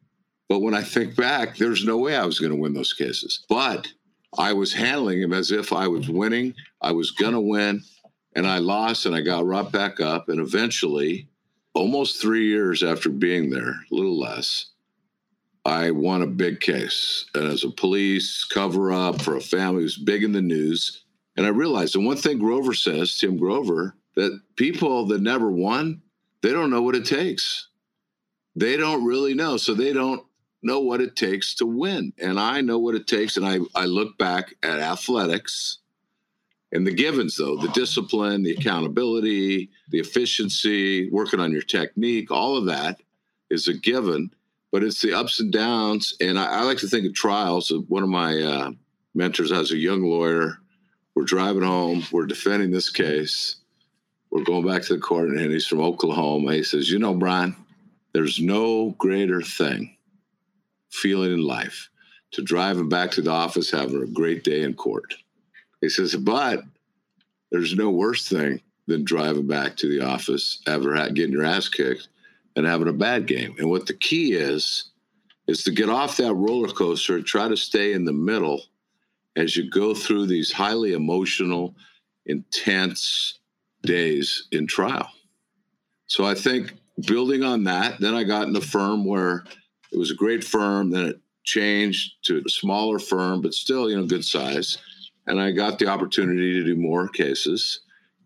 but 0.49 0.61
when 0.61 0.75
I 0.75 0.83
think 0.83 1.17
back, 1.17 1.57
there's 1.57 1.85
no 1.85 1.99
way 1.99 2.17
I 2.17 2.25
was 2.25 2.41
going 2.41 2.53
to 2.53 2.59
win 2.59 2.73
those 2.73 2.93
cases. 2.93 3.45
But 3.49 3.89
I 4.37 4.53
was 4.53 4.73
handling 4.73 5.21
them 5.21 5.33
as 5.33 5.51
if 5.51 5.73
I 5.73 5.89
was 5.89 6.09
winning. 6.09 6.55
I 6.81 6.93
was 6.93 7.11
going 7.11 7.35
to 7.35 7.41
win, 7.41 7.83
and 8.35 8.47
I 8.47 8.59
lost, 8.59 9.07
and 9.07 9.15
I 9.15 9.21
got 9.21 9.47
right 9.47 9.71
back 9.71 10.01
up. 10.01 10.29
And 10.29 10.41
eventually, 10.41 11.29
almost 11.75 12.21
three 12.21 12.47
years 12.47 12.83
after 12.83 13.09
being 13.09 13.51
there, 13.51 13.71
a 13.71 13.95
little 13.95 14.19
less, 14.19 14.67
I 15.65 15.91
won 15.91 16.23
a 16.23 16.27
big 16.27 16.61
case. 16.61 17.27
And 17.35 17.47
as 17.47 17.65
a 17.65 17.71
police 17.71 18.45
cover 18.45 18.93
up 18.93 19.21
for 19.21 19.37
a 19.37 19.41
family 19.41 19.83
who's 19.83 19.99
big 19.99 20.25
in 20.25 20.33
the 20.33 20.43
news. 20.43 21.05
And 21.37 21.47
I 21.47 21.51
realized, 21.51 21.95
and 21.95 22.07
one 22.07 22.17
thing 22.17 22.39
Grover 22.39 22.75
says, 22.75 23.17
Tim 23.17 23.37
Grover, 23.37 23.95
that 24.17 24.41
people 24.57 25.07
that 25.07 25.21
never 25.21 25.51
won, 25.51 26.03
they 26.43 26.53
don't 26.53 26.71
know 26.71 26.83
what 26.83 26.95
it 26.95 27.05
takes. 27.05 27.69
They 28.57 28.77
don't 28.77 29.05
really 29.05 29.35
know. 29.35 29.57
So 29.57 29.75
they 29.75 29.93
don't 29.93 30.25
know 30.63 30.81
what 30.81 31.01
it 31.01 31.17
takes 31.17 31.55
to 31.57 31.67
win. 31.67 32.13
And 32.19 32.39
I 32.39 32.61
know 32.61 32.79
what 32.79 32.95
it 32.95 33.07
takes. 33.07 33.37
And 33.37 33.47
I, 33.47 33.59
I 33.75 33.85
look 33.85 34.19
back 34.19 34.55
at 34.63 34.81
athletics 34.81 35.79
and 36.73 36.87
the 36.87 36.93
givens, 36.93 37.37
though 37.37 37.57
the 37.57 37.69
discipline, 37.69 38.43
the 38.43 38.53
accountability, 38.53 39.71
the 39.91 40.01
efficiency, 40.01 41.09
working 41.11 41.41
on 41.41 41.53
your 41.53 41.63
technique, 41.63 42.31
all 42.31 42.57
of 42.57 42.67
that 42.67 43.01
is 43.51 43.69
a 43.69 43.75
given. 43.75 44.31
But 44.71 44.83
it's 44.83 45.01
the 45.01 45.15
ups 45.15 45.41
and 45.41 45.51
downs. 45.51 46.15
And 46.21 46.39
I, 46.39 46.61
I 46.61 46.63
like 46.63 46.79
to 46.79 46.89
think 46.89 47.07
of 47.07 47.15
trials. 47.15 47.73
One 47.89 48.03
of 48.03 48.11
my 48.11 48.39
uh, 48.39 48.71
mentors 49.15 49.51
as 49.51 49.71
a 49.71 49.79
young 49.79 50.03
lawyer, 50.03 50.59
we're 51.15 51.25
driving 51.25 51.63
home, 51.63 52.05
we're 52.13 52.27
defending 52.27 52.71
this 52.71 52.91
case. 52.91 53.57
We're 54.31 54.45
going 54.45 54.67
back 54.67 54.83
to 54.83 54.95
the 54.95 55.01
court, 55.01 55.31
and 55.31 55.51
he's 55.51 55.67
from 55.67 55.81
Oklahoma. 55.81 56.55
He 56.55 56.63
says, 56.63 56.91
You 56.91 56.99
know, 56.99 57.15
Brian, 57.15 57.57
there's 58.13 58.41
no 58.41 58.91
greater 58.99 59.43
thing 59.43 59.97
feeling 60.91 61.33
in 61.33 61.43
life 61.43 61.89
to 62.33 62.43
driving 62.43 62.89
back 62.89 63.11
to 63.13 63.23
the 63.23 63.31
office 63.31 63.71
having 63.71 64.03
a 64.03 64.07
great 64.07 64.45
day 64.45 64.63
in 64.63 64.75
court. 64.75 65.15
He 65.81 65.89
says, 65.89 66.15
but 66.17 66.63
there's 67.51 67.75
no 67.75 67.91
worse 67.91 68.29
thing 68.29 68.61
than 68.87 69.05
driving 69.05 69.47
back 69.47 69.77
to 69.77 69.89
the 69.89 70.05
office 70.05 70.61
after 70.67 70.93
getting 71.11 71.33
your 71.33 71.45
ass 71.45 71.69
kicked 71.69 72.09
and 72.57 72.67
having 72.67 72.89
a 72.89 72.93
bad 72.93 73.27
game. 73.27 73.55
And 73.59 73.71
what 73.71 73.87
the 73.87 73.95
key 73.95 74.33
is, 74.33 74.91
is 75.47 75.63
to 75.65 75.71
get 75.71 75.89
off 75.89 76.17
that 76.19 76.35
roller 76.35 76.69
coaster 76.69 77.23
try 77.23 77.49
to 77.49 77.57
stay 77.57 77.93
in 77.93 78.05
the 78.05 78.13
middle 78.13 78.63
as 79.37 79.57
you 79.57 79.71
go 79.71 79.95
through 79.95 80.27
these 80.27 80.53
highly 80.53 80.93
emotional, 80.93 81.75
intense 82.27 83.38
days 83.83 84.49
in 84.53 84.67
trial. 84.67 85.09
So 86.07 86.25
I 86.25 86.35
think 86.35 86.73
building 87.07 87.43
on 87.43 87.65
that, 87.65 88.01
then 88.01 88.15
I 88.15 88.25
got 88.25 88.49
in 88.49 88.57
a 88.57 88.61
firm 88.61 89.05
where 89.05 89.45
it 89.93 89.99
was 89.99 90.11
a 90.11 90.17
great 90.17 90.43
firm. 90.43 90.91
Then 90.91 91.07
it 91.07 91.21
changed 91.45 92.25
to 92.25 92.43
a 92.45 92.51
smaller 92.51 92.99
firm, 92.99 93.41
but 93.41 93.55
still, 93.55 93.91
you 93.91 93.97
know, 93.97 94.07
good 94.07 94.25
size. 94.25 94.79
And 95.27 95.41
I 95.41 95.51
got 95.53 95.79
the 95.79 95.89
opportunity 95.89 96.55
to 96.55 96.65
do 96.65 96.77
more 96.77 97.09
cases. 97.09 97.81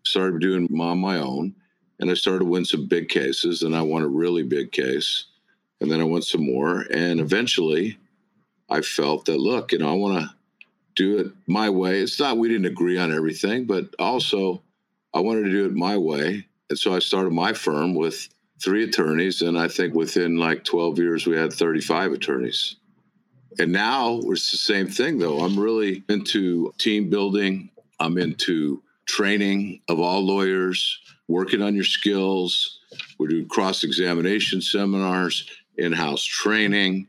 Started 0.05 0.41
doing 0.41 0.67
them 0.67 0.81
on 0.81 0.99
my 0.99 1.19
own, 1.19 1.55
and 2.01 2.11
I 2.11 2.15
started 2.15 2.41
to 2.41 2.51
win 2.51 2.65
some 2.65 2.89
big 2.89 3.09
cases. 3.09 3.63
And 3.63 3.75
I 3.75 3.83
won 3.83 4.03
a 4.03 4.09
really 4.09 4.43
big 4.43 4.73
case, 4.73 5.27
and 5.81 5.91
then 5.91 6.01
I 6.01 6.05
won 6.05 6.23
some 6.23 6.45
more. 6.45 6.87
And 6.93 7.21
eventually, 7.21 7.99
I 8.69 8.81
felt 8.81 9.27
that 9.27 9.39
look, 9.39 9.73
you 9.73 9.79
know, 9.79 9.91
I 9.91 9.95
want 9.95 10.21
to 10.21 10.31
do 10.95 11.19
it 11.19 11.33
my 11.47 11.71
way. 11.71 12.01
It's 12.01 12.19
not 12.19 12.39
we 12.39 12.49
didn't 12.49 12.67
agree 12.67 12.99
on 12.99 13.13
everything, 13.13 13.67
but 13.67 13.95
also 13.99 14.63
I 15.15 15.21
wanted 15.21 15.45
to 15.45 15.51
do 15.51 15.67
it 15.67 15.73
my 15.73 15.97
way. 15.97 16.47
And 16.71 16.79
so 16.79 16.95
I 16.95 17.01
started 17.01 17.33
my 17.33 17.53
firm 17.53 17.95
with 17.95 18.29
three 18.63 18.85
attorneys, 18.85 19.43
and 19.43 19.59
I 19.59 19.69
think 19.69 19.95
within 19.95 20.37
like 20.37 20.65
12 20.65 20.99
years 20.99 21.27
we 21.27 21.37
had 21.37 21.53
35 21.53 22.13
attorneys. 22.13 22.77
And 23.59 23.73
now 23.73 24.21
it's 24.25 24.51
the 24.51 24.57
same 24.57 24.89
thing, 24.89 25.19
though. 25.19 25.41
I'm 25.41 25.59
really 25.59 26.03
into 26.09 26.73
team 26.79 27.11
building. 27.11 27.71
I'm 28.01 28.17
into 28.17 28.83
training 29.07 29.83
of 29.89 30.01
all 30.01 30.25
lawyers, 30.25 30.99
working 31.29 31.61
on 31.61 31.75
your 31.75 31.85
skills. 31.85 32.81
We 33.19 33.29
do 33.29 33.47
cross 33.47 33.85
examination 33.85 34.63
seminars, 34.63 35.47
in 35.77 35.93
house 35.93 36.25
training 36.25 37.07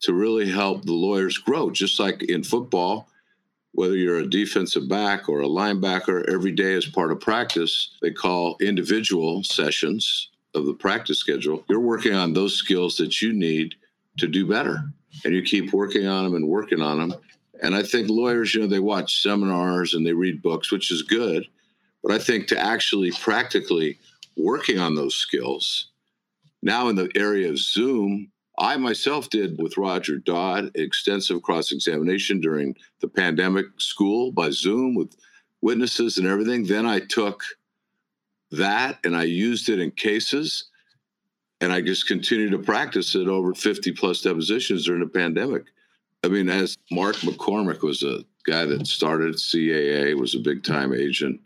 to 0.00 0.12
really 0.12 0.50
help 0.50 0.84
the 0.84 0.92
lawyers 0.92 1.38
grow. 1.38 1.70
Just 1.70 1.98
like 1.98 2.22
in 2.24 2.42
football, 2.44 3.08
whether 3.74 3.96
you're 3.96 4.20
a 4.20 4.26
defensive 4.26 4.88
back 4.88 5.28
or 5.28 5.40
a 5.40 5.48
linebacker, 5.48 6.28
every 6.32 6.52
day 6.52 6.74
as 6.74 6.86
part 6.86 7.10
of 7.10 7.20
practice, 7.20 7.96
they 8.00 8.12
call 8.12 8.56
individual 8.60 9.42
sessions 9.42 10.30
of 10.54 10.64
the 10.66 10.74
practice 10.74 11.18
schedule, 11.18 11.64
you're 11.68 11.80
working 11.80 12.14
on 12.14 12.32
those 12.32 12.54
skills 12.54 12.96
that 12.96 13.20
you 13.20 13.32
need 13.32 13.74
to 14.18 14.28
do 14.28 14.46
better. 14.46 14.84
And 15.24 15.34
you 15.34 15.42
keep 15.42 15.72
working 15.72 16.06
on 16.06 16.24
them 16.24 16.34
and 16.34 16.48
working 16.48 16.80
on 16.80 16.98
them. 16.98 17.20
And 17.62 17.74
I 17.74 17.82
think 17.82 18.08
lawyers, 18.08 18.54
you 18.54 18.60
know, 18.60 18.66
they 18.66 18.80
watch 18.80 19.22
seminars 19.22 19.94
and 19.94 20.06
they 20.06 20.12
read 20.12 20.42
books, 20.42 20.70
which 20.70 20.90
is 20.90 21.02
good. 21.02 21.46
But 22.02 22.12
I 22.12 22.18
think 22.18 22.46
to 22.48 22.58
actually 22.58 23.10
practically 23.12 23.98
working 24.36 24.78
on 24.78 24.94
those 24.94 25.16
skills, 25.16 25.88
now 26.62 26.88
in 26.88 26.96
the 26.96 27.10
area 27.16 27.48
of 27.50 27.58
Zoom, 27.58 28.30
I 28.58 28.76
myself 28.76 29.30
did 29.30 29.60
with 29.60 29.76
Roger 29.76 30.18
Dodd 30.18 30.70
extensive 30.74 31.42
cross 31.42 31.72
examination 31.72 32.40
during 32.40 32.76
the 33.00 33.08
pandemic 33.08 33.66
school 33.78 34.30
by 34.30 34.50
Zoom 34.50 34.94
with 34.94 35.16
witnesses 35.60 36.18
and 36.18 36.26
everything. 36.26 36.64
Then 36.64 36.86
I 36.86 37.00
took 37.00 37.42
that 38.52 38.98
and 39.04 39.16
I 39.16 39.24
used 39.24 39.68
it 39.68 39.80
in 39.80 39.90
cases 39.90 40.66
and 41.60 41.72
I 41.72 41.80
just 41.80 42.06
continued 42.06 42.52
to 42.52 42.58
practice 42.58 43.14
it 43.14 43.26
over 43.26 43.54
50 43.54 43.92
plus 43.92 44.20
depositions 44.20 44.84
during 44.84 45.00
the 45.00 45.08
pandemic. 45.08 45.64
I 46.22 46.28
mean, 46.28 46.48
as 46.48 46.76
Mark 46.90 47.16
McCormack 47.16 47.82
was 47.82 48.02
a 48.02 48.24
guy 48.46 48.66
that 48.66 48.86
started 48.86 49.34
CAA, 49.34 50.18
was 50.18 50.34
a 50.34 50.40
big 50.40 50.62
time 50.62 50.92
agent, 50.94 51.40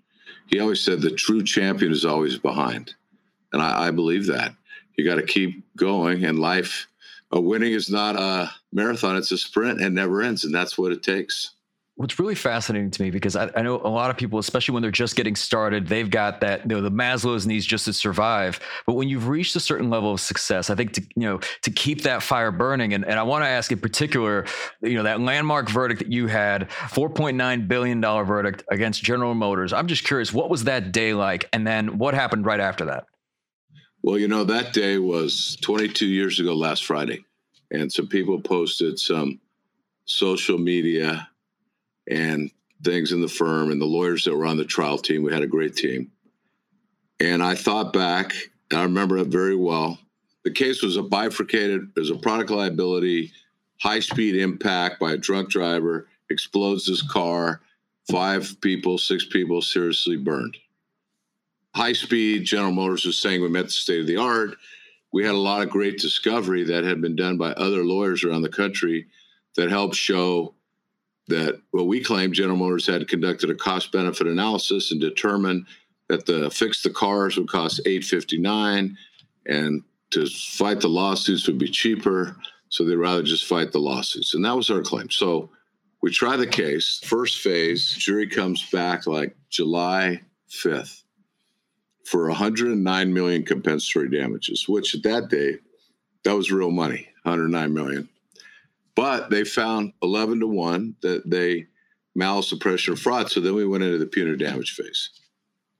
he 0.47 0.61
always 0.61 0.81
said 0.81 1.01
the 1.01 1.11
true 1.11 1.43
champion 1.43 1.93
is 1.93 2.05
always 2.05 2.39
behind. 2.39 2.95
And 3.53 3.63
I, 3.63 3.89
I 3.89 3.91
believe 3.91 4.27
that. 4.27 4.55
You 4.97 5.05
got 5.05 5.15
to 5.15 5.23
keep 5.23 5.65
going, 5.77 6.25
and 6.25 6.41
life, 6.41 6.88
a 7.31 7.41
winning 7.41 7.73
is 7.73 7.91
not 7.91 8.17
a 8.17 8.51
marathon, 8.73 9.17
it's 9.17 9.33
a 9.33 9.39
sprint 9.39 9.81
and 9.81 9.95
never 9.95 10.23
ends. 10.23 10.45
And 10.45 10.55
that's 10.55 10.79
what 10.79 10.93
it 10.93 11.03
takes 11.03 11.55
what's 11.99 12.21
really 12.21 12.37
fascinating 12.37 12.93
to 12.93 13.03
me 13.03 13.11
because 13.11 13.35
I, 13.35 13.51
I, 13.57 13.63
know 13.63 13.75
a 13.83 13.91
lot 13.91 14.09
of 14.09 14.17
people, 14.17 14.39
especially 14.39 14.73
when 14.73 14.83
they're 14.83 14.93
just 14.93 15.17
getting 15.17 15.35
started, 15.35 15.89
they've 15.89 16.09
got 16.09 16.41
that 16.43 16.63
you 16.63 16.69
know 16.69 16.81
the 16.81 16.93
Maslow's 16.93 17.45
needs 17.45 17.67
just 17.67 17.85
to 17.87 17.93
survive. 17.93 18.61
But 18.87 18.95
when 18.95 19.09
you've 19.09 19.27
reached 19.27 19.57
a 19.57 19.61
certain 19.61 19.91
level 19.91 20.13
of 20.13 20.21
success, 20.21 20.71
I 20.71 20.77
think 20.77 20.93
to 20.93 21.03
you 21.17 21.27
know 21.27 21.41
to 21.63 21.71
keep 21.71 22.03
that 22.03 22.23
fire 22.23 22.53
burning, 22.53 22.95
and, 22.95 23.05
and 23.05 23.19
I 23.19 23.25
want 23.25 23.45
to 23.45 23.49
ask 23.49 23.71
in 23.73 23.81
particular, 23.81 24.47
you 24.81 24.95
know 24.95 25.03
that 25.03 25.21
landmark 25.21 25.69
verdict 25.69 25.99
that 25.99 26.13
you 26.13 26.29
had, 26.29 26.73
four 26.73 27.11
point 27.11 27.37
nine 27.37 27.67
billion 27.67 28.01
dollar 28.01 28.25
verdict 28.25 28.63
against 28.71 29.03
General 29.03 29.35
Motors. 29.35 29.73
I'm 29.73 29.89
just 29.89 30.05
curious, 30.05 30.33
what 30.33 30.49
was 30.49 30.65
that 30.65 30.93
day 30.93 31.15
like, 31.15 31.49
and 31.53 31.67
then 31.67 31.99
what 31.99 32.15
happened 32.15 32.47
right 32.47 32.61
after 32.61 32.87
that? 32.87 33.05
Well, 34.09 34.19
you 34.19 34.27
know 34.27 34.45
that 34.45 34.73
day 34.73 34.97
was 34.97 35.59
22 35.61 36.07
years 36.07 36.41
ago 36.41 36.55
last 36.55 36.87
Friday, 36.87 37.27
and 37.71 37.93
some 37.93 38.07
people 38.07 38.41
posted 38.41 38.99
some 38.99 39.39
social 40.07 40.57
media 40.57 41.29
and 42.11 42.51
things 42.83 43.13
in 43.13 43.21
the 43.21 43.29
firm 43.29 43.71
and 43.71 43.79
the 43.79 43.85
lawyers 43.85 44.25
that 44.25 44.35
were 44.35 44.47
on 44.47 44.57
the 44.57 44.65
trial 44.65 44.97
team. 44.97 45.23
We 45.23 45.35
had 45.35 45.43
a 45.43 45.47
great 45.47 45.77
team. 45.77 46.11
And 47.21 47.43
I 47.43 47.55
thought 47.55 47.93
back, 47.93 48.33
and 48.71 48.81
I 48.81 48.85
remember 48.85 49.19
it 49.19 49.27
very 49.27 49.57
well. 49.57 49.99
The 50.43 50.53
case 50.53 50.83
was 50.83 50.97
a 50.97 51.03
bifurcated, 51.03 51.91
there's 51.95 52.09
a 52.09 52.17
product 52.17 52.49
liability, 52.49 53.31
high 53.79 54.01
speed 54.01 54.37
impact 54.37 55.01
by 55.01 55.13
a 55.13 55.19
drunk 55.19 55.51
driver, 55.51 56.09
explodes 56.31 56.87
his 56.87 57.03
car, 57.03 57.61
five 58.11 58.57
people, 58.63 58.97
six 58.97 59.27
people 59.27 59.61
seriously 59.61 60.17
burned. 60.17 60.57
High 61.79 61.93
speed, 61.93 62.45
General 62.45 62.73
Motors 62.73 63.05
was 63.05 63.19
saying 63.19 63.41
we 63.41 63.49
met 63.49 63.67
the 63.67 63.71
state 63.71 64.01
of 64.01 64.09
the 64.09 64.17
art. 64.17 64.57
We 65.13 65.25
had 65.25 65.37
a 65.37 65.39
lot 65.39 65.63
of 65.63 65.71
great 65.71 65.97
discovery 65.97 66.65
that 66.65 66.83
had 66.83 67.01
been 67.01 67.15
done 67.15 67.39
by 67.39 67.53
other 67.53 67.85
lawyers 67.85 68.25
around 68.25 68.43
the 68.43 68.49
country 68.49 69.07
that 69.55 69.71
helped 69.71 69.95
show 69.95 70.57
that 71.29 71.61
what 71.71 71.87
we 71.87 72.03
claim 72.03 72.33
General 72.33 72.57
Motors 72.57 72.85
had 72.85 73.07
conducted 73.07 73.49
a 73.49 73.55
cost 73.55 73.93
benefit 73.93 74.27
analysis 74.27 74.91
and 74.91 75.01
determined 75.01 75.67
that 76.09 76.27
the 76.27 76.51
fix 76.51 76.83
the 76.83 76.91
cars 76.91 77.37
would 77.37 77.49
cost 77.49 77.79
859 77.87 78.99
and 79.47 79.85
to 80.11 80.27
fight 80.27 80.81
the 80.81 80.89
lawsuits 80.89 81.47
would 81.47 81.59
be 81.59 81.71
cheaper 81.71 82.35
so 82.71 82.85
they'd 82.85 82.97
rather 82.97 83.23
just 83.23 83.45
fight 83.45 83.71
the 83.71 83.79
lawsuits. 83.79 84.35
And 84.35 84.45
that 84.45 84.57
was 84.57 84.69
our 84.69 84.83
claim. 84.83 85.11
So 85.11 85.49
we 86.03 86.11
try 86.11 86.37
the 86.37 86.45
case. 86.45 87.01
First 87.05 87.39
phase 87.39 87.93
jury 87.93 88.27
comes 88.27 88.69
back 88.69 89.07
like 89.07 89.37
july 89.49 90.23
5th 90.51 91.05
for 92.11 92.29
109 92.29 93.13
million 93.13 93.45
compensatory 93.45 94.09
damages 94.09 94.69
which 94.69 94.95
at 94.95 95.03
that 95.03 95.29
day 95.29 95.57
that 96.25 96.37
was 96.37 96.51
real 96.51 96.71
money 96.71 97.09
109 97.23 97.73
million 97.73 98.09
but 98.95 99.31
they 99.31 99.45
found 99.45 99.93
11 100.03 100.41
to 100.41 100.47
1 100.47 100.97
that 101.03 101.29
they 101.29 101.67
malice 102.15 102.51
oppression 102.53 102.95
or 102.95 102.97
fraud 102.97 103.31
so 103.31 103.41
then 103.41 103.55
we 103.55 103.67
went 103.67 103.85
into 103.85 103.99
the 103.99 104.07
punitive 104.07 104.39
damage 104.39 104.75
phase 104.75 105.11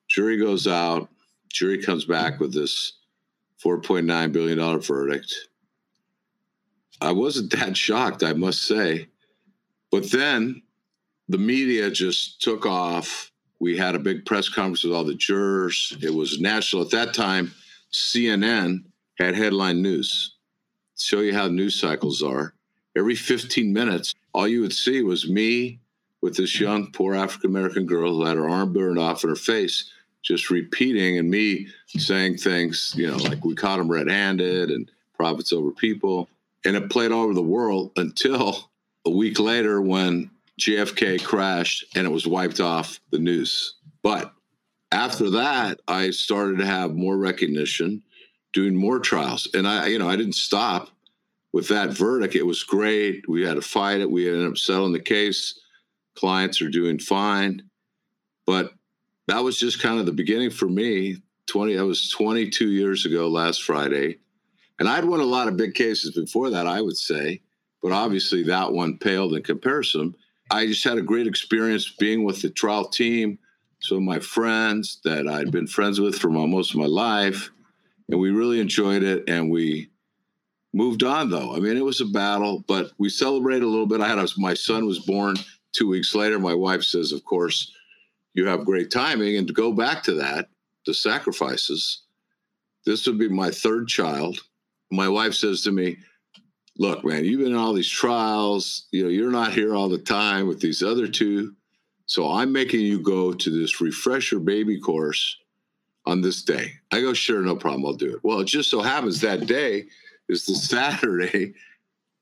jury 0.09 0.37
goes 0.39 0.67
out 0.67 1.09
jury 1.49 1.83
comes 1.83 2.05
back 2.05 2.41
with 2.41 2.53
this 2.53 2.99
$4.9 3.65 4.33
billion 4.33 4.81
verdict. 4.81 5.35
I 7.01 7.13
wasn't 7.13 7.53
that 7.59 7.77
shocked, 7.77 8.23
I 8.23 8.33
must 8.33 8.63
say. 8.63 9.09
But 9.91 10.11
then 10.11 10.63
the 11.29 11.39
media 11.39 11.91
just 11.91 12.41
took 12.43 12.67
off. 12.67 13.33
We 13.61 13.77
had 13.77 13.95
a 13.95 13.99
big 13.99 14.25
press 14.25 14.49
conference 14.49 14.85
with 14.85 14.93
all 14.93 15.05
the 15.05 15.15
jurors. 15.15 15.97
It 16.01 16.15
was 16.15 16.41
national. 16.41 16.83
At 16.83 16.91
that 16.91 17.15
time, 17.15 17.53
CNN 17.93 18.85
had 19.19 19.35
headline 19.35 19.83
news. 19.83 20.35
Show 20.99 21.21
you 21.21 21.35
how 21.35 21.49
news 21.49 21.79
cycles 21.79 22.23
are. 22.23 22.55
Every 22.97 23.15
15 23.15 23.73
minutes, 23.73 24.15
all 24.33 24.49
you 24.49 24.61
would 24.63 24.73
see 24.73 25.03
was 25.03 25.29
me 25.29 25.81
with 26.21 26.37
this 26.37 26.59
young, 26.59 26.91
poor 26.93 27.15
African 27.15 27.51
American 27.51 27.87
girl 27.87 28.15
who 28.15 28.25
had 28.25 28.37
her 28.37 28.49
arm 28.49 28.73
burned 28.73 28.99
off 28.99 29.23
in 29.25 29.31
her 29.31 29.37
face 29.37 29.91
just 30.23 30.51
repeating 30.51 31.19
and 31.19 31.31
me 31.31 31.69
saying 31.87 32.37
things, 32.37 32.93
you 32.97 33.07
know, 33.07 33.17
like 33.17 33.45
we 33.45 33.55
caught 33.55 33.81
him 33.81 33.91
red 33.91 34.11
handed 34.11 34.71
and 34.71 34.91
profits 35.15 35.53
over 35.53 35.71
people. 35.71 36.29
And 36.65 36.77
it 36.77 36.91
played 36.91 37.13
all 37.13 37.25
over 37.25 37.35
the 37.35 37.43
world 37.43 37.93
until 37.97 38.71
a 39.07 39.11
week 39.11 39.39
later 39.39 39.81
when 39.81 40.31
JFK 40.59 41.23
crashed 41.23 41.85
and 41.97 42.07
it 42.07 42.11
was 42.11 42.27
wiped 42.27 42.61
off 42.61 43.01
the 43.11 43.19
news. 43.19 43.77
But 44.03 44.33
after 44.91 45.31
that, 45.31 45.81
I 45.87 46.11
started 46.11 46.59
to 46.59 46.67
have 46.67 46.95
more 46.95 47.17
recognition, 47.17 48.03
doing 48.53 48.75
more 48.75 48.99
trials. 48.99 49.49
And 49.55 49.67
I, 49.67 49.87
you 49.87 49.99
know, 49.99 50.09
I 50.09 50.17
didn't 50.17 50.35
stop 50.35 50.91
with 51.53 51.69
that 51.69 51.91
verdict. 51.91 52.35
It 52.35 52.47
was 52.47 52.63
great. 52.63 53.29
We 53.29 53.43
had 53.43 53.55
to 53.55 53.63
fight 53.63 54.01
it. 54.01 54.11
We 54.11 54.29
ended 54.29 54.49
up 54.49 54.59
settling 54.59 54.93
the 54.93 55.01
case. 55.01 55.59
Clients 56.17 56.61
are 56.61 56.69
doing 56.69 56.99
fine. 56.99 57.63
But 58.47 58.73
that 59.27 59.45
was 59.45 59.59
just 59.59 59.81
kind 59.81 60.01
of 60.01 60.07
the 60.07 60.13
beginning 60.13 60.51
for 60.51 60.69
me. 60.69 61.19
20, 61.47 61.77
that 61.77 61.87
was 61.87 62.11
22 62.11 62.69
years 62.69 63.07
ago 63.07 63.29
last 63.29 63.63
Friday. 63.63 64.19
And 64.79 64.89
I'd 64.89 65.05
won 65.05 65.21
a 65.21 65.25
lot 65.25 65.49
of 65.49 65.57
big 65.57 65.75
cases 65.75 66.15
before 66.15 66.51
that, 66.51 66.67
I 66.67 66.81
would 66.81 66.97
say, 66.97 67.43
but 67.83 67.93
obviously 67.93 68.43
that 68.45 68.73
one 68.73 68.99
paled 68.99 69.35
in 69.35 69.43
comparison. 69.43 70.15
I 70.51 70.67
just 70.67 70.85
had 70.85 70.99
a 70.99 71.03
great 71.03 71.27
experience 71.27 71.91
being 71.99 72.25
with 72.25 72.43
the 72.43 72.51
trial 72.51 72.89
team, 72.89 73.39
of 73.91 74.03
my 74.03 74.19
friends 74.19 75.01
that 75.05 75.29
I'd 75.29 75.53
been 75.53 75.67
friends 75.67 76.01
with 76.01 76.19
for 76.19 76.29
most 76.29 76.73
of 76.73 76.81
my 76.81 76.87
life. 76.87 77.51
And 78.09 78.19
we 78.19 78.31
really 78.31 78.61
enjoyed 78.61 79.03
it. 79.03 79.29
And 79.29 79.51
we 79.51 79.91
moved 80.75 81.05
on, 81.05 81.31
though. 81.31 81.55
I 81.55 81.61
mean, 81.61 81.77
it 81.77 81.85
was 81.85 82.01
a 82.01 82.07
battle, 82.07 82.65
but 82.67 82.91
we 82.99 83.09
celebrated 83.09 83.63
a 83.63 83.69
little 83.69 83.87
bit. 83.87 84.01
I 84.01 84.09
had 84.09 84.19
a, 84.19 84.29
my 84.37 84.55
son 84.55 84.87
was 84.87 84.99
born 84.99 85.37
two 85.73 85.89
weeks 85.89 86.15
later. 86.15 86.39
My 86.39 86.55
wife 86.55 86.83
says, 86.83 87.13
of 87.13 87.25
course, 87.25 87.73
you 88.35 88.47
have 88.47 88.65
great 88.65 88.91
timing. 88.91 89.37
And 89.37 89.47
to 89.47 89.53
go 89.53 89.73
back 89.73 90.03
to 90.05 90.15
that, 90.15 90.49
the 90.85 90.95
sacrifices, 90.95 92.03
this 92.85 93.07
would 93.07 93.19
be 93.19 93.29
my 93.29 93.51
third 93.51 93.89
child. 93.89 94.41
My 94.91 95.09
wife 95.09 95.35
says 95.35 95.63
to 95.63 95.73
me, 95.73 95.99
Look, 96.79 97.05
man, 97.05 97.25
you've 97.25 97.41
been 97.41 97.53
in 97.53 97.57
all 97.57 97.73
these 97.73 97.89
trials. 97.89 98.87
You 98.93 99.05
know, 99.05 99.09
you're 99.11 99.33
not 99.33 99.53
here 99.53 99.75
all 99.75 99.89
the 99.89 99.99
time 99.99 100.47
with 100.47 100.61
these 100.61 100.83
other 100.83 101.09
two. 101.09 101.55
So 102.07 102.31
I'm 102.31 102.53
making 102.53 102.81
you 102.81 103.01
go 103.01 103.33
to 103.33 103.51
this 103.51 103.81
refresher 103.81 104.39
baby 104.39 104.81
course 104.81 105.37
on 106.07 106.23
this 106.23 106.43
day. 106.43 106.73
I 106.91 107.01
go, 107.01 107.13
sure, 107.13 107.43
no 107.43 107.57
problem, 107.57 107.85
I'll 107.85 107.93
do 107.93 108.15
it. 108.15 108.21
Well, 108.23 108.41
it 108.41 108.47
just 108.47 108.71
so 108.71 108.81
happens 108.81 109.21
that 109.21 109.47
day 109.47 109.87
is 110.29 110.47
the 110.47 110.55
Saturday 110.55 111.55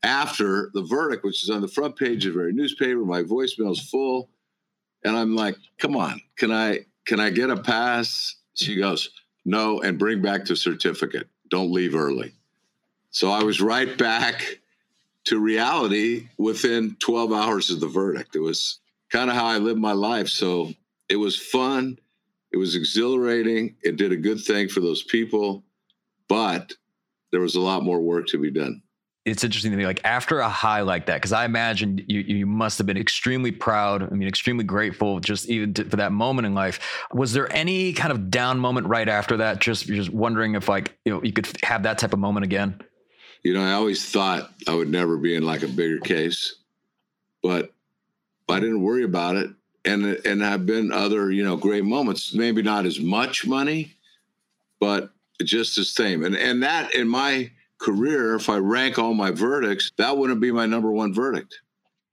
after 0.03 0.71
the 0.73 0.83
verdict, 0.83 1.25
which 1.25 1.43
is 1.43 1.51
on 1.51 1.61
the 1.61 1.69
front 1.69 1.97
page 1.97 2.27
of 2.27 2.33
every 2.33 2.53
newspaper. 2.53 3.05
My 3.05 3.23
voicemail 3.23 3.73
is 3.73 3.89
full. 3.89 4.31
And 5.05 5.17
I'm 5.17 5.37
like, 5.37 5.57
come 5.79 5.97
on, 5.97 6.21
can 6.37 6.51
I 6.51 6.87
can 7.07 7.21
I 7.21 7.31
get 7.31 7.51
a 7.51 7.57
pass? 7.57 8.35
She 8.55 8.77
goes, 8.77 9.11
no, 9.45 9.81
and 9.83 9.99
bring 9.99 10.21
back 10.21 10.45
the 10.45 10.57
certificate. 10.57 11.29
Don't 11.49 11.71
leave 11.71 11.95
early. 11.95 12.33
So 13.17 13.31
I 13.31 13.43
was 13.43 13.63
right 13.63 13.97
back 13.97 14.59
to 15.25 15.41
reality 15.41 16.29
within 16.37 16.97
12 16.99 17.33
hours 17.33 17.71
of 17.71 17.81
the 17.81 17.89
verdict. 17.89 18.37
It 18.37 18.41
was 18.41 18.79
kind 19.11 19.31
of 19.31 19.37
how 19.37 19.47
I 19.47 19.57
lived 19.57 19.81
my 19.81 19.93
life. 19.93 20.29
So 20.29 20.75
it 21.09 21.17
was 21.17 21.35
fun. 21.35 21.99
It 22.53 22.59
was 22.59 22.77
exhilarating. 22.77 23.75
It 23.83 23.97
did 23.97 24.13
a 24.13 24.17
good 24.17 24.43
thing 24.43 24.69
for 24.69 24.81
those 24.81 25.03
people, 25.03 25.65
but 26.29 26.75
there 27.33 27.41
was 27.41 27.55
a 27.55 27.61
lot 27.61 27.83
more 27.83 28.01
work 28.01 28.27
to 28.27 28.39
be 28.39 28.51
done 28.51 28.83
it's 29.25 29.43
interesting 29.43 29.73
to 29.73 29.77
me 29.77 29.85
like 29.85 30.01
after 30.05 30.39
a 30.39 30.49
high 30.49 30.83
like 30.83 31.07
that 31.07 31.17
because 31.17 31.33
i 31.33 31.45
imagine 31.45 32.01
you 32.07 32.21
you 32.21 32.47
must 32.47 32.79
have 32.79 32.87
been 32.87 32.97
extremely 32.97 33.51
proud 33.51 34.05
i 34.05 34.15
mean 34.15 34.29
extremely 34.29 34.63
grateful 34.63 35.19
just 35.19 35.47
even 35.47 35.75
to, 35.75 35.85
for 35.85 35.97
that 35.97 36.13
moment 36.13 36.47
in 36.47 36.55
life 36.55 36.79
was 37.13 37.33
there 37.33 37.53
any 37.53 37.93
kind 37.93 38.13
of 38.13 38.31
down 38.31 38.61
moment 38.61 38.87
right 38.87 39.09
after 39.09 39.37
that 39.37 39.61
just 39.61 39.87
just 39.87 40.11
wondering 40.11 40.55
if 40.55 40.69
like 40.69 40.97
you 41.05 41.13
know 41.13 41.21
you 41.25 41.33
could 41.33 41.49
have 41.65 41.83
that 41.83 41.99
type 41.99 42.13
of 42.13 42.21
moment 42.21 42.45
again 42.45 42.81
you 43.47 43.55
know 43.55 43.63
i 43.63 43.73
always 43.73 44.05
thought 44.05 44.53
i 44.69 44.75
would 44.75 44.89
never 44.89 45.17
be 45.17 45.35
in 45.35 45.45
like 45.45 45.63
a 45.63 45.69
bigger 45.69 45.99
case 46.01 46.57
but 47.43 47.73
i 48.49 48.61
didn't 48.61 48.83
worry 48.83 49.05
about 49.05 49.37
it 49.37 49.51
and 49.85 50.05
and 50.05 50.43
have 50.43 50.67
been 50.67 50.93
other 50.93 51.31
you 51.31 51.45
know 51.45 51.57
great 51.57 51.85
moments 51.85 52.35
maybe 52.35 52.63
not 52.63 52.87
as 52.87 53.01
much 53.01 53.47
money 53.47 53.93
but 54.81 55.11
just 55.45 55.77
the 55.77 55.85
same 55.85 56.25
and 56.25 56.37
and 56.37 56.63
that 56.63 56.95
in 56.95 57.09
my 57.09 57.51
career, 57.79 58.35
if 58.35 58.49
I 58.49 58.57
rank 58.57 58.99
all 58.99 59.15
my 59.15 59.31
verdicts, 59.31 59.91
that 59.99 60.17
wouldn't 60.17 60.41
be 60.41 60.53
my 60.53 60.67
number 60.67 60.91
one 60.91 61.13
verdict. 61.13 61.61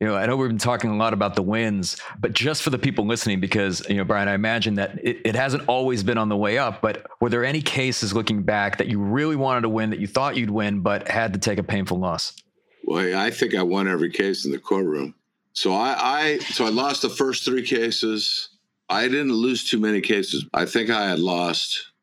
You 0.03 0.09
know, 0.09 0.15
I 0.17 0.25
know 0.25 0.35
we've 0.35 0.49
been 0.49 0.57
talking 0.57 0.89
a 0.89 0.97
lot 0.97 1.13
about 1.13 1.35
the 1.35 1.41
wins, 1.41 1.95
but 2.19 2.33
just 2.33 2.61
for 2.61 2.71
the 2.71 2.77
people 2.77 3.05
listening, 3.05 3.39
because, 3.39 3.87
you 3.87 3.95
know, 3.95 4.03
Brian, 4.03 4.27
I 4.27 4.33
imagine 4.33 4.73
that 4.73 4.99
it, 5.01 5.21
it 5.23 5.33
hasn't 5.33 5.63
always 5.69 6.03
been 6.03 6.17
on 6.17 6.27
the 6.27 6.35
way 6.35 6.57
up, 6.57 6.81
but 6.81 7.07
were 7.21 7.29
there 7.29 7.45
any 7.45 7.61
cases 7.61 8.13
looking 8.13 8.43
back 8.43 8.79
that 8.79 8.87
you 8.87 8.99
really 8.99 9.37
wanted 9.37 9.61
to 9.61 9.69
win, 9.69 9.91
that 9.91 9.99
you 9.99 10.07
thought 10.07 10.35
you'd 10.35 10.49
win, 10.49 10.81
but 10.81 11.07
had 11.07 11.31
to 11.35 11.39
take 11.39 11.57
a 11.57 11.63
painful 11.63 11.99
loss? 11.99 12.35
Well, 12.83 13.17
I 13.17 13.31
think 13.31 13.55
I 13.55 13.63
won 13.63 13.87
every 13.87 14.11
case 14.11 14.43
in 14.43 14.51
the 14.51 14.59
courtroom. 14.59 15.15
So 15.53 15.71
I, 15.71 15.95
I 15.97 16.39
so 16.39 16.65
I 16.65 16.69
lost 16.69 17.01
the 17.01 17.09
first 17.09 17.45
three 17.45 17.63
cases. 17.63 18.49
I 18.89 19.07
didn't 19.07 19.31
lose 19.31 19.63
too 19.63 19.79
many 19.79 20.01
cases. 20.01 20.45
I 20.53 20.65
think 20.65 20.89
I 20.89 21.07
had 21.07 21.19
lost 21.19 21.93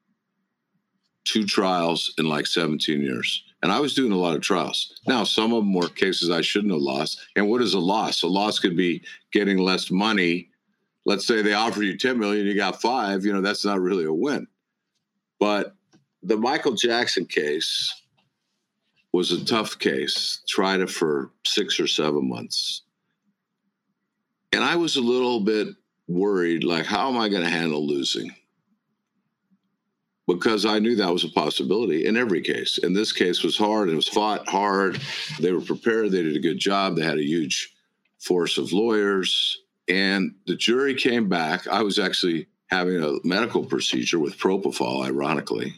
two 1.24 1.44
trials 1.44 2.14
in 2.16 2.24
like 2.30 2.46
17 2.46 3.03
years. 3.03 3.44
And 3.63 3.71
I 3.71 3.79
was 3.79 3.95
doing 3.95 4.13
a 4.13 4.17
lot 4.17 4.35
of 4.35 4.43
trials. 4.43 5.01
Now, 5.07 5.25
some 5.25 5.53
of 5.53 5.63
them 5.63 5.75
were 5.75 5.89
cases 5.89 6.31
I 6.31 6.41
shouldn't 6.41 6.73
have 6.73 6.81
lost. 6.81 7.21
And 7.37 7.49
what 7.49 7.61
is 7.61 7.75
a 7.75 7.79
loss? 7.79 8.23
A 8.23 8.27
loss 8.27 8.59
could 8.59 8.77
be 8.77 9.03
getting 9.33 9.59
less 9.59 9.91
money. 9.91 10.49
Let's 11.05 11.27
say 11.27 11.43
they 11.43 11.53
offer 11.53 11.83
you 11.83 11.99
10 11.99 12.19
million, 12.19 12.47
you 12.47 12.55
got 12.55 12.81
five, 12.81 13.25
you 13.25 13.33
know, 13.33 13.43
that's 13.43 13.65
not 13.65 13.81
really 13.81 14.05
a 14.05 14.13
win. 14.13 14.47
But 15.39 15.75
the 16.23 16.37
Michael 16.37 16.75
Jackson 16.75 17.27
case 17.27 17.95
was 19.13 19.33
a 19.33 19.45
tough 19.45 19.79
case. 19.79 20.43
Tried 20.49 20.81
it 20.81 20.91
for 20.91 21.31
six 21.45 21.81
or 21.81 21.87
seven 21.87 22.29
months. 22.29 22.83
And 24.53 24.65
I 24.65 24.77
was 24.77 24.97
a 24.97 25.01
little 25.01 25.41
bit 25.41 25.69
worried 26.09 26.65
like, 26.65 26.87
how 26.87 27.09
am 27.09 27.19
I 27.19 27.29
going 27.29 27.43
to 27.43 27.49
handle 27.49 27.87
losing? 27.87 28.35
Because 30.27 30.64
I 30.64 30.79
knew 30.79 30.97
that 30.97 31.12
was 31.12 31.25
a 31.25 31.29
possibility 31.29 32.07
in 32.07 32.16
every 32.16 32.41
case. 32.41 32.79
And 32.83 32.95
this 32.95 33.12
case 33.12 33.43
was 33.43 33.57
hard. 33.57 33.89
and 33.89 33.93
It 33.95 33.97
was 33.97 34.09
fought 34.09 34.49
hard. 34.49 35.01
They 35.41 35.53
were 35.53 35.61
prepared. 35.61 36.12
They 36.12 36.23
did 36.23 36.37
a 36.37 36.41
good 36.41 36.59
job. 36.59 36.97
They 36.97 37.03
had 37.05 37.18
a 37.18 37.25
huge 37.25 37.75
force 38.18 38.59
of 38.59 38.73
lawyers. 38.73 39.59
And 39.89 40.35
the 40.47 40.57
jury 40.57 40.95
came 40.95 41.29
back. 41.29 41.66
I 41.66 41.83
was 41.83 41.99
actually 41.99 42.47
having 42.68 43.03
a 43.03 43.18
medical 43.25 43.64
procedure 43.64 44.18
with 44.21 44.39
propofol, 44.39 45.05
ironically. 45.05 45.75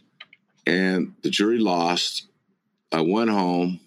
And 0.67 1.15
the 1.23 1.31
jury 1.31 1.59
lost. 1.59 2.27
I 2.93 3.01
went 3.01 3.31
home. 3.31 3.81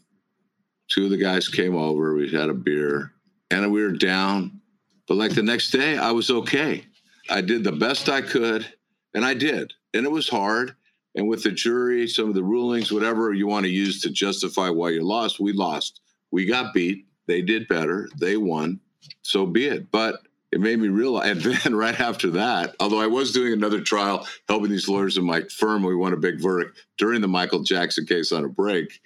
Two 0.90 1.06
of 1.06 1.12
the 1.12 1.18
guys 1.18 1.48
came 1.48 1.76
over. 1.76 2.16
We 2.16 2.32
had 2.32 2.50
a 2.50 2.54
beer 2.54 3.12
and 3.52 3.72
we 3.72 3.84
were 3.84 3.92
down. 3.92 4.62
But 5.08 5.18
like 5.18 5.36
the 5.36 5.44
next 5.44 5.72
day, 5.72 5.98
I 5.98 6.12
was 6.12 6.30
okay. 6.32 6.86
I 7.30 7.42
did 7.42 7.64
the 7.64 7.72
best 7.72 8.10
I 8.10 8.22
could, 8.22 8.66
and 9.14 9.26
I 9.26 9.34
did 9.34 9.74
and 9.96 10.06
it 10.06 10.12
was 10.12 10.30
hard. 10.30 10.76
And 11.16 11.28
with 11.28 11.44
the 11.44 11.52
jury, 11.52 12.08
some 12.08 12.28
of 12.28 12.36
the 12.36 12.44
rulings, 12.44 12.92
whatever 12.92 13.34
you 13.34 13.48
want 13.48 13.66
to 13.66 13.72
use 13.72 14.02
to 14.02 14.10
justify 14.10 14.70
why 14.70 14.90
you 14.90 15.04
lost, 15.04 15.40
we 15.40 15.54
lost. 15.54 16.02
We 16.32 16.46
got 16.46 16.74
beat. 16.74 17.06
They 17.28 17.42
did 17.42 17.68
better. 17.68 18.10
They 18.20 18.38
won. 18.38 18.82
so 19.22 19.46
be 19.46 19.66
it. 19.66 19.90
But 19.92 20.20
it 20.52 20.60
made 20.60 20.80
me 20.80 20.90
realize, 20.90 21.32
and 21.32 21.42
then 21.64 21.76
right 21.76 22.00
after 22.00 22.30
that, 22.32 22.76
although 22.80 23.00
I 23.00 23.08
was 23.08 23.32
doing 23.32 23.54
another 23.54 23.82
trial, 23.82 24.28
helping 24.48 24.70
these 24.70 24.90
lawyers 24.90 25.18
in 25.18 25.26
my 25.26 25.44
firm, 25.44 25.84
we 25.84 25.96
won 25.96 26.14
a 26.14 26.18
big 26.18 26.42
verdict 26.42 26.78
during 26.98 27.22
the 27.22 27.28
Michael 27.28 27.64
Jackson 27.64 28.06
case 28.06 28.32
on 28.32 28.44
a 28.44 28.50
break. 28.50 29.00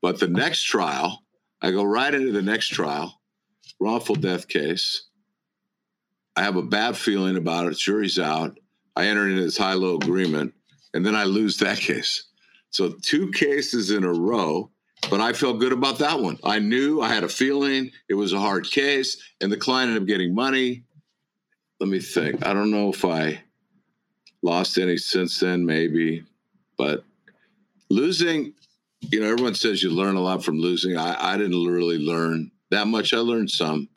But 0.00 0.20
the 0.20 0.28
next 0.28 0.62
trial, 0.62 1.22
I 1.62 1.72
go 1.72 1.84
right 1.84 2.14
into 2.14 2.32
the 2.32 2.42
next 2.42 2.68
trial, 2.68 3.20
wrongful 3.80 4.16
death 4.16 4.46
case. 4.46 5.08
I 6.36 6.42
have 6.42 6.56
a 6.56 6.62
bad 6.62 6.96
feeling 6.96 7.36
about 7.36 7.66
it. 7.66 7.78
Jury's 7.78 8.18
out. 8.18 8.58
I 8.96 9.06
enter 9.06 9.28
into 9.28 9.42
this 9.42 9.58
high 9.58 9.74
low 9.74 9.96
agreement, 9.96 10.54
and 10.94 11.04
then 11.04 11.14
I 11.14 11.24
lose 11.24 11.58
that 11.58 11.78
case. 11.90 12.24
So, 12.70 12.94
two 13.02 13.30
cases 13.30 13.90
in 13.90 14.04
a 14.04 14.12
row, 14.12 14.70
but 15.08 15.20
I 15.20 15.32
felt 15.32 15.60
good 15.60 15.72
about 15.72 15.98
that 15.98 16.18
one. 16.18 16.38
I 16.42 16.58
knew 16.58 17.00
I 17.00 17.08
had 17.08 17.24
a 17.24 17.28
feeling 17.28 17.92
it 18.08 18.14
was 18.14 18.32
a 18.32 18.40
hard 18.40 18.68
case, 18.68 19.16
and 19.40 19.52
the 19.52 19.56
client 19.56 19.90
ended 19.90 20.02
up 20.02 20.08
getting 20.08 20.34
money. 20.34 20.82
Let 21.78 21.90
me 21.90 22.00
think. 22.00 22.44
I 22.44 22.54
don't 22.54 22.70
know 22.70 22.88
if 22.88 23.04
I 23.04 23.42
lost 24.42 24.78
any 24.78 24.96
since 24.96 25.38
then, 25.38 25.64
maybe, 25.64 26.24
but 26.78 27.04
losing, 27.90 28.54
you 29.00 29.20
know, 29.20 29.30
everyone 29.30 29.54
says 29.54 29.82
you 29.82 29.90
learn 29.90 30.16
a 30.16 30.20
lot 30.20 30.44
from 30.44 30.58
losing. 30.58 30.96
I, 30.96 31.34
I 31.34 31.36
didn't 31.36 31.66
really 31.66 31.98
learn 31.98 32.50
that 32.70 32.86
much. 32.86 33.12
I 33.12 33.18
learned 33.18 33.50
some 33.50 33.88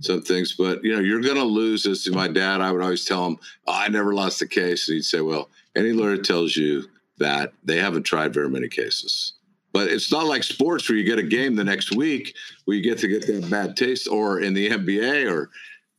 some 0.00 0.22
things, 0.22 0.54
but 0.56 0.82
you 0.82 0.92
know, 0.92 1.00
you're 1.00 1.20
going 1.20 1.36
to 1.36 1.44
lose. 1.44 1.82
To 1.82 2.12
my 2.12 2.28
dad, 2.28 2.60
I 2.60 2.72
would 2.72 2.82
always 2.82 3.04
tell 3.04 3.26
him, 3.26 3.38
oh, 3.66 3.72
"I 3.72 3.88
never 3.88 4.14
lost 4.14 4.42
a 4.42 4.46
case." 4.46 4.88
And 4.88 4.96
he'd 4.96 5.04
say, 5.04 5.20
"Well, 5.20 5.50
any 5.76 5.92
lawyer 5.92 6.16
tells 6.16 6.56
you 6.56 6.88
that 7.18 7.52
they 7.62 7.78
haven't 7.78 8.02
tried 8.02 8.34
very 8.34 8.48
many 8.48 8.68
cases." 8.68 9.34
But 9.72 9.88
it's 9.88 10.12
not 10.12 10.26
like 10.26 10.42
sports 10.44 10.88
where 10.88 10.96
you 10.96 11.04
get 11.04 11.18
a 11.18 11.22
game 11.22 11.56
the 11.56 11.64
next 11.64 11.94
week 11.94 12.36
where 12.64 12.76
you 12.76 12.82
get 12.82 12.98
to 12.98 13.08
get 13.08 13.26
that 13.26 13.50
bad 13.50 13.76
taste, 13.76 14.08
or 14.08 14.40
in 14.40 14.54
the 14.54 14.68
NBA 14.70 15.30
or 15.30 15.50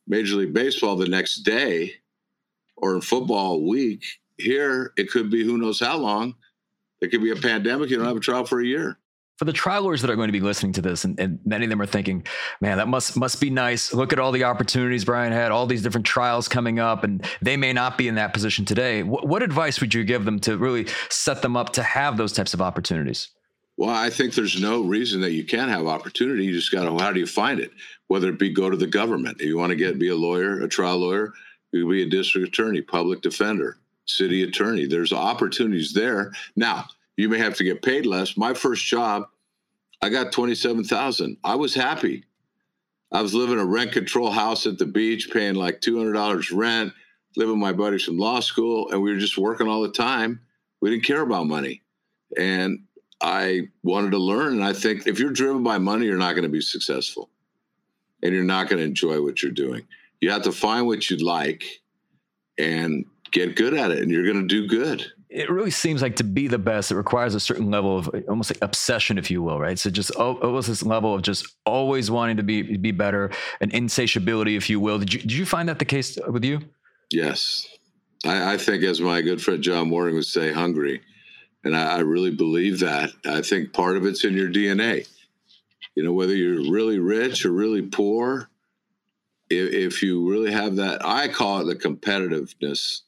Major 0.07 0.35
League 0.35 0.53
Baseball 0.53 0.95
the 0.95 1.07
next 1.07 1.43
day, 1.43 1.93
or 2.77 2.95
in 2.95 3.01
football 3.01 3.55
a 3.55 3.59
week. 3.59 4.03
Here, 4.37 4.91
it 4.97 5.09
could 5.09 5.29
be 5.29 5.45
who 5.45 5.57
knows 5.57 5.79
how 5.79 5.97
long. 5.97 6.35
It 7.01 7.09
could 7.09 7.21
be 7.21 7.31
a 7.31 7.35
pandemic. 7.35 7.89
You 7.89 7.97
don't 7.97 8.05
have 8.05 8.17
a 8.17 8.21
trial 8.21 8.45
for 8.45 8.59
a 8.59 8.65
year 8.65 8.97
for 9.37 9.45
the 9.45 9.53
trial 9.53 9.83
lawyers 9.83 10.01
that 10.01 10.09
are 10.09 10.15
going 10.15 10.29
to 10.29 10.33
be 10.33 10.39
listening 10.39 10.71
to 10.73 10.81
this, 10.81 11.03
and, 11.03 11.19
and, 11.19 11.39
many 11.45 11.65
of 11.65 11.69
them 11.69 11.81
are 11.81 11.85
thinking, 11.85 12.25
"Man, 12.61 12.77
that 12.77 12.87
must 12.87 13.17
must 13.17 13.41
be 13.41 13.49
nice. 13.49 13.93
Look 13.93 14.13
at 14.13 14.19
all 14.19 14.31
the 14.31 14.45
opportunities 14.45 15.05
Brian 15.05 15.31
had, 15.31 15.51
all 15.51 15.65
these 15.65 15.81
different 15.81 16.05
trials 16.05 16.47
coming 16.47 16.79
up, 16.79 17.03
and 17.03 17.25
they 17.41 17.57
may 17.57 17.73
not 17.73 17.97
be 17.97 18.07
in 18.07 18.15
that 18.15 18.33
position 18.33 18.65
today." 18.65 19.03
What, 19.03 19.27
what 19.27 19.43
advice 19.43 19.81
would 19.81 19.93
you 19.93 20.03
give 20.03 20.25
them 20.25 20.39
to 20.41 20.57
really 20.57 20.87
set 21.09 21.41
them 21.41 21.57
up 21.57 21.73
to 21.73 21.83
have 21.83 22.17
those 22.17 22.33
types 22.33 22.53
of 22.53 22.61
opportunities? 22.61 23.29
Well, 23.77 23.89
I 23.89 24.09
think 24.09 24.33
there's 24.33 24.61
no 24.61 24.83
reason 24.83 25.19
that 25.21 25.33
you 25.33 25.43
can't 25.43 25.69
have 25.69 25.85
opportunity. 25.85 26.45
You 26.45 26.53
just 26.53 26.71
got 26.71 26.85
to 26.85 27.03
how 27.03 27.11
do 27.11 27.19
you 27.19 27.27
find 27.27 27.59
it? 27.59 27.71
Whether 28.07 28.29
it 28.29 28.39
be 28.39 28.49
go 28.49 28.69
to 28.69 28.77
the 28.77 28.87
government, 28.87 29.41
if 29.41 29.47
you 29.47 29.57
want 29.57 29.71
to 29.71 29.75
get 29.75 29.99
be 29.99 30.09
a 30.09 30.15
lawyer, 30.15 30.61
a 30.61 30.69
trial 30.69 30.99
lawyer, 30.99 31.33
you 31.71 31.89
be 31.89 32.03
a 32.03 32.09
district 32.09 32.47
attorney, 32.47 32.81
public 32.81 33.21
defender, 33.21 33.77
city 34.05 34.43
attorney. 34.43 34.85
There's 34.85 35.11
opportunities 35.11 35.91
there. 35.91 36.31
Now, 36.55 36.85
you 37.17 37.29
may 37.29 37.37
have 37.37 37.55
to 37.55 37.63
get 37.63 37.81
paid 37.81 38.05
less. 38.05 38.37
My 38.37 38.53
first 38.53 38.85
job, 38.85 39.27
I 40.01 40.09
got 40.09 40.31
27,000. 40.31 41.37
I 41.43 41.55
was 41.55 41.73
happy. 41.73 42.25
I 43.11 43.21
was 43.21 43.33
living 43.33 43.59
a 43.59 43.65
rent 43.65 43.91
control 43.91 44.31
house 44.31 44.65
at 44.65 44.77
the 44.77 44.85
beach, 44.85 45.31
paying 45.31 45.55
like 45.55 45.81
$200 45.81 46.51
rent, 46.53 46.93
living 47.37 47.53
with 47.53 47.61
my 47.61 47.73
buddies 47.73 48.03
from 48.03 48.17
law 48.17 48.39
school, 48.39 48.91
and 48.91 49.01
we 49.01 49.11
were 49.11 49.19
just 49.19 49.37
working 49.37 49.67
all 49.67 49.81
the 49.81 49.91
time. 49.91 50.41
We 50.81 50.89
didn't 50.89 51.05
care 51.05 51.21
about 51.21 51.47
money. 51.47 51.81
And 52.37 52.79
I 53.21 53.69
wanted 53.83 54.11
to 54.11 54.17
learn. 54.17 54.53
And 54.53 54.63
I 54.63 54.73
think 54.73 55.07
if 55.07 55.19
you're 55.19 55.31
driven 55.31 55.63
by 55.63 55.77
money, 55.77 56.05
you're 56.05 56.17
not 56.17 56.33
going 56.33 56.43
to 56.43 56.49
be 56.49 56.61
successful 56.61 57.29
and 58.21 58.33
you're 58.33 58.43
not 58.43 58.67
going 58.67 58.79
to 58.79 58.85
enjoy 58.85 59.21
what 59.21 59.41
you're 59.41 59.51
doing. 59.51 59.87
You 60.19 60.31
have 60.31 60.43
to 60.43 60.51
find 60.51 60.87
what 60.87 61.09
you 61.09 61.17
like 61.17 61.63
and 62.57 63.05
get 63.31 63.55
good 63.55 63.73
at 63.73 63.91
it, 63.91 63.99
and 63.99 64.09
you're 64.09 64.25
going 64.25 64.47
to 64.47 64.47
do 64.47 64.67
good 64.67 65.05
it 65.35 65.49
really 65.51 65.71
seems 65.71 66.01
like 66.01 66.15
to 66.15 66.23
be 66.23 66.47
the 66.47 66.57
best, 66.57 66.91
it 66.91 66.95
requires 66.95 67.35
a 67.35 67.39
certain 67.39 67.69
level 67.69 67.97
of 67.97 68.09
almost 68.29 68.51
like 68.51 68.63
obsession, 68.63 69.17
if 69.17 69.29
you 69.29 69.43
will, 69.43 69.59
right? 69.59 69.77
So 69.77 69.89
just 69.89 70.11
almost 70.11 70.69
this 70.69 70.81
level 70.81 71.13
of 71.13 71.23
just 71.23 71.57
always 71.65 72.09
wanting 72.09 72.37
to 72.37 72.43
be 72.43 72.77
be 72.77 72.91
better, 72.91 73.31
an 73.59 73.71
insatiability, 73.71 74.55
if 74.55 74.69
you 74.69 74.79
will. 74.79 74.97
Did 74.99 75.13
you 75.13 75.19
did 75.19 75.33
you 75.33 75.45
find 75.45 75.67
that 75.67 75.79
the 75.79 75.85
case 75.85 76.17
with 76.27 76.45
you? 76.45 76.61
Yes, 77.11 77.67
I, 78.23 78.53
I 78.53 78.57
think 78.57 78.83
as 78.83 79.01
my 79.01 79.21
good 79.21 79.41
friend 79.41 79.61
John 79.61 79.89
Morning 79.89 80.15
would 80.15 80.25
say, 80.25 80.53
hungry, 80.53 81.01
and 81.65 81.75
I, 81.75 81.97
I 81.97 81.99
really 81.99 82.31
believe 82.31 82.79
that. 82.79 83.11
I 83.25 83.41
think 83.41 83.73
part 83.73 83.97
of 83.97 84.05
it's 84.05 84.23
in 84.23 84.35
your 84.35 84.49
DNA. 84.49 85.07
You 85.95 86.03
know, 86.03 86.13
whether 86.13 86.35
you're 86.35 86.71
really 86.71 86.99
rich 86.99 87.45
or 87.45 87.51
really 87.51 87.81
poor, 87.81 88.49
if, 89.49 89.73
if 89.73 90.03
you 90.03 90.29
really 90.29 90.51
have 90.51 90.77
that, 90.77 91.05
I 91.05 91.27
call 91.27 91.61
it 91.61 91.65
the 91.65 91.75
competitiveness 91.75 93.01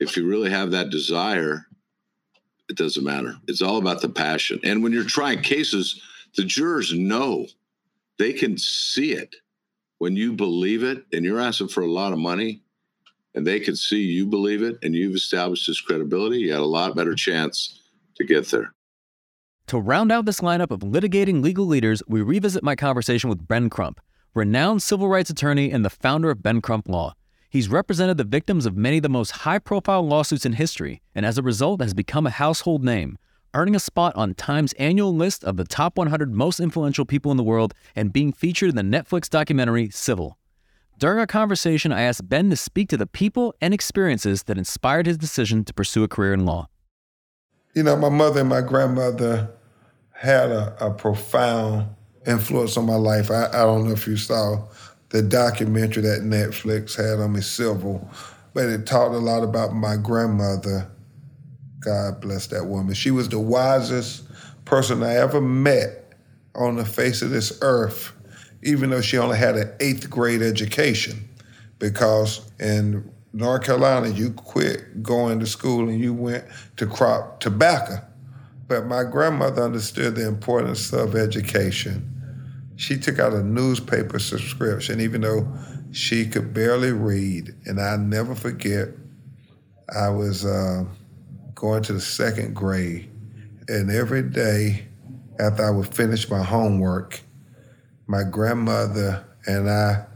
if 0.00 0.16
you 0.16 0.26
really 0.26 0.50
have 0.50 0.70
that 0.70 0.90
desire, 0.90 1.66
it 2.70 2.76
doesn't 2.76 3.04
matter. 3.04 3.34
It's 3.48 3.62
all 3.62 3.78
about 3.78 4.00
the 4.00 4.08
passion. 4.08 4.60
And 4.62 4.82
when 4.82 4.92
you're 4.92 5.04
trying 5.04 5.42
cases, 5.42 6.00
the 6.36 6.44
jurors 6.44 6.94
know 6.94 7.48
they 8.18 8.32
can 8.32 8.56
see 8.56 9.12
it 9.12 9.34
when 9.98 10.14
you 10.14 10.32
believe 10.32 10.84
it 10.84 11.04
and 11.12 11.24
you're 11.24 11.40
asking 11.40 11.68
for 11.68 11.82
a 11.82 11.90
lot 11.90 12.12
of 12.12 12.18
money 12.18 12.62
and 13.34 13.46
they 13.46 13.58
can 13.58 13.74
see 13.74 14.00
you 14.00 14.24
believe 14.24 14.62
it 14.62 14.78
and 14.82 14.94
you've 14.94 15.16
established 15.16 15.66
this 15.66 15.80
credibility, 15.80 16.38
you 16.38 16.52
had 16.52 16.60
a 16.60 16.64
lot 16.64 16.94
better 16.94 17.14
chance 17.14 17.80
to 18.14 18.24
get 18.24 18.46
there. 18.50 18.72
To 19.66 19.78
round 19.78 20.12
out 20.12 20.24
this 20.24 20.40
lineup 20.40 20.70
of 20.70 20.80
litigating 20.80 21.42
legal 21.42 21.66
leaders, 21.66 22.02
we 22.06 22.22
revisit 22.22 22.62
my 22.62 22.76
conversation 22.76 23.28
with 23.28 23.46
Ben 23.46 23.68
Crump, 23.68 24.00
renowned 24.32 24.82
civil 24.82 25.08
rights 25.08 25.30
attorney 25.30 25.70
and 25.70 25.84
the 25.84 25.90
founder 25.90 26.30
of 26.30 26.42
Ben 26.42 26.60
Crump 26.60 26.88
Law. 26.88 27.14
He's 27.50 27.68
represented 27.68 28.16
the 28.16 28.22
victims 28.22 28.64
of 28.64 28.76
many 28.76 28.98
of 28.98 29.02
the 29.02 29.08
most 29.08 29.32
high 29.32 29.58
profile 29.58 30.06
lawsuits 30.06 30.46
in 30.46 30.52
history, 30.52 31.02
and 31.16 31.26
as 31.26 31.36
a 31.36 31.42
result 31.42 31.80
has 31.80 31.92
become 31.92 32.24
a 32.24 32.30
household 32.30 32.84
name, 32.84 33.18
earning 33.54 33.74
a 33.74 33.80
spot 33.80 34.14
on 34.14 34.34
Time's 34.34 34.72
annual 34.74 35.12
list 35.12 35.42
of 35.42 35.56
the 35.56 35.64
top 35.64 35.98
100 35.98 36.32
most 36.32 36.60
influential 36.60 37.04
people 37.04 37.32
in 37.32 37.36
the 37.36 37.42
world 37.42 37.74
and 37.96 38.12
being 38.12 38.32
featured 38.32 38.68
in 38.68 38.76
the 38.76 38.98
Netflix 38.98 39.28
documentary 39.28 39.90
Civil. 39.90 40.38
During 40.96 41.18
our 41.18 41.26
conversation, 41.26 41.90
I 41.90 42.02
asked 42.02 42.28
Ben 42.28 42.50
to 42.50 42.56
speak 42.56 42.88
to 42.90 42.96
the 42.96 43.08
people 43.08 43.52
and 43.60 43.74
experiences 43.74 44.44
that 44.44 44.56
inspired 44.56 45.06
his 45.06 45.18
decision 45.18 45.64
to 45.64 45.74
pursue 45.74 46.04
a 46.04 46.08
career 46.08 46.32
in 46.32 46.46
law. 46.46 46.68
You 47.74 47.82
know, 47.82 47.96
my 47.96 48.10
mother 48.10 48.40
and 48.40 48.48
my 48.48 48.60
grandmother 48.60 49.50
had 50.12 50.52
a, 50.52 50.76
a 50.86 50.92
profound 50.92 51.88
influence 52.28 52.76
on 52.76 52.86
my 52.86 52.94
life. 52.94 53.28
I, 53.28 53.46
I 53.48 53.62
don't 53.62 53.86
know 53.86 53.92
if 53.92 54.06
you 54.06 54.16
saw 54.16 54.68
the 55.10 55.22
documentary 55.22 56.02
that 56.04 56.22
Netflix 56.22 56.96
had 56.96 57.20
on 57.20 57.32
me, 57.32 57.40
Civil, 57.40 58.08
but 58.54 58.66
it 58.66 58.86
talked 58.86 59.14
a 59.14 59.18
lot 59.18 59.42
about 59.42 59.74
my 59.74 59.96
grandmother. 59.96 60.90
God 61.80 62.20
bless 62.20 62.46
that 62.48 62.64
woman. 62.64 62.94
She 62.94 63.10
was 63.10 63.28
the 63.28 63.38
wisest 63.38 64.24
person 64.64 65.02
I 65.02 65.16
ever 65.16 65.40
met 65.40 66.14
on 66.54 66.76
the 66.76 66.84
face 66.84 67.22
of 67.22 67.30
this 67.30 67.58
earth, 67.62 68.12
even 68.62 68.90
though 68.90 69.00
she 69.00 69.18
only 69.18 69.36
had 69.36 69.56
an 69.56 69.72
eighth 69.80 70.08
grade 70.08 70.42
education. 70.42 71.28
Because 71.78 72.48
in 72.60 73.10
North 73.32 73.64
Carolina, 73.64 74.08
you 74.08 74.32
quit 74.32 75.02
going 75.02 75.40
to 75.40 75.46
school 75.46 75.88
and 75.88 75.98
you 75.98 76.12
went 76.12 76.44
to 76.76 76.86
crop 76.86 77.40
tobacco. 77.40 78.04
But 78.68 78.86
my 78.86 79.02
grandmother 79.04 79.62
understood 79.62 80.14
the 80.14 80.28
importance 80.28 80.92
of 80.92 81.16
education 81.16 82.19
she 82.80 82.96
took 82.96 83.18
out 83.18 83.34
a 83.34 83.42
newspaper 83.42 84.18
subscription, 84.18 85.02
even 85.02 85.20
though 85.20 85.46
she 85.92 86.24
could 86.24 86.54
barely 86.54 86.92
read. 86.92 87.54
And 87.66 87.78
I 87.78 87.96
never 87.98 88.34
forget, 88.34 88.88
I 89.94 90.08
was 90.08 90.46
uh, 90.46 90.84
going 91.54 91.82
to 91.82 91.92
the 91.92 92.00
second 92.00 92.54
grade, 92.54 93.10
and 93.68 93.90
every 93.90 94.22
day 94.22 94.86
after 95.38 95.62
I 95.62 95.70
would 95.70 95.94
finish 95.94 96.30
my 96.30 96.42
homework, 96.42 97.20
my 98.06 98.22
grandmother 98.22 99.26
and 99.46 99.68
I 99.68 100.06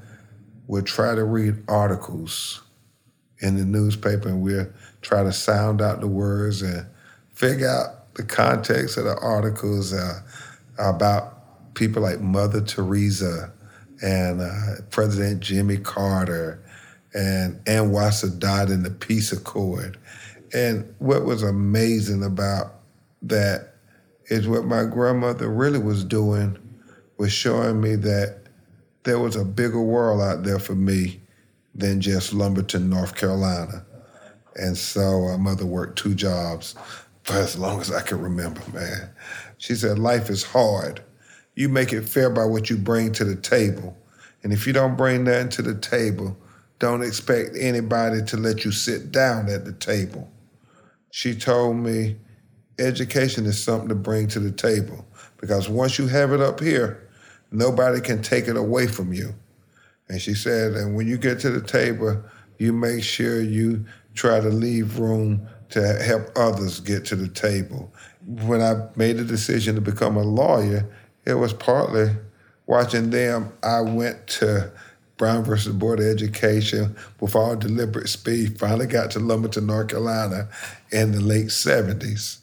would 0.67 0.87
try 0.87 1.15
to 1.15 1.25
read 1.25 1.63
articles 1.69 2.63
in 3.41 3.59
the 3.59 3.65
newspaper, 3.67 4.31
and 4.31 4.41
we'd 4.41 4.73
try 5.03 5.23
to 5.23 5.35
sound 5.35 5.83
out 5.83 6.01
the 6.01 6.09
words 6.09 6.63
and 6.63 6.87
figure 7.35 7.69
out 7.69 8.15
the 8.15 8.23
context 8.23 8.97
of 8.97 9.05
the 9.05 9.19
articles 9.19 9.93
uh, 9.93 10.21
about 10.79 11.34
people 11.75 12.03
like 12.03 12.21
Mother 12.21 12.61
Teresa 12.61 13.53
and 14.03 14.41
uh, 14.41 14.83
President 14.91 15.41
Jimmy 15.41 15.77
Carter 15.77 16.63
and 17.15 17.65
Anwar 17.65 18.11
Sadat 18.11 18.71
in 18.71 18.83
the 18.83 18.91
Peace 18.91 19.33
Accord. 19.33 19.99
And 20.53 20.93
what 20.99 21.25
was 21.25 21.43
amazing 21.43 22.23
about 22.23 22.75
that 23.23 23.75
is 24.27 24.49
what 24.49 24.65
my 24.65 24.85
grandmother 24.85 25.49
really 25.49 25.79
was 25.79 26.05
doing 26.05 26.59
was 27.19 27.33
showing 27.33 27.81
me 27.81 27.95
that 27.97 28.41
there 29.05 29.19
was 29.19 29.37
a 29.37 29.45
bigger 29.45 29.83
world 29.83 30.21
out 30.21 30.45
there 30.45 30.59
for 30.59 30.75
me 30.75 31.21
than 31.75 32.01
just 32.01 32.33
Lumberton, 32.33 32.89
North 32.89 33.15
Carolina. 33.15 33.85
And 34.57 34.77
so 34.77 35.29
my 35.29 35.37
mother 35.37 35.67
worked 35.67 35.99
two 35.99 36.15
jobs 36.15 36.75
for 37.25 37.35
as 37.35 37.59
long 37.59 37.81
as 37.81 37.93
I 37.93 38.03
can 38.03 38.21
remember, 38.21 38.63
man. 38.73 39.11
She 39.59 39.75
said, 39.75 39.99
life 39.99 40.31
is 40.31 40.45
hard 40.45 41.03
you 41.55 41.69
make 41.69 41.93
it 41.93 42.09
fair 42.09 42.31
by 42.31 42.45
what 42.45 42.71
you 42.71 42.77
bring 42.77 43.13
to 43.13 43.25
the 43.25 43.37
table. 43.37 43.97
And 44.43 44.53
if 44.53 44.67
you 44.67 44.73
don't 44.73 44.97
bring 44.97 45.25
that 45.25 45.51
to 45.53 45.63
the 45.63 45.75
table, 45.75 46.37
don't 46.79 47.03
expect 47.03 47.57
anybody 47.59 48.23
to 48.25 48.37
let 48.37 48.65
you 48.65 48.73
sit 48.73 49.13
down 49.13 49.49
at 49.49 49.65
the 49.65 49.73
table. 49.73 50.31
She 51.11 51.35
told 51.35 51.77
me 51.77 52.17
education 52.79 53.47
is 53.47 53.63
something 53.63 53.89
to 53.89 53.95
bring 53.95 54.27
to 54.29 54.41
the 54.41 54.51
table 54.51 55.07
because 55.41 55.69
once 55.69 55.99
you 55.99 56.09
have 56.09 56.33
it 56.33 56.41
up 56.41 56.61
here, 56.61 57.09
nobody 57.51 58.01
can 58.01 58.21
take 58.21 58.49
it 58.49 58.57
away 58.57 58.87
from 58.87 59.13
you. 59.13 59.35
And 60.09 60.21
she 60.21 60.35
said, 60.35 60.73
and 60.73 60.95
when 60.95 61.07
you 61.07 61.17
get 61.17 61.39
to 61.41 61.51
the 61.51 61.61
table, 61.61 62.23
you 62.59 62.73
make 62.73 63.03
sure 63.03 63.41
you 63.41 63.85
try 64.15 64.41
to 64.41 64.49
leave 64.49 64.99
room 64.99 65.47
to 65.71 66.03
help 66.03 66.29
others 66.37 66.81
get 66.81 67.05
to 67.07 67.17
the 67.17 67.29
table. 67.29 67.93
When 68.27 68.61
I 68.61 68.89
made 68.97 69.17
the 69.17 69.25
decision 69.25 69.75
to 69.75 69.81
become 69.81 70.17
a 70.17 70.23
lawyer, 70.23 70.89
it 71.27 71.35
was 71.35 71.53
partly 71.53 72.11
watching 72.67 73.11
them. 73.11 73.53
I 73.63 73.81
went 73.81 74.27
to 74.27 74.73
Brown 75.17 75.45
versus 75.45 75.73
Board 75.73 76.01
of 76.01 76.07
Education 76.07 76.97
with 77.21 77.37
all 77.37 77.57
deliberate 77.57 78.09
speed, 78.09 78.59
finally 78.59 78.87
got 78.87 79.11
to 79.13 79.21
Lumberton, 79.21 79.67
North 79.67 79.89
Carolina 79.89 80.49
in 80.91 81.13
the 81.13 81.21
late 81.21 81.47
70s. 81.47 82.39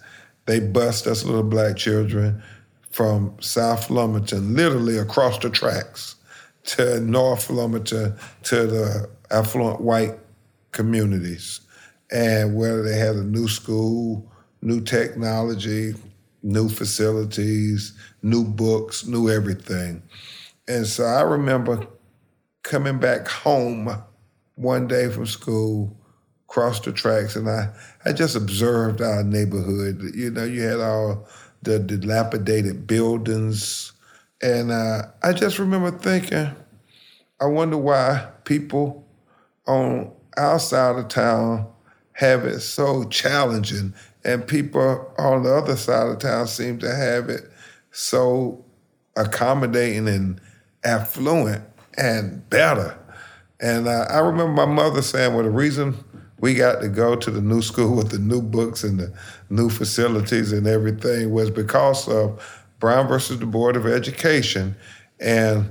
They 0.46 0.60
bused 0.60 1.08
us 1.08 1.24
little 1.24 1.44
black 1.44 1.78
children 1.78 2.42
from 2.90 3.36
South 3.40 3.90
Lumberton, 3.90 4.56
literally 4.56 4.98
across 4.98 5.38
the 5.40 5.50
tracks, 5.50 6.16
to 6.64 7.00
North 7.02 7.50
Lumberton, 7.50 8.16
to 8.44 8.68
the 8.68 9.10
affluent 9.30 9.82
white 9.82 10.18
communities. 10.72 11.62
And 12.12 12.56
where 12.56 12.84
they 12.84 12.98
had 12.98 13.16
a 13.16 13.24
new 13.24 13.48
school, 13.48 14.30
new 14.62 14.82
technology, 14.82 15.94
new 16.44 16.68
facilities, 16.68 17.94
new 18.22 18.44
books, 18.44 19.06
new 19.06 19.30
everything. 19.30 20.04
And 20.68 20.86
so 20.86 21.04
I 21.04 21.22
remember 21.22 21.88
coming 22.64 23.00
back 23.00 23.28
home 23.28 23.90
one 24.56 24.88
day 24.88 25.10
from 25.10 25.26
school, 25.26 25.98
crossed 26.48 26.84
the 26.84 26.92
tracks, 26.92 27.36
and 27.36 27.50
I, 27.50 27.70
I 28.06 28.14
just 28.14 28.36
observed 28.36 29.02
our 29.02 29.24
neighborhood. 29.24 30.02
You 30.14 30.32
know, 30.32 30.44
you 30.44 30.62
had 30.62 30.80
all 30.80 31.28
the 31.64 31.80
dilapidated 31.80 32.88
buildings. 32.88 33.94
And 34.42 34.72
uh, 34.72 35.04
I 35.24 35.34
just 35.34 35.60
remember 35.60 35.92
thinking, 35.92 36.50
I 37.40 37.46
wonder 37.46 37.78
why 37.78 38.28
people 38.44 39.08
on 39.68 40.12
our 40.38 40.60
side 40.60 40.98
of 40.98 41.08
town 41.08 41.68
have 42.14 42.46
it 42.46 42.60
so 42.60 43.06
challenging, 43.06 43.94
and 44.24 44.48
people 44.48 45.12
on 45.18 45.44
the 45.44 45.54
other 45.54 45.76
side 45.76 46.08
of 46.08 46.20
town 46.20 46.48
seem 46.48 46.78
to 46.80 46.94
have 46.94 47.30
it 47.30 47.50
so 47.92 48.64
accommodating 49.16 50.08
and 50.08 50.42
affluent 50.84 51.64
and 51.98 52.50
better. 52.50 52.98
And 53.60 53.88
I 53.88 54.20
remember 54.20 54.54
my 54.54 54.66
mother 54.66 55.02
saying, 55.02 55.34
well, 55.34 55.44
the 55.44 55.52
reason 55.52 55.96
we 56.40 56.56
got 56.56 56.82
to 56.82 56.90
go 56.90 57.16
to 57.16 57.30
the 57.30 57.42
new 57.42 57.62
school 57.62 57.96
with 57.96 58.10
the 58.10 58.18
new 58.18 58.42
books 58.42 58.84
and 58.84 59.00
the 59.00 59.14
new 59.50 59.70
facilities 59.70 60.52
and 60.52 60.66
everything 60.66 61.32
was 61.32 61.52
because 61.52 62.08
of 62.08 62.66
Brown 62.80 63.08
versus 63.08 63.40
the 63.40 63.46
Board 63.46 63.76
of 63.76 63.86
Education 63.86 64.76
and 65.20 65.70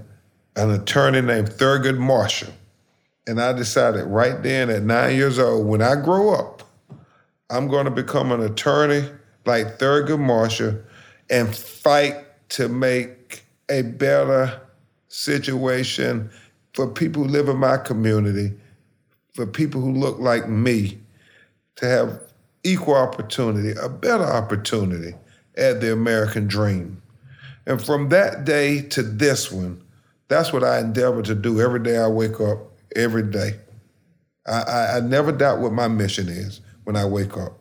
an 0.54 0.70
attorney 0.70 1.20
named 1.20 1.48
Thurgood 1.48 1.98
Marshall. 1.98 2.52
And 3.26 3.40
I 3.40 3.52
decided 3.52 4.04
right 4.04 4.40
then 4.42 4.70
at 4.70 4.82
nine 4.82 5.16
years 5.16 5.38
old, 5.38 5.66
when 5.66 5.82
I 5.82 5.96
grow 5.96 6.34
up, 6.34 6.62
I'm 7.50 7.66
going 7.66 7.86
to 7.86 7.90
become 7.90 8.30
an 8.30 8.40
attorney 8.40 9.08
like 9.44 9.78
Thurgood 9.78 10.20
Marshall 10.20 10.78
and 11.30 11.54
fight 11.54 12.16
to 12.50 12.68
make 12.68 13.44
a 13.70 13.82
better 13.82 14.60
situation 15.08 16.30
for 16.74 16.88
people 16.88 17.22
who 17.22 17.28
live 17.28 17.48
in 17.48 17.56
my 17.56 17.76
community, 17.76 18.52
for 19.34 19.46
people 19.46 19.80
who 19.80 19.92
look 19.92 20.18
like 20.18 20.48
me, 20.48 20.98
to 21.76 21.86
have 21.86 22.20
equal 22.64 22.96
opportunity, 22.96 23.72
a 23.80 23.88
better 23.88 24.24
opportunity 24.24 25.14
at 25.56 25.80
the 25.80 25.92
American 25.92 26.46
dream. 26.46 27.00
And 27.66 27.82
from 27.82 28.08
that 28.08 28.44
day 28.44 28.82
to 28.82 29.02
this 29.02 29.50
one, 29.50 29.82
that's 30.28 30.52
what 30.52 30.64
I 30.64 30.80
endeavor 30.80 31.22
to 31.22 31.34
do 31.34 31.60
every 31.60 31.80
day 31.82 31.96
I 31.98 32.08
wake 32.08 32.40
up, 32.40 32.58
every 32.96 33.22
day. 33.22 33.58
I, 34.46 34.62
I, 34.62 34.96
I 34.96 35.00
never 35.00 35.32
doubt 35.32 35.60
what 35.60 35.72
my 35.72 35.88
mission 35.88 36.28
is 36.28 36.60
when 36.84 36.96
I 36.96 37.04
wake 37.04 37.36
up 37.36 37.59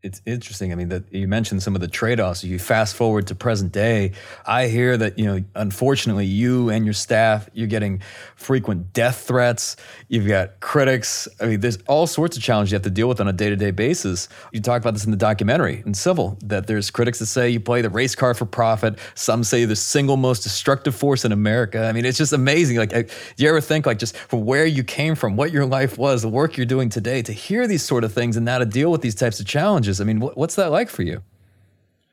it's 0.00 0.22
interesting. 0.24 0.70
I 0.70 0.76
mean, 0.76 0.90
that 0.90 1.12
you 1.12 1.26
mentioned 1.26 1.60
some 1.60 1.74
of 1.74 1.80
the 1.80 1.88
trade-offs. 1.88 2.44
You 2.44 2.60
fast 2.60 2.94
forward 2.94 3.26
to 3.26 3.34
present 3.34 3.72
day. 3.72 4.12
I 4.46 4.68
hear 4.68 4.96
that 4.96 5.18
you 5.18 5.26
know, 5.26 5.44
unfortunately, 5.56 6.24
you 6.24 6.70
and 6.70 6.84
your 6.84 6.94
staff, 6.94 7.50
you're 7.52 7.66
getting 7.66 8.00
frequent 8.36 8.92
death 8.92 9.26
threats. 9.26 9.74
You've 10.06 10.28
got 10.28 10.60
critics. 10.60 11.26
I 11.40 11.46
mean, 11.46 11.60
there's 11.60 11.78
all 11.88 12.06
sorts 12.06 12.36
of 12.36 12.42
challenges 12.44 12.70
you 12.70 12.76
have 12.76 12.84
to 12.84 12.90
deal 12.90 13.08
with 13.08 13.20
on 13.20 13.26
a 13.26 13.32
day-to-day 13.32 13.72
basis. 13.72 14.28
You 14.52 14.60
talk 14.60 14.80
about 14.80 14.94
this 14.94 15.04
in 15.04 15.10
the 15.10 15.16
documentary 15.16 15.82
in 15.84 15.94
Civil 15.94 16.38
that 16.44 16.68
there's 16.68 16.92
critics 16.92 17.18
that 17.18 17.26
say 17.26 17.50
you 17.50 17.58
play 17.58 17.82
the 17.82 17.90
race 17.90 18.14
card 18.14 18.36
for 18.36 18.46
profit. 18.46 19.00
Some 19.16 19.42
say 19.42 19.64
the 19.64 19.74
single 19.74 20.16
most 20.16 20.44
destructive 20.44 20.94
force 20.94 21.24
in 21.24 21.32
America. 21.32 21.84
I 21.84 21.92
mean, 21.92 22.04
it's 22.04 22.18
just 22.18 22.32
amazing. 22.32 22.76
Like, 22.76 22.90
do 22.90 23.08
you 23.36 23.48
ever 23.48 23.60
think 23.60 23.84
like 23.84 23.98
just 23.98 24.16
from 24.16 24.44
where 24.44 24.64
you 24.64 24.84
came 24.84 25.16
from, 25.16 25.34
what 25.34 25.50
your 25.50 25.66
life 25.66 25.98
was, 25.98 26.22
the 26.22 26.28
work 26.28 26.56
you're 26.56 26.66
doing 26.66 26.88
today, 26.88 27.20
to 27.22 27.32
hear 27.32 27.66
these 27.66 27.82
sort 27.82 28.04
of 28.04 28.12
things 28.12 28.36
and 28.36 28.46
now 28.46 28.58
to 28.58 28.64
deal 28.64 28.92
with 28.92 29.00
these 29.00 29.16
types 29.16 29.40
of 29.40 29.46
challenges? 29.46 29.87
Challenges. 29.88 30.00
I 30.00 30.04
mean, 30.04 30.20
what's 30.20 30.56
that 30.56 30.70
like 30.70 30.88
for 30.88 31.02
you? 31.02 31.22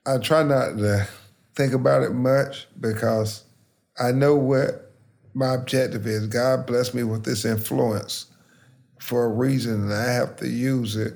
I 0.06 0.18
try 0.18 0.44
not 0.44 0.78
to 0.78 1.08
think 1.56 1.74
about 1.74 2.04
it 2.04 2.12
much 2.12 2.68
because 2.80 3.44
I 4.00 4.12
know 4.12 4.36
what 4.36 4.92
my 5.34 5.54
objective 5.54 6.06
is. 6.08 6.28
God 6.28 6.66
blessed 6.66 6.94
me 6.94 7.04
with 7.04 7.24
this 7.24 7.46
influence 7.46 8.28
for 9.00 9.26
a 9.26 9.30
reason, 9.30 9.84
and 9.84 9.94
I 9.94 10.12
have 10.14 10.36
to 10.38 10.48
use 10.48 10.96
it 10.96 11.14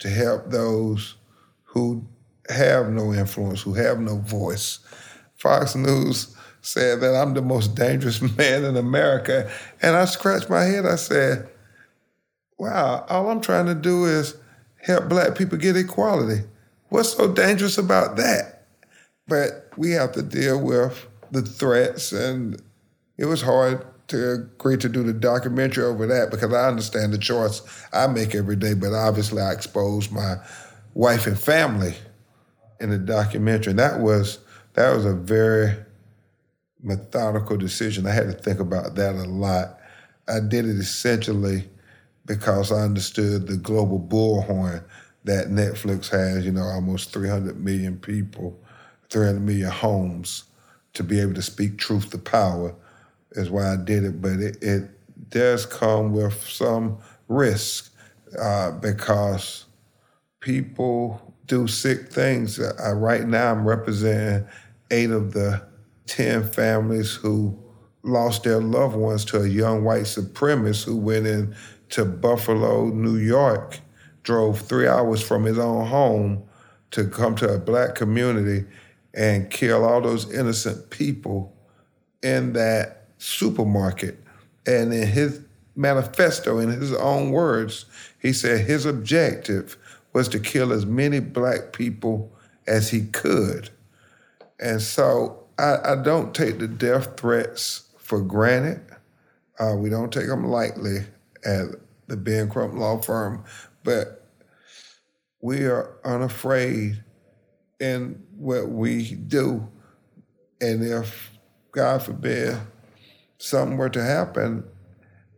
to 0.00 0.08
help 0.08 0.50
those 0.50 1.16
who 1.64 2.04
have 2.48 2.90
no 2.90 3.12
influence, 3.12 3.62
who 3.62 3.74
have 3.74 4.00
no 4.00 4.16
voice. 4.18 4.80
Fox 5.36 5.74
News 5.74 6.34
said 6.62 7.00
that 7.00 7.14
I'm 7.14 7.34
the 7.34 7.42
most 7.42 7.74
dangerous 7.74 8.20
man 8.36 8.64
in 8.64 8.76
America. 8.76 9.50
And 9.80 9.96
I 9.96 10.04
scratched 10.06 10.50
my 10.50 10.64
head. 10.64 10.84
I 10.84 10.96
said, 10.96 11.48
wow, 12.58 13.06
all 13.08 13.30
I'm 13.30 13.40
trying 13.40 13.66
to 13.66 13.74
do 13.74 14.04
is 14.04 14.34
help 14.82 15.08
black 15.08 15.36
people 15.36 15.58
get 15.58 15.76
equality. 15.76 16.42
What's 16.88 17.14
so 17.14 17.32
dangerous 17.32 17.78
about 17.78 18.16
that? 18.16 18.66
But 19.28 19.70
we 19.76 19.92
have 19.92 20.12
to 20.12 20.22
deal 20.22 20.60
with 20.60 21.06
the 21.30 21.42
threats, 21.42 22.12
and 22.12 22.60
it 23.16 23.26
was 23.26 23.42
hard 23.42 23.86
to 24.08 24.32
agree 24.32 24.76
to 24.76 24.88
do 24.88 25.04
the 25.04 25.12
documentary 25.12 25.84
over 25.84 26.04
that 26.06 26.30
because 26.30 26.52
I 26.52 26.66
understand 26.66 27.12
the 27.12 27.18
choice 27.18 27.62
I 27.92 28.08
make 28.08 28.34
every 28.34 28.56
day, 28.56 28.74
but 28.74 28.92
obviously 28.92 29.40
I 29.40 29.52
expose 29.52 30.10
my 30.10 30.36
wife 30.94 31.28
and 31.28 31.38
family 31.38 31.94
in 32.80 32.90
the 32.90 32.98
documentary. 32.98 33.70
And 33.70 33.78
that 33.78 34.00
was 34.00 34.40
that 34.74 34.94
was 34.94 35.04
a 35.04 35.14
very 35.14 35.76
methodical 36.82 37.56
decision. 37.56 38.06
I 38.06 38.12
had 38.12 38.26
to 38.26 38.32
think 38.32 38.58
about 38.58 38.96
that 38.96 39.14
a 39.14 39.24
lot. 39.24 39.78
I 40.26 40.40
did 40.40 40.64
it 40.66 40.76
essentially 40.76 41.68
because 42.26 42.72
I 42.72 42.82
understood 42.82 43.46
the 43.46 43.56
global 43.56 43.98
bullhorn 43.98 44.84
that 45.24 45.48
Netflix 45.48 46.08
has, 46.10 46.44
you 46.44 46.52
know, 46.52 46.62
almost 46.62 47.12
300 47.12 47.62
million 47.62 47.98
people, 47.98 48.58
300 49.10 49.40
million 49.40 49.70
homes 49.70 50.44
to 50.94 51.02
be 51.02 51.20
able 51.20 51.34
to 51.34 51.42
speak 51.42 51.78
truth 51.78 52.10
to 52.10 52.18
power 52.18 52.74
is 53.32 53.50
why 53.50 53.72
I 53.72 53.76
did 53.76 54.04
it. 54.04 54.20
But 54.20 54.40
it, 54.40 54.62
it 54.62 54.90
does 55.30 55.66
come 55.66 56.12
with 56.12 56.42
some 56.42 56.98
risk 57.28 57.92
uh, 58.38 58.72
because 58.72 59.66
people 60.40 61.34
do 61.46 61.66
sick 61.66 62.12
things. 62.12 62.58
Uh, 62.58 62.94
right 62.94 63.26
now, 63.26 63.52
I'm 63.52 63.66
representing 63.66 64.46
eight 64.90 65.10
of 65.10 65.32
the 65.32 65.62
10 66.06 66.48
families 66.48 67.14
who 67.14 67.56
lost 68.02 68.44
their 68.44 68.60
loved 68.60 68.96
ones 68.96 69.24
to 69.26 69.42
a 69.42 69.46
young 69.46 69.84
white 69.84 70.04
supremacist 70.04 70.84
who 70.84 70.96
went 70.96 71.26
in 71.26 71.54
to 71.90 72.04
Buffalo, 72.04 72.86
New 72.86 73.16
York, 73.16 73.78
drove 74.22 74.60
three 74.60 74.86
hours 74.86 75.22
from 75.22 75.44
his 75.44 75.58
own 75.58 75.86
home 75.86 76.42
to 76.92 77.08
come 77.08 77.34
to 77.36 77.48
a 77.48 77.58
black 77.58 77.94
community 77.94 78.64
and 79.14 79.50
kill 79.50 79.84
all 79.84 80.00
those 80.00 80.32
innocent 80.32 80.90
people 80.90 81.54
in 82.22 82.52
that 82.52 83.08
supermarket. 83.18 84.18
And 84.66 84.92
in 84.92 85.06
his 85.06 85.40
manifesto, 85.76 86.58
in 86.58 86.68
his 86.68 86.92
own 86.94 87.30
words, 87.30 87.86
he 88.18 88.32
said 88.32 88.66
his 88.66 88.84
objective 88.86 89.76
was 90.12 90.28
to 90.28 90.40
kill 90.40 90.72
as 90.72 90.86
many 90.86 91.20
black 91.20 91.72
people 91.72 92.32
as 92.66 92.90
he 92.90 93.06
could. 93.06 93.70
And 94.58 94.82
so 94.82 95.44
I, 95.58 95.76
I 95.84 95.96
don't 95.96 96.34
take 96.34 96.58
the 96.58 96.68
death 96.68 97.18
threats 97.18 97.88
for 97.98 98.20
granted. 98.20 98.80
Uh, 99.58 99.74
we 99.76 99.88
don't 99.90 100.12
take 100.12 100.26
them 100.26 100.46
lightly 100.46 101.04
at 101.44 101.66
the 102.06 102.16
Ben 102.16 102.48
Crump 102.48 102.74
Law 102.74 103.00
Firm, 103.00 103.44
but 103.84 104.26
we 105.40 105.64
are 105.66 105.96
unafraid 106.04 107.02
in 107.78 108.22
what 108.36 108.68
we 108.68 109.14
do. 109.14 109.66
And 110.60 110.84
if, 110.84 111.30
God 111.72 112.02
forbid, 112.02 112.58
something 113.38 113.78
were 113.78 113.88
to 113.90 114.02
happen, 114.02 114.64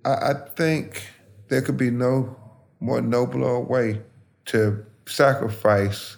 I, 0.04 0.12
I 0.12 0.34
think 0.56 1.06
there 1.48 1.62
could 1.62 1.76
be 1.76 1.90
no 1.90 2.36
more 2.80 3.00
nobler 3.00 3.60
way 3.60 4.02
to 4.46 4.84
sacrifice 5.06 6.16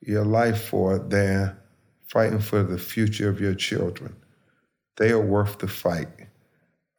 your 0.00 0.24
life 0.24 0.68
for 0.68 0.98
than 0.98 1.56
fighting 2.06 2.38
for 2.38 2.62
the 2.62 2.78
future 2.78 3.28
of 3.28 3.40
your 3.40 3.54
children. 3.54 4.14
They 4.96 5.10
are 5.10 5.20
worth 5.20 5.58
the 5.58 5.68
fight. 5.68 6.08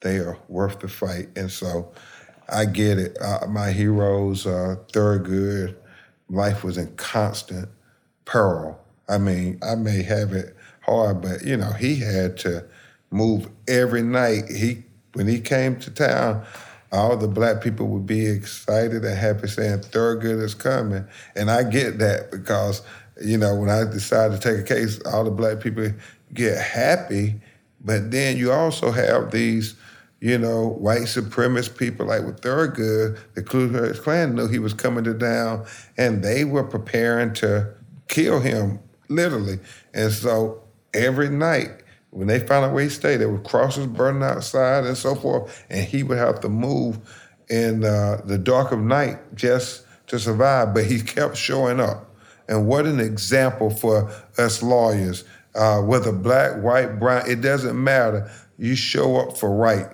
They 0.02 0.18
are 0.18 0.38
worth 0.48 0.80
the 0.80 0.88
fight. 0.88 1.30
And 1.36 1.50
so 1.50 1.92
I 2.50 2.66
get 2.66 2.98
it. 2.98 3.18
Uh, 3.22 3.48
my 3.48 3.72
heroes, 3.72 4.46
uh, 4.46 4.76
Thurgood, 4.92 5.76
life 6.30 6.64
was 6.64 6.78
in 6.78 6.96
constant 6.96 7.70
peril. 8.26 8.80
I 9.10 9.18
mean, 9.18 9.60
I 9.62 9.76
may 9.76 10.04
have 10.04 10.34
it 10.34 10.56
hard, 10.82 11.22
but 11.22 11.46
you 11.46 11.58
know, 11.58 11.72
he 11.72 11.96
had 11.98 12.38
to 12.38 12.66
move 13.10 13.50
every 13.68 14.02
night. 14.02 14.50
He 14.50 14.84
when 15.14 15.28
he 15.28 15.40
came 15.40 15.80
to 15.80 15.92
town, 15.92 16.46
all 16.92 17.18
the 17.18 17.28
black 17.28 17.62
people 17.62 17.88
would 17.88 18.06
be 18.06 18.26
excited 18.28 19.04
and 19.04 19.18
happy 19.18 19.48
saying 19.48 19.80
Thurgood 19.80 20.42
is 20.42 20.54
coming. 20.54 21.06
And 21.36 21.50
I 21.50 21.64
get 21.64 21.98
that 22.00 22.32
because, 22.32 22.82
you 23.22 23.38
know, 23.38 23.56
when 23.56 23.70
I 23.70 23.84
decide 23.84 24.32
to 24.32 24.40
take 24.40 24.60
a 24.60 24.64
case, 24.64 25.00
all 25.02 25.24
the 25.24 25.32
black 25.32 25.60
people 25.60 25.92
get 26.34 26.58
happy. 26.58 27.42
But 27.84 28.12
then 28.12 28.38
you 28.38 28.52
also 28.52 28.92
have 28.92 29.32
these, 29.32 29.76
you 30.20 30.38
know, 30.38 30.68
white 30.68 31.02
supremacist 31.02 31.78
people 31.78 32.08
like 32.08 32.24
with 32.24 32.42
Thurgood, 32.42 33.20
the 33.36 33.44
Ku 33.44 33.70
Klux 33.70 34.00
Klan 34.00 34.36
knew 34.36 34.48
he 34.48 34.60
was 34.60 34.74
coming 34.74 35.04
to 35.04 35.14
town 35.14 35.66
and 35.98 36.24
they 36.24 36.44
were 36.44 36.64
preparing 36.64 37.34
to 37.36 37.74
kill 38.08 38.40
him, 38.40 38.80
literally. 39.10 39.60
And 39.94 40.12
so 40.12 40.64
every 40.94 41.30
night 41.30 41.84
when 42.12 42.28
they 42.28 42.40
found 42.40 42.66
out 42.66 42.74
where 42.74 42.84
he 42.84 42.90
stayed, 42.90 43.18
there 43.18 43.30
were 43.30 43.40
crosses 43.40 43.86
burning 43.86 44.24
outside 44.24 44.86
and 44.86 44.98
so 44.98 45.14
forth, 45.14 45.66
and 45.70 45.86
he 45.86 46.04
would 46.04 46.18
have 46.18 46.40
to 46.42 46.50
move 46.50 46.98
in 47.50 47.84
uh, 47.84 48.22
the 48.26 48.38
dark 48.38 48.72
of 48.72 48.80
night 48.80 49.20
just 49.36 49.86
to 50.08 50.18
survive. 50.18 50.74
But 50.74 50.86
he 50.86 51.02
kept 51.02 51.38
showing 51.38 51.80
up. 51.80 52.16
And 52.48 52.66
what 52.66 52.86
an 52.86 53.00
example 53.00 53.70
for 53.70 54.10
us 54.38 54.64
lawyers, 54.64 55.26
uh, 55.54 55.82
whether 55.82 56.12
black, 56.12 56.62
white, 56.64 56.98
brown, 57.00 57.30
it 57.30 57.42
doesn't 57.42 57.82
matter. 57.82 58.32
You 58.58 58.76
show 58.76 59.18
up 59.18 59.38
for 59.38 59.54
right. 59.54 59.88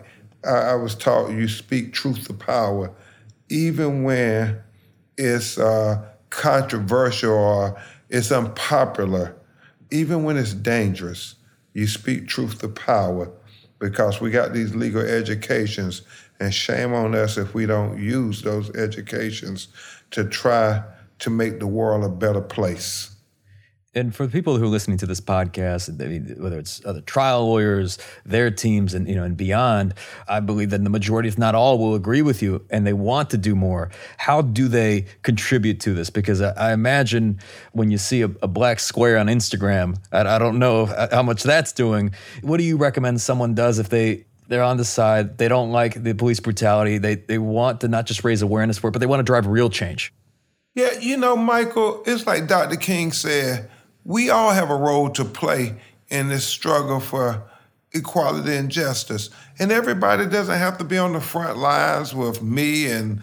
I, 0.46 0.72
I 0.72 0.76
was 0.76 0.96
taught 0.96 1.32
you 1.32 1.48
speak 1.48 1.94
truth 1.94 2.28
to 2.28 2.34
power, 2.34 2.92
even 3.50 4.04
when 4.04 4.62
it's 5.18 5.58
uh, 5.58 6.06
controversial 6.30 7.34
or 7.34 7.82
it's 8.10 8.32
unpopular, 8.32 9.36
even 9.92 10.24
when 10.24 10.38
it's 10.38 10.54
dangerous 10.54 11.36
you 11.74 11.88
speak 11.88 12.28
truth 12.28 12.60
to 12.60 12.70
power. 12.70 13.32
Because 13.80 14.22
we 14.22 14.32
got 14.32 14.54
these 14.54 14.74
legal 14.76 15.02
educations, 15.02 16.04
and 16.40 16.54
shame 16.54 16.94
on 16.94 17.16
us 17.16 17.38
if 17.38 17.54
we 17.54 17.66
don't 17.66 18.02
use 18.02 18.42
those 18.42 18.70
educations 18.76 19.68
to 20.12 20.24
try 20.24 20.82
to 21.20 21.30
make 21.30 21.60
the 21.60 21.68
world 21.68 22.04
a 22.04 22.10
better 22.10 22.42
place 22.42 23.13
and 23.96 24.16
for 24.16 24.26
the 24.26 24.32
people 24.32 24.58
who 24.58 24.64
are 24.64 24.70
listening 24.70 24.98
to 24.98 25.06
this 25.06 25.22
podcast, 25.22 25.88
whether 26.40 26.58
it's 26.58 26.84
other 26.84 27.02
trial 27.02 27.48
lawyers, 27.48 28.00
their 28.26 28.50
teams, 28.50 28.94
and 28.94 29.08
you 29.08 29.16
know, 29.16 29.24
and 29.24 29.38
beyond, 29.38 29.94
I 30.28 30.40
believe 30.40 30.72
that 30.72 30.84
the 30.84 30.90
majority, 30.90 31.30
if 31.30 31.38
not 31.38 31.54
all, 31.54 31.78
will 31.78 31.94
agree 31.94 32.24
with 32.24 32.42
you, 32.42 32.66
and 32.72 32.88
they 32.88 32.94
want 32.94 33.30
to 33.32 33.38
do 33.38 33.56
more. 33.56 33.92
How 34.18 34.42
do 34.42 34.68
they 34.68 35.06
contribute 35.22 35.80
to 35.82 35.94
this? 35.94 36.10
Because 36.10 36.42
I, 36.42 36.52
I 36.52 36.74
imagine 36.74 37.40
when 37.74 37.92
you 37.92 38.00
see 38.00 38.22
a, 38.22 38.32
a, 38.42 38.48
black 38.48 38.80
square 38.80 39.18
on 39.18 39.28
Instagram, 39.28 39.98
I, 40.12 40.22
I 40.22 40.40
don't 40.40 40.58
know 40.58 40.86
how 40.86 41.24
much 41.24 41.44
that's 41.44 41.72
doing. 41.72 42.14
What 42.42 42.58
do 42.58 42.64
you 42.64 42.78
recommend 42.78 43.22
someone 43.22 43.54
does 43.54 43.78
if 43.78 43.90
they 43.90 44.26
they're 44.48 44.64
on 44.64 44.78
the 44.78 44.86
side, 44.86 45.38
they 45.38 45.48
don't 45.48 45.72
like 45.72 46.02
the 46.02 46.14
police 46.14 46.40
brutality, 46.40 46.98
they 46.98 47.16
they 47.16 47.38
want 47.38 47.82
to 47.82 47.88
not 47.88 48.08
just 48.08 48.24
raise 48.24 48.42
awareness 48.42 48.80
for 48.80 48.88
it, 48.88 48.92
but 48.92 49.00
they 49.00 49.06
want 49.06 49.20
to 49.20 49.24
drive 49.24 49.46
real 49.46 49.70
change? 49.70 50.12
Yeah, 50.76 50.98
you 51.00 51.18
know, 51.18 51.36
Michael, 51.36 52.02
it's 52.08 52.26
like 52.26 52.48
Dr. 52.48 52.78
King 52.78 53.12
said 53.12 53.70
we 54.06 54.30
all 54.30 54.52
have 54.52 54.70
a 54.70 54.76
role 54.76 55.10
to 55.12 55.26
play 55.26 55.76
in 56.10 56.30
this 56.30 56.46
struggle 56.46 57.00
for 57.00 57.44
equality 57.94 58.56
and 58.56 58.70
justice. 58.70 59.30
And 59.60 59.72
everybody 59.72 60.26
doesn't 60.26 60.58
have 60.58 60.78
to 60.80 60.84
be 60.84 60.98
on 60.98 61.14
the 61.14 61.22
front 61.22 61.58
lines 61.58 62.14
with 62.14 62.42
me 62.42 62.92
and 62.92 63.22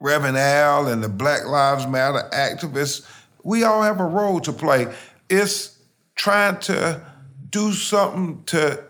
Reverend 0.00 0.36
Al 0.36 0.88
and 0.88 1.02
the 1.02 1.08
Black 1.08 1.46
Lives 1.46 1.86
Matter 1.86 2.28
activists. 2.32 3.06
We 3.42 3.64
all 3.64 3.82
have 3.82 4.00
a 4.00 4.04
role 4.04 4.40
to 4.40 4.52
play. 4.52 4.92
It's 5.28 5.78
trying 6.14 6.58
to 6.60 7.00
do 7.50 7.72
something 7.72 8.42
to 8.44 8.82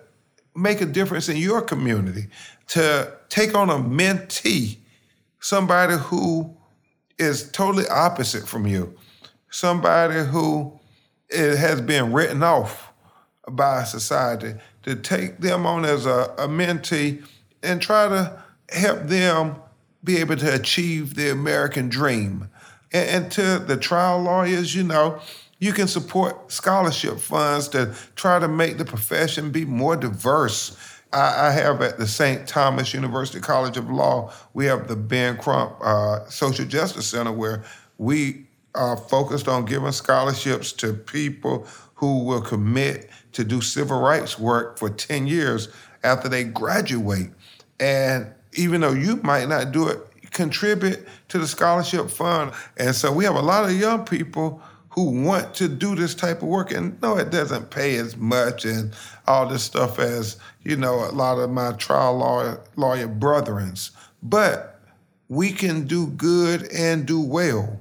make 0.54 0.80
a 0.80 0.86
difference 0.86 1.28
in 1.28 1.36
your 1.36 1.60
community, 1.62 2.28
to 2.68 3.12
take 3.28 3.54
on 3.54 3.70
a 3.70 3.74
mentee, 3.74 4.78
somebody 5.40 5.94
who 5.96 6.56
is 7.18 7.50
totally 7.50 7.86
opposite 7.88 8.48
from 8.48 8.66
you, 8.66 8.96
somebody 9.50 10.20
who 10.24 10.75
it 11.28 11.56
has 11.56 11.80
been 11.80 12.12
written 12.12 12.42
off 12.42 12.92
by 13.48 13.84
society 13.84 14.54
to 14.82 14.96
take 14.96 15.38
them 15.38 15.66
on 15.66 15.84
as 15.84 16.06
a, 16.06 16.34
a 16.38 16.48
mentee 16.48 17.24
and 17.62 17.80
try 17.80 18.08
to 18.08 18.42
help 18.70 19.02
them 19.04 19.56
be 20.02 20.18
able 20.18 20.36
to 20.36 20.54
achieve 20.54 21.14
the 21.14 21.30
American 21.30 21.88
dream. 21.88 22.48
And, 22.92 23.08
and, 23.08 23.32
to 23.32 23.58
the 23.58 23.76
trial 23.76 24.22
lawyers, 24.22 24.74
you 24.74 24.84
know, 24.84 25.20
you 25.58 25.72
can 25.72 25.88
support 25.88 26.52
scholarship 26.52 27.18
funds 27.18 27.68
to 27.68 27.94
try 28.14 28.38
to 28.38 28.48
make 28.48 28.78
the 28.78 28.84
profession 28.84 29.50
be 29.50 29.64
more 29.64 29.96
diverse. 29.96 30.76
I, 31.12 31.48
I 31.48 31.50
have 31.50 31.82
at 31.82 31.98
the 31.98 32.06
St. 32.06 32.46
Thomas 32.46 32.94
University 32.94 33.40
College 33.40 33.76
of 33.76 33.90
Law, 33.90 34.32
we 34.54 34.66
have 34.66 34.86
the 34.86 34.96
Ben 34.96 35.36
Crump 35.38 35.76
uh, 35.82 36.28
Social 36.28 36.64
Justice 36.64 37.08
Center 37.08 37.32
where 37.32 37.64
we 37.98 38.45
are 38.76 38.96
focused 38.96 39.48
on 39.48 39.64
giving 39.64 39.92
scholarships 39.92 40.72
to 40.72 40.92
people 40.92 41.66
who 41.94 42.24
will 42.24 42.42
commit 42.42 43.10
to 43.32 43.44
do 43.44 43.60
civil 43.60 44.00
rights 44.00 44.38
work 44.38 44.78
for 44.78 44.90
10 44.90 45.26
years 45.26 45.68
after 46.04 46.28
they 46.28 46.44
graduate. 46.44 47.30
And 47.80 48.32
even 48.54 48.80
though 48.80 48.92
you 48.92 49.16
might 49.16 49.48
not 49.48 49.72
do 49.72 49.88
it, 49.88 50.00
contribute 50.30 51.06
to 51.28 51.38
the 51.38 51.46
scholarship 51.46 52.10
fund. 52.10 52.52
And 52.76 52.94
so 52.94 53.12
we 53.12 53.24
have 53.24 53.36
a 53.36 53.42
lot 53.42 53.64
of 53.64 53.72
young 53.72 54.04
people 54.04 54.62
who 54.96 55.22
want 55.24 55.54
to 55.54 55.68
do 55.68 55.94
this 55.94 56.14
type 56.14 56.38
of 56.42 56.48
work 56.48 56.72
and 56.72 57.00
no 57.02 57.18
it 57.18 57.30
doesn't 57.30 57.70
pay 57.70 57.96
as 57.96 58.16
much 58.16 58.64
and 58.64 58.94
all 59.26 59.46
this 59.46 59.62
stuff 59.62 59.98
as 59.98 60.38
you 60.62 60.74
know 60.74 60.94
a 61.04 61.12
lot 61.12 61.38
of 61.38 61.50
my 61.50 61.70
trial 61.72 62.16
lawyer 62.16 62.58
lawyer 62.76 63.06
brethrens 63.06 63.90
but 64.22 64.80
we 65.28 65.52
can 65.52 65.86
do 65.86 66.06
good 66.06 66.62
and 66.72 67.04
do 67.04 67.20
well 67.20 67.78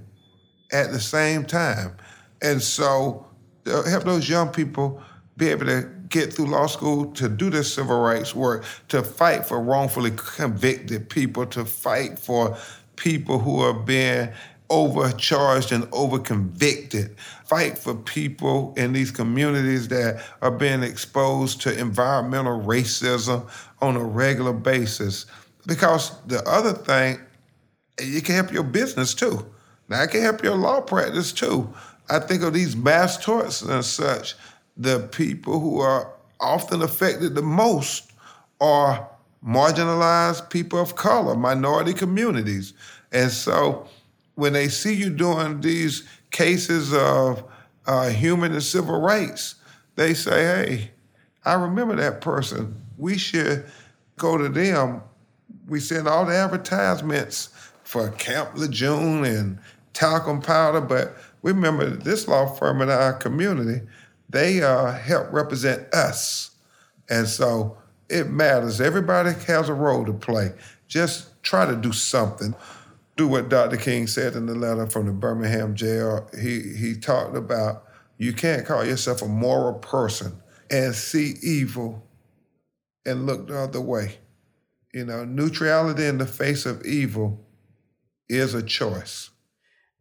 at 0.72 0.92
the 0.92 1.00
same 1.00 1.46
time. 1.46 1.96
And 2.42 2.62
so 2.62 3.26
uh, 3.66 3.84
help 3.84 4.04
those 4.04 4.30
young 4.30 4.50
people 4.50 5.02
be 5.38 5.50
able 5.50 5.66
to 5.66 5.90
get 6.10 6.34
through 6.34 6.48
law 6.48 6.68
school 6.68 7.12
to 7.14 7.28
do 7.28 7.50
this 7.50 7.74
civil 7.74 8.00
rights 8.00 8.36
work, 8.36 8.64
to 8.90 9.04
fight 9.04 9.46
for 9.46 9.60
wrongfully 9.60 10.12
convicted 10.16 11.10
people, 11.10 11.46
to 11.48 11.66
fight 11.66 12.20
for 12.20 12.58
people 12.96 13.40
who 13.40 13.60
are 13.60 13.74
being 13.74 14.30
overcharged 14.70 15.72
and 15.72 15.84
overconvicted. 15.86 17.18
Fight 17.46 17.78
for 17.78 17.96
people 17.96 18.74
in 18.78 18.94
these 18.94 19.12
communities 19.12 19.88
that 19.90 20.24
are 20.42 20.52
being 20.52 20.84
exposed 20.84 21.62
to 21.62 21.78
environmental 21.78 22.60
racism 22.62 23.48
on 23.82 23.96
a 23.96 24.04
regular 24.04 24.54
basis. 24.54 25.26
Because 25.68 26.20
the 26.28 26.42
other 26.48 26.74
thing, 26.74 27.20
you 28.02 28.22
can 28.22 28.36
help 28.36 28.52
your 28.52 28.64
business 28.64 29.14
too. 29.14 29.46
Now, 29.88 30.02
I 30.02 30.08
can 30.08 30.22
help 30.22 30.44
your 30.44 30.56
law 30.56 30.82
practice 30.82 31.32
too. 31.32 31.74
I 32.10 32.20
think 32.20 32.44
of 32.44 32.54
these 32.54 32.76
mass 32.76 33.18
torts 33.18 33.62
and 33.62 33.84
such. 33.84 34.36
The 34.78 35.08
people 35.12 35.60
who 35.60 35.80
are 35.80 36.12
often 36.40 36.82
affected 36.82 37.36
the 37.36 37.42
most 37.42 38.12
are 38.60 39.10
marginalized 39.46 40.50
people 40.50 40.80
of 40.80 40.96
color, 40.96 41.36
minority 41.36 41.94
communities. 41.94 42.74
And 43.12 43.32
so 43.32 43.88
when 44.36 44.54
they 44.54 44.68
see 44.68 44.94
you 44.94 45.10
doing 45.10 45.62
these 45.62 46.08
cases 46.32 46.94
of 46.94 47.44
uh, 47.86 48.10
human 48.10 48.52
and 48.52 48.64
civil 48.64 49.00
rights, 49.00 49.56
they 49.96 50.14
say, 50.14 50.42
hey, 50.44 50.92
I 51.46 51.54
remember 51.54 51.96
that 51.96 52.22
person. 52.22 52.76
We 52.98 53.18
should 53.18 53.66
go 54.18 54.38
to 54.38 54.50
them. 54.50 55.02
We 55.68 55.80
send 55.80 56.08
all 56.08 56.26
the 56.26 56.36
advertisements 56.36 57.50
for 57.84 58.10
Camp 58.12 58.56
Lejeune 58.56 59.26
and 59.26 59.60
talcum 59.96 60.42
powder, 60.42 60.82
but 60.82 61.16
we 61.42 61.52
remember 61.52 61.90
this 61.90 62.28
law 62.28 62.46
firm 62.46 62.82
in 62.82 62.90
our 62.90 63.14
community, 63.14 63.82
they 64.30 64.62
uh, 64.62 64.92
help 64.92 65.32
represent 65.32 65.92
us. 65.94 66.52
And 67.10 67.28
so 67.28 67.78
it 68.10 68.30
matters. 68.30 68.82
Everybody 68.82 69.32
has 69.48 69.70
a 69.70 69.74
role 69.74 70.06
to 70.06 70.14
play. 70.14 70.52
Just 70.88 71.42
try 71.42 71.66
to 71.66 71.76
do 71.76 71.92
something. 71.92 72.54
Do 73.16 73.28
what 73.28 73.50
Dr. 73.50 73.78
King 73.78 74.08
said 74.08 74.36
in 74.36 74.46
the 74.46 74.56
letter 74.56 74.88
from 74.88 75.06
the 75.06 75.14
Birmingham 75.14 75.76
jail. 75.76 76.30
He, 76.40 76.76
he 76.76 76.96
talked 76.96 77.36
about 77.36 77.86
you 78.18 78.34
can't 78.34 78.66
call 78.66 78.86
yourself 78.86 79.22
a 79.22 79.28
moral 79.28 79.74
person 79.74 80.42
and 80.70 80.96
see 80.96 81.36
evil 81.42 82.04
and 83.06 83.26
look 83.26 83.48
the 83.48 83.58
other 83.58 83.82
way. 83.82 84.18
You 84.94 85.06
know, 85.06 85.26
neutrality 85.26 86.06
in 86.06 86.18
the 86.18 86.26
face 86.26 86.66
of 86.66 86.86
evil 86.86 87.46
is 88.30 88.54
a 88.54 88.64
choice. 88.64 89.30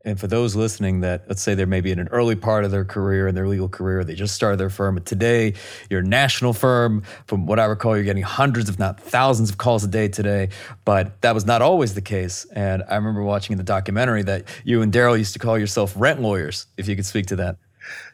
And 0.07 0.21
for 0.21 0.27
those 0.27 0.55
listening 0.55 1.01
that, 1.01 1.25
let's 1.29 1.41
say 1.41 1.55
they're 1.55 1.67
maybe 1.67 1.91
in 1.91 1.99
an 1.99 2.09
early 2.09 2.37
part 2.37 2.65
of 2.65 2.71
their 2.71 2.85
career, 2.85 3.27
in 3.27 3.35
their 3.35 3.49
legal 3.49 3.71
career, 3.71 4.05
they 4.05 4.15
just 4.15 4.35
started 4.35 4.59
their 4.61 4.69
firm. 4.69 4.95
But 4.97 5.07
today, 5.07 5.55
you're 5.89 6.01
a 6.01 6.07
national 6.07 6.53
firm. 6.53 7.03
From 7.27 7.47
what 7.47 7.59
I 7.59 7.65
recall, 7.65 7.97
you're 7.97 8.05
getting 8.05 8.23
hundreds, 8.23 8.69
if 8.69 8.79
not 8.79 9.01
thousands, 9.01 9.49
of 9.49 9.57
calls 9.57 9.83
a 9.83 9.89
day 9.89 10.09
today. 10.09 10.51
But 10.85 11.23
that 11.23 11.35
was 11.35 11.47
not 11.47 11.63
always 11.63 11.95
the 11.95 12.03
case. 12.03 12.45
And 12.53 12.83
I 12.89 12.97
remember 12.97 13.23
watching 13.23 13.55
in 13.55 13.59
the 13.59 13.65
documentary 13.65 14.23
that 14.25 14.45
you 14.63 14.83
and 14.83 14.93
Daryl 14.93 15.17
used 15.17 15.33
to 15.33 15.39
call 15.39 15.59
yourself 15.59 15.95
rent 15.97 16.21
lawyers, 16.21 16.67
if 16.77 16.87
you 16.87 16.97
could 16.97 17.07
speak 17.07 17.27
to 17.27 17.37
that. 17.37 17.57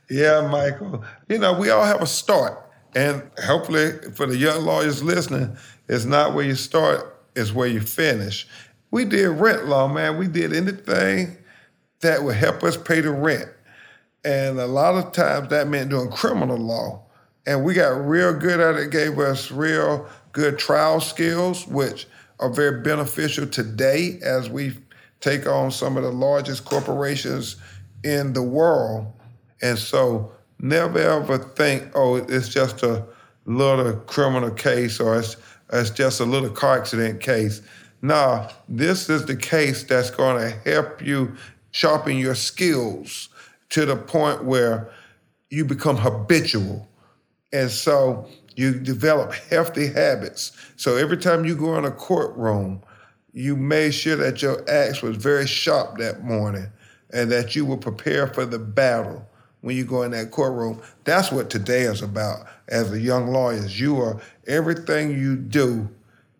Yeah, 0.08 0.46
Michael. 0.46 1.04
You 1.28 1.38
know, 1.38 1.58
we 1.58 1.70
all 1.70 1.84
have 1.84 2.02
a 2.02 2.06
start. 2.06 2.70
And 2.94 3.22
hopefully, 3.44 3.92
for 4.14 4.26
the 4.26 4.36
young 4.36 4.64
lawyers 4.64 5.02
listening, 5.02 5.56
it's 5.88 6.04
not 6.04 6.34
where 6.34 6.44
you 6.44 6.54
start, 6.54 7.20
it's 7.34 7.52
where 7.52 7.68
you 7.68 7.80
finish. 7.80 8.46
We 8.92 9.04
did 9.04 9.28
rent 9.28 9.66
law, 9.66 9.86
man. 9.86 10.18
We 10.18 10.26
did 10.26 10.52
anything 10.52 11.36
that 12.00 12.22
would 12.22 12.36
help 12.36 12.62
us 12.62 12.76
pay 12.76 13.00
the 13.00 13.10
rent. 13.10 13.48
And 14.24 14.58
a 14.58 14.66
lot 14.66 14.94
of 14.94 15.12
times 15.12 15.48
that 15.48 15.68
meant 15.68 15.90
doing 15.90 16.10
criminal 16.10 16.58
law. 16.58 17.02
And 17.46 17.64
we 17.64 17.74
got 17.74 18.06
real 18.06 18.34
good 18.34 18.60
at 18.60 18.76
it, 18.76 18.90
gave 18.90 19.18
us 19.18 19.50
real 19.50 20.08
good 20.32 20.58
trial 20.58 21.00
skills, 21.00 21.66
which 21.66 22.06
are 22.38 22.50
very 22.50 22.82
beneficial 22.82 23.46
today 23.46 24.18
as 24.22 24.50
we 24.50 24.74
take 25.20 25.46
on 25.46 25.70
some 25.70 25.96
of 25.96 26.02
the 26.02 26.10
largest 26.10 26.64
corporations 26.64 27.56
in 28.04 28.32
the 28.32 28.42
world. 28.42 29.06
And 29.62 29.78
so 29.78 30.32
never 30.58 30.98
ever 30.98 31.38
think, 31.38 31.90
oh, 31.94 32.16
it's 32.16 32.48
just 32.48 32.82
a 32.82 33.04
little 33.46 33.92
criminal 34.00 34.50
case 34.50 35.00
or 35.00 35.18
it's, 35.18 35.36
it's 35.72 35.90
just 35.90 36.20
a 36.20 36.24
little 36.24 36.50
car 36.50 36.78
accident 36.78 37.20
case. 37.20 37.62
No, 38.02 38.48
this 38.68 39.10
is 39.10 39.26
the 39.26 39.36
case 39.36 39.84
that's 39.84 40.10
going 40.10 40.40
to 40.40 40.70
help 40.70 41.02
you 41.04 41.36
sharpen 41.70 42.16
your 42.16 42.34
skills 42.34 43.28
to 43.70 43.84
the 43.86 43.96
point 43.96 44.44
where 44.44 44.92
you 45.50 45.64
become 45.64 45.96
habitual. 45.96 46.88
And 47.52 47.70
so 47.70 48.28
you 48.56 48.74
develop 48.74 49.32
healthy 49.32 49.88
habits. 49.88 50.52
So 50.76 50.96
every 50.96 51.16
time 51.16 51.44
you 51.44 51.56
go 51.56 51.76
in 51.76 51.84
a 51.84 51.90
courtroom, 51.90 52.82
you 53.32 53.56
made 53.56 53.94
sure 53.94 54.16
that 54.16 54.42
your 54.42 54.68
axe 54.68 55.02
was 55.02 55.16
very 55.16 55.46
sharp 55.46 55.98
that 55.98 56.24
morning 56.24 56.66
and 57.12 57.30
that 57.30 57.54
you 57.54 57.64
were 57.64 57.76
prepared 57.76 58.34
for 58.34 58.44
the 58.44 58.58
battle 58.58 59.26
when 59.60 59.76
you 59.76 59.84
go 59.84 60.02
in 60.02 60.10
that 60.12 60.30
courtroom. 60.30 60.80
That's 61.04 61.30
what 61.30 61.50
today 61.50 61.82
is 61.82 62.02
about 62.02 62.46
as 62.68 62.92
a 62.92 63.00
young 63.00 63.28
lawyer. 63.28 63.66
You 63.66 64.00
are 64.00 64.20
everything 64.46 65.18
you 65.18 65.36
do 65.36 65.88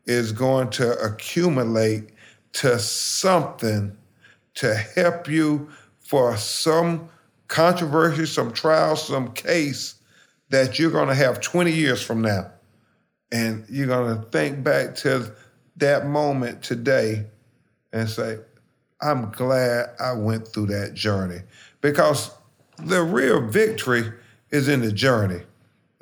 is 0.07 0.33
going 0.33 0.71
to 0.71 0.99
accumulate 0.99 2.11
to 2.55 2.79
something 2.79 3.97
to 4.55 4.75
help 4.75 5.29
you 5.29 5.69
for 6.01 6.37
some 6.37 7.09
controversy, 7.49 8.27
some 8.27 8.53
trial, 8.53 8.97
some 8.97 9.33
case 9.33 9.97
that 10.51 10.79
you're 10.79 10.91
going 10.91 11.09
to 11.09 11.15
have 11.15 11.41
20 11.41 11.71
years 11.71 12.03
from 12.03 12.23
now. 12.23 12.51
And 13.33 13.65
you're 13.69 13.87
going 13.87 14.17
to 14.17 14.23
think 14.31 14.65
back 14.65 14.95
to 14.97 15.33
that 15.77 16.07
moment 16.07 16.63
today 16.63 17.27
and 17.93 18.09
say, 18.09 18.39
I'm 19.01 19.31
glad 19.31 19.91
I 20.01 20.13
went 20.13 20.49
through 20.49 20.67
that 20.67 20.95
journey 20.95 21.41
because 21.81 22.31
the 22.79 23.03
real 23.03 23.47
victory 23.47 24.13
is 24.51 24.69
in 24.69 24.81
the 24.81 24.93
journey. 24.93 25.43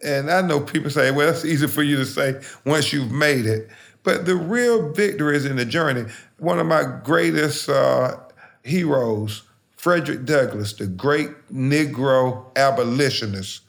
And 0.05 0.31
I 0.31 0.43
know 0.43 0.61
people 0.61 0.91
say, 0.91 1.11
well, 1.11 1.27
that's 1.27 1.45
easy 1.45 1.67
for 1.67 1.83
you 1.83 1.97
to 1.97 2.07
say 2.07 2.41
once 2.65 2.93
you've 2.93 3.13
made 3.13 3.47
it. 3.47 3.69
But 4.05 4.27
the 4.27 4.37
real 4.37 4.93
victory 4.93 5.37
is 5.37 5.45
in 5.45 5.57
the 5.57 5.65
journey. 5.65 6.05
One 6.39 6.59
of 6.59 6.67
my 6.67 6.85
greatest 7.05 7.69
uh, 7.69 8.17
heroes, 8.63 9.43
Frederick 9.77 10.25
Douglass, 10.25 10.73
the 10.73 10.87
great 10.87 11.31
Negro 11.53 12.47
abolitionist, 12.57 13.63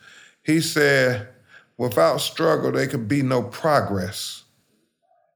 he 0.44 0.60
said, 0.60 1.30
without 1.78 2.18
struggle, 2.18 2.72
there 2.72 2.88
could 2.88 3.08
be 3.08 3.22
no 3.22 3.44
progress. 3.44 4.44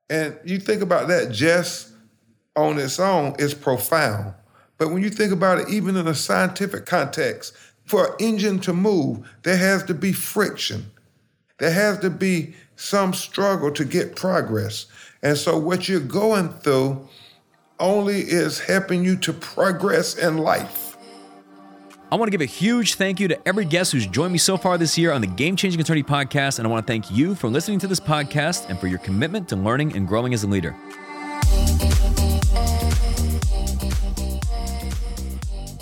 And 0.10 0.38
you 0.44 0.60
think 0.60 0.82
about 0.82 1.08
that 1.08 1.32
just 1.32 1.92
on 2.56 2.78
its 2.78 3.00
own, 3.00 3.36
it's 3.40 3.54
profound. 3.54 4.34
But 4.78 4.90
when 4.90 5.02
you 5.02 5.10
think 5.10 5.32
about 5.32 5.60
it, 5.60 5.70
even 5.70 5.96
in 5.96 6.08
a 6.08 6.16
scientific 6.16 6.86
context, 6.86 7.54
for 7.86 8.08
an 8.08 8.14
engine 8.20 8.60
to 8.62 8.74
move, 8.74 9.30
there 9.44 9.58
has 9.58 9.84
to 9.84 9.94
be 9.94 10.14
friction. 10.14 10.92
There 11.60 11.72
has 11.72 12.00
to 12.00 12.10
be 12.10 12.56
some 12.76 13.14
struggle 13.14 13.72
to 13.72 13.86
get 13.86 14.16
progress. 14.16 14.88
And 15.22 15.38
so, 15.38 15.58
what 15.58 15.88
you're 15.88 16.00
going 16.00 16.50
through 16.50 17.08
only 17.80 18.20
is 18.22 18.60
helping 18.60 19.04
you 19.04 19.18
to 19.18 19.34
progress 19.34 20.16
in 20.16 20.38
life. 20.38 20.98
I 22.12 22.16
want 22.16 22.28
to 22.28 22.32
give 22.32 22.42
a 22.42 22.46
huge 22.46 22.94
thank 22.94 23.20
you 23.20 23.28
to 23.28 23.48
every 23.48 23.66
guest 23.66 23.92
who's 23.92 24.06
joined 24.06 24.34
me 24.34 24.38
so 24.38 24.56
far 24.56 24.78
this 24.78 25.00
year 25.00 25.12
on 25.12 25.22
the 25.22 25.28
Game 25.28 25.56
Changing 25.56 25.82
Attorney 25.82 26.04
podcast. 26.04 26.60
And 26.60 26.68
I 26.68 26.70
want 26.70 26.86
to 26.86 26.92
thank 26.92 27.10
you 27.10 27.34
for 27.34 27.48
listening 27.48 27.80
to 27.80 27.88
this 27.88 28.00
podcast 28.00 28.70
and 28.70 28.80
for 28.80 28.86
your 28.86 29.00
commitment 29.00 29.50
to 29.50 29.56
learning 29.56 29.96
and 29.96 30.08
growing 30.08 30.32
as 30.32 30.44
a 30.44 30.48
leader. 30.48 30.76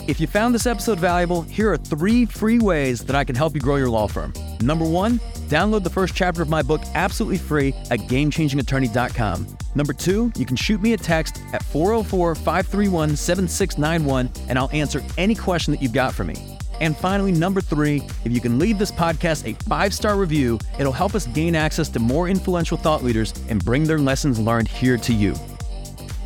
If 0.07 0.19
you 0.19 0.27
found 0.27 0.55
this 0.55 0.65
episode 0.65 0.99
valuable, 0.99 1.41
here 1.41 1.71
are 1.71 1.77
three 1.77 2.25
free 2.25 2.59
ways 2.59 3.01
that 3.01 3.15
I 3.15 3.23
can 3.23 3.35
help 3.35 3.53
you 3.53 3.61
grow 3.61 3.75
your 3.75 3.89
law 3.89 4.07
firm. 4.07 4.33
Number 4.61 4.85
one, 4.85 5.19
download 5.47 5.83
the 5.83 5.89
first 5.89 6.15
chapter 6.15 6.41
of 6.41 6.49
my 6.49 6.61
book 6.61 6.81
absolutely 6.95 7.37
free 7.37 7.73
at 7.89 7.99
gamechangingattorney.com. 7.99 9.57
Number 9.75 9.93
two, 9.93 10.31
you 10.35 10.45
can 10.45 10.55
shoot 10.55 10.81
me 10.81 10.93
a 10.93 10.97
text 10.97 11.41
at 11.53 11.63
404 11.63 12.35
531 12.35 13.15
7691 13.15 14.29
and 14.49 14.59
I'll 14.59 14.69
answer 14.71 15.01
any 15.17 15.35
question 15.35 15.71
that 15.71 15.81
you've 15.81 15.93
got 15.93 16.13
for 16.13 16.23
me. 16.23 16.57
And 16.81 16.97
finally, 16.97 17.31
number 17.31 17.61
three, 17.61 18.01
if 18.25 18.31
you 18.31 18.41
can 18.41 18.57
leave 18.57 18.79
this 18.79 18.91
podcast 18.91 19.47
a 19.49 19.53
five 19.69 19.93
star 19.93 20.15
review, 20.17 20.59
it'll 20.79 20.91
help 20.91 21.15
us 21.15 21.27
gain 21.27 21.55
access 21.55 21.89
to 21.89 21.99
more 21.99 22.27
influential 22.27 22.77
thought 22.77 23.03
leaders 23.03 23.33
and 23.49 23.63
bring 23.63 23.83
their 23.83 23.99
lessons 23.99 24.39
learned 24.39 24.67
here 24.67 24.97
to 24.97 25.13
you. 25.13 25.35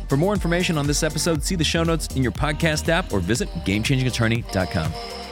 For 0.08 0.16
more 0.16 0.32
information 0.32 0.78
on 0.78 0.86
this 0.86 1.02
episode, 1.02 1.42
see 1.42 1.56
the 1.56 1.64
show 1.64 1.82
notes 1.82 2.06
in 2.16 2.22
your 2.22 2.32
podcast 2.32 2.88
app 2.88 3.12
or 3.12 3.20
visit 3.20 3.48
gamechangingattorney.com. 3.64 5.25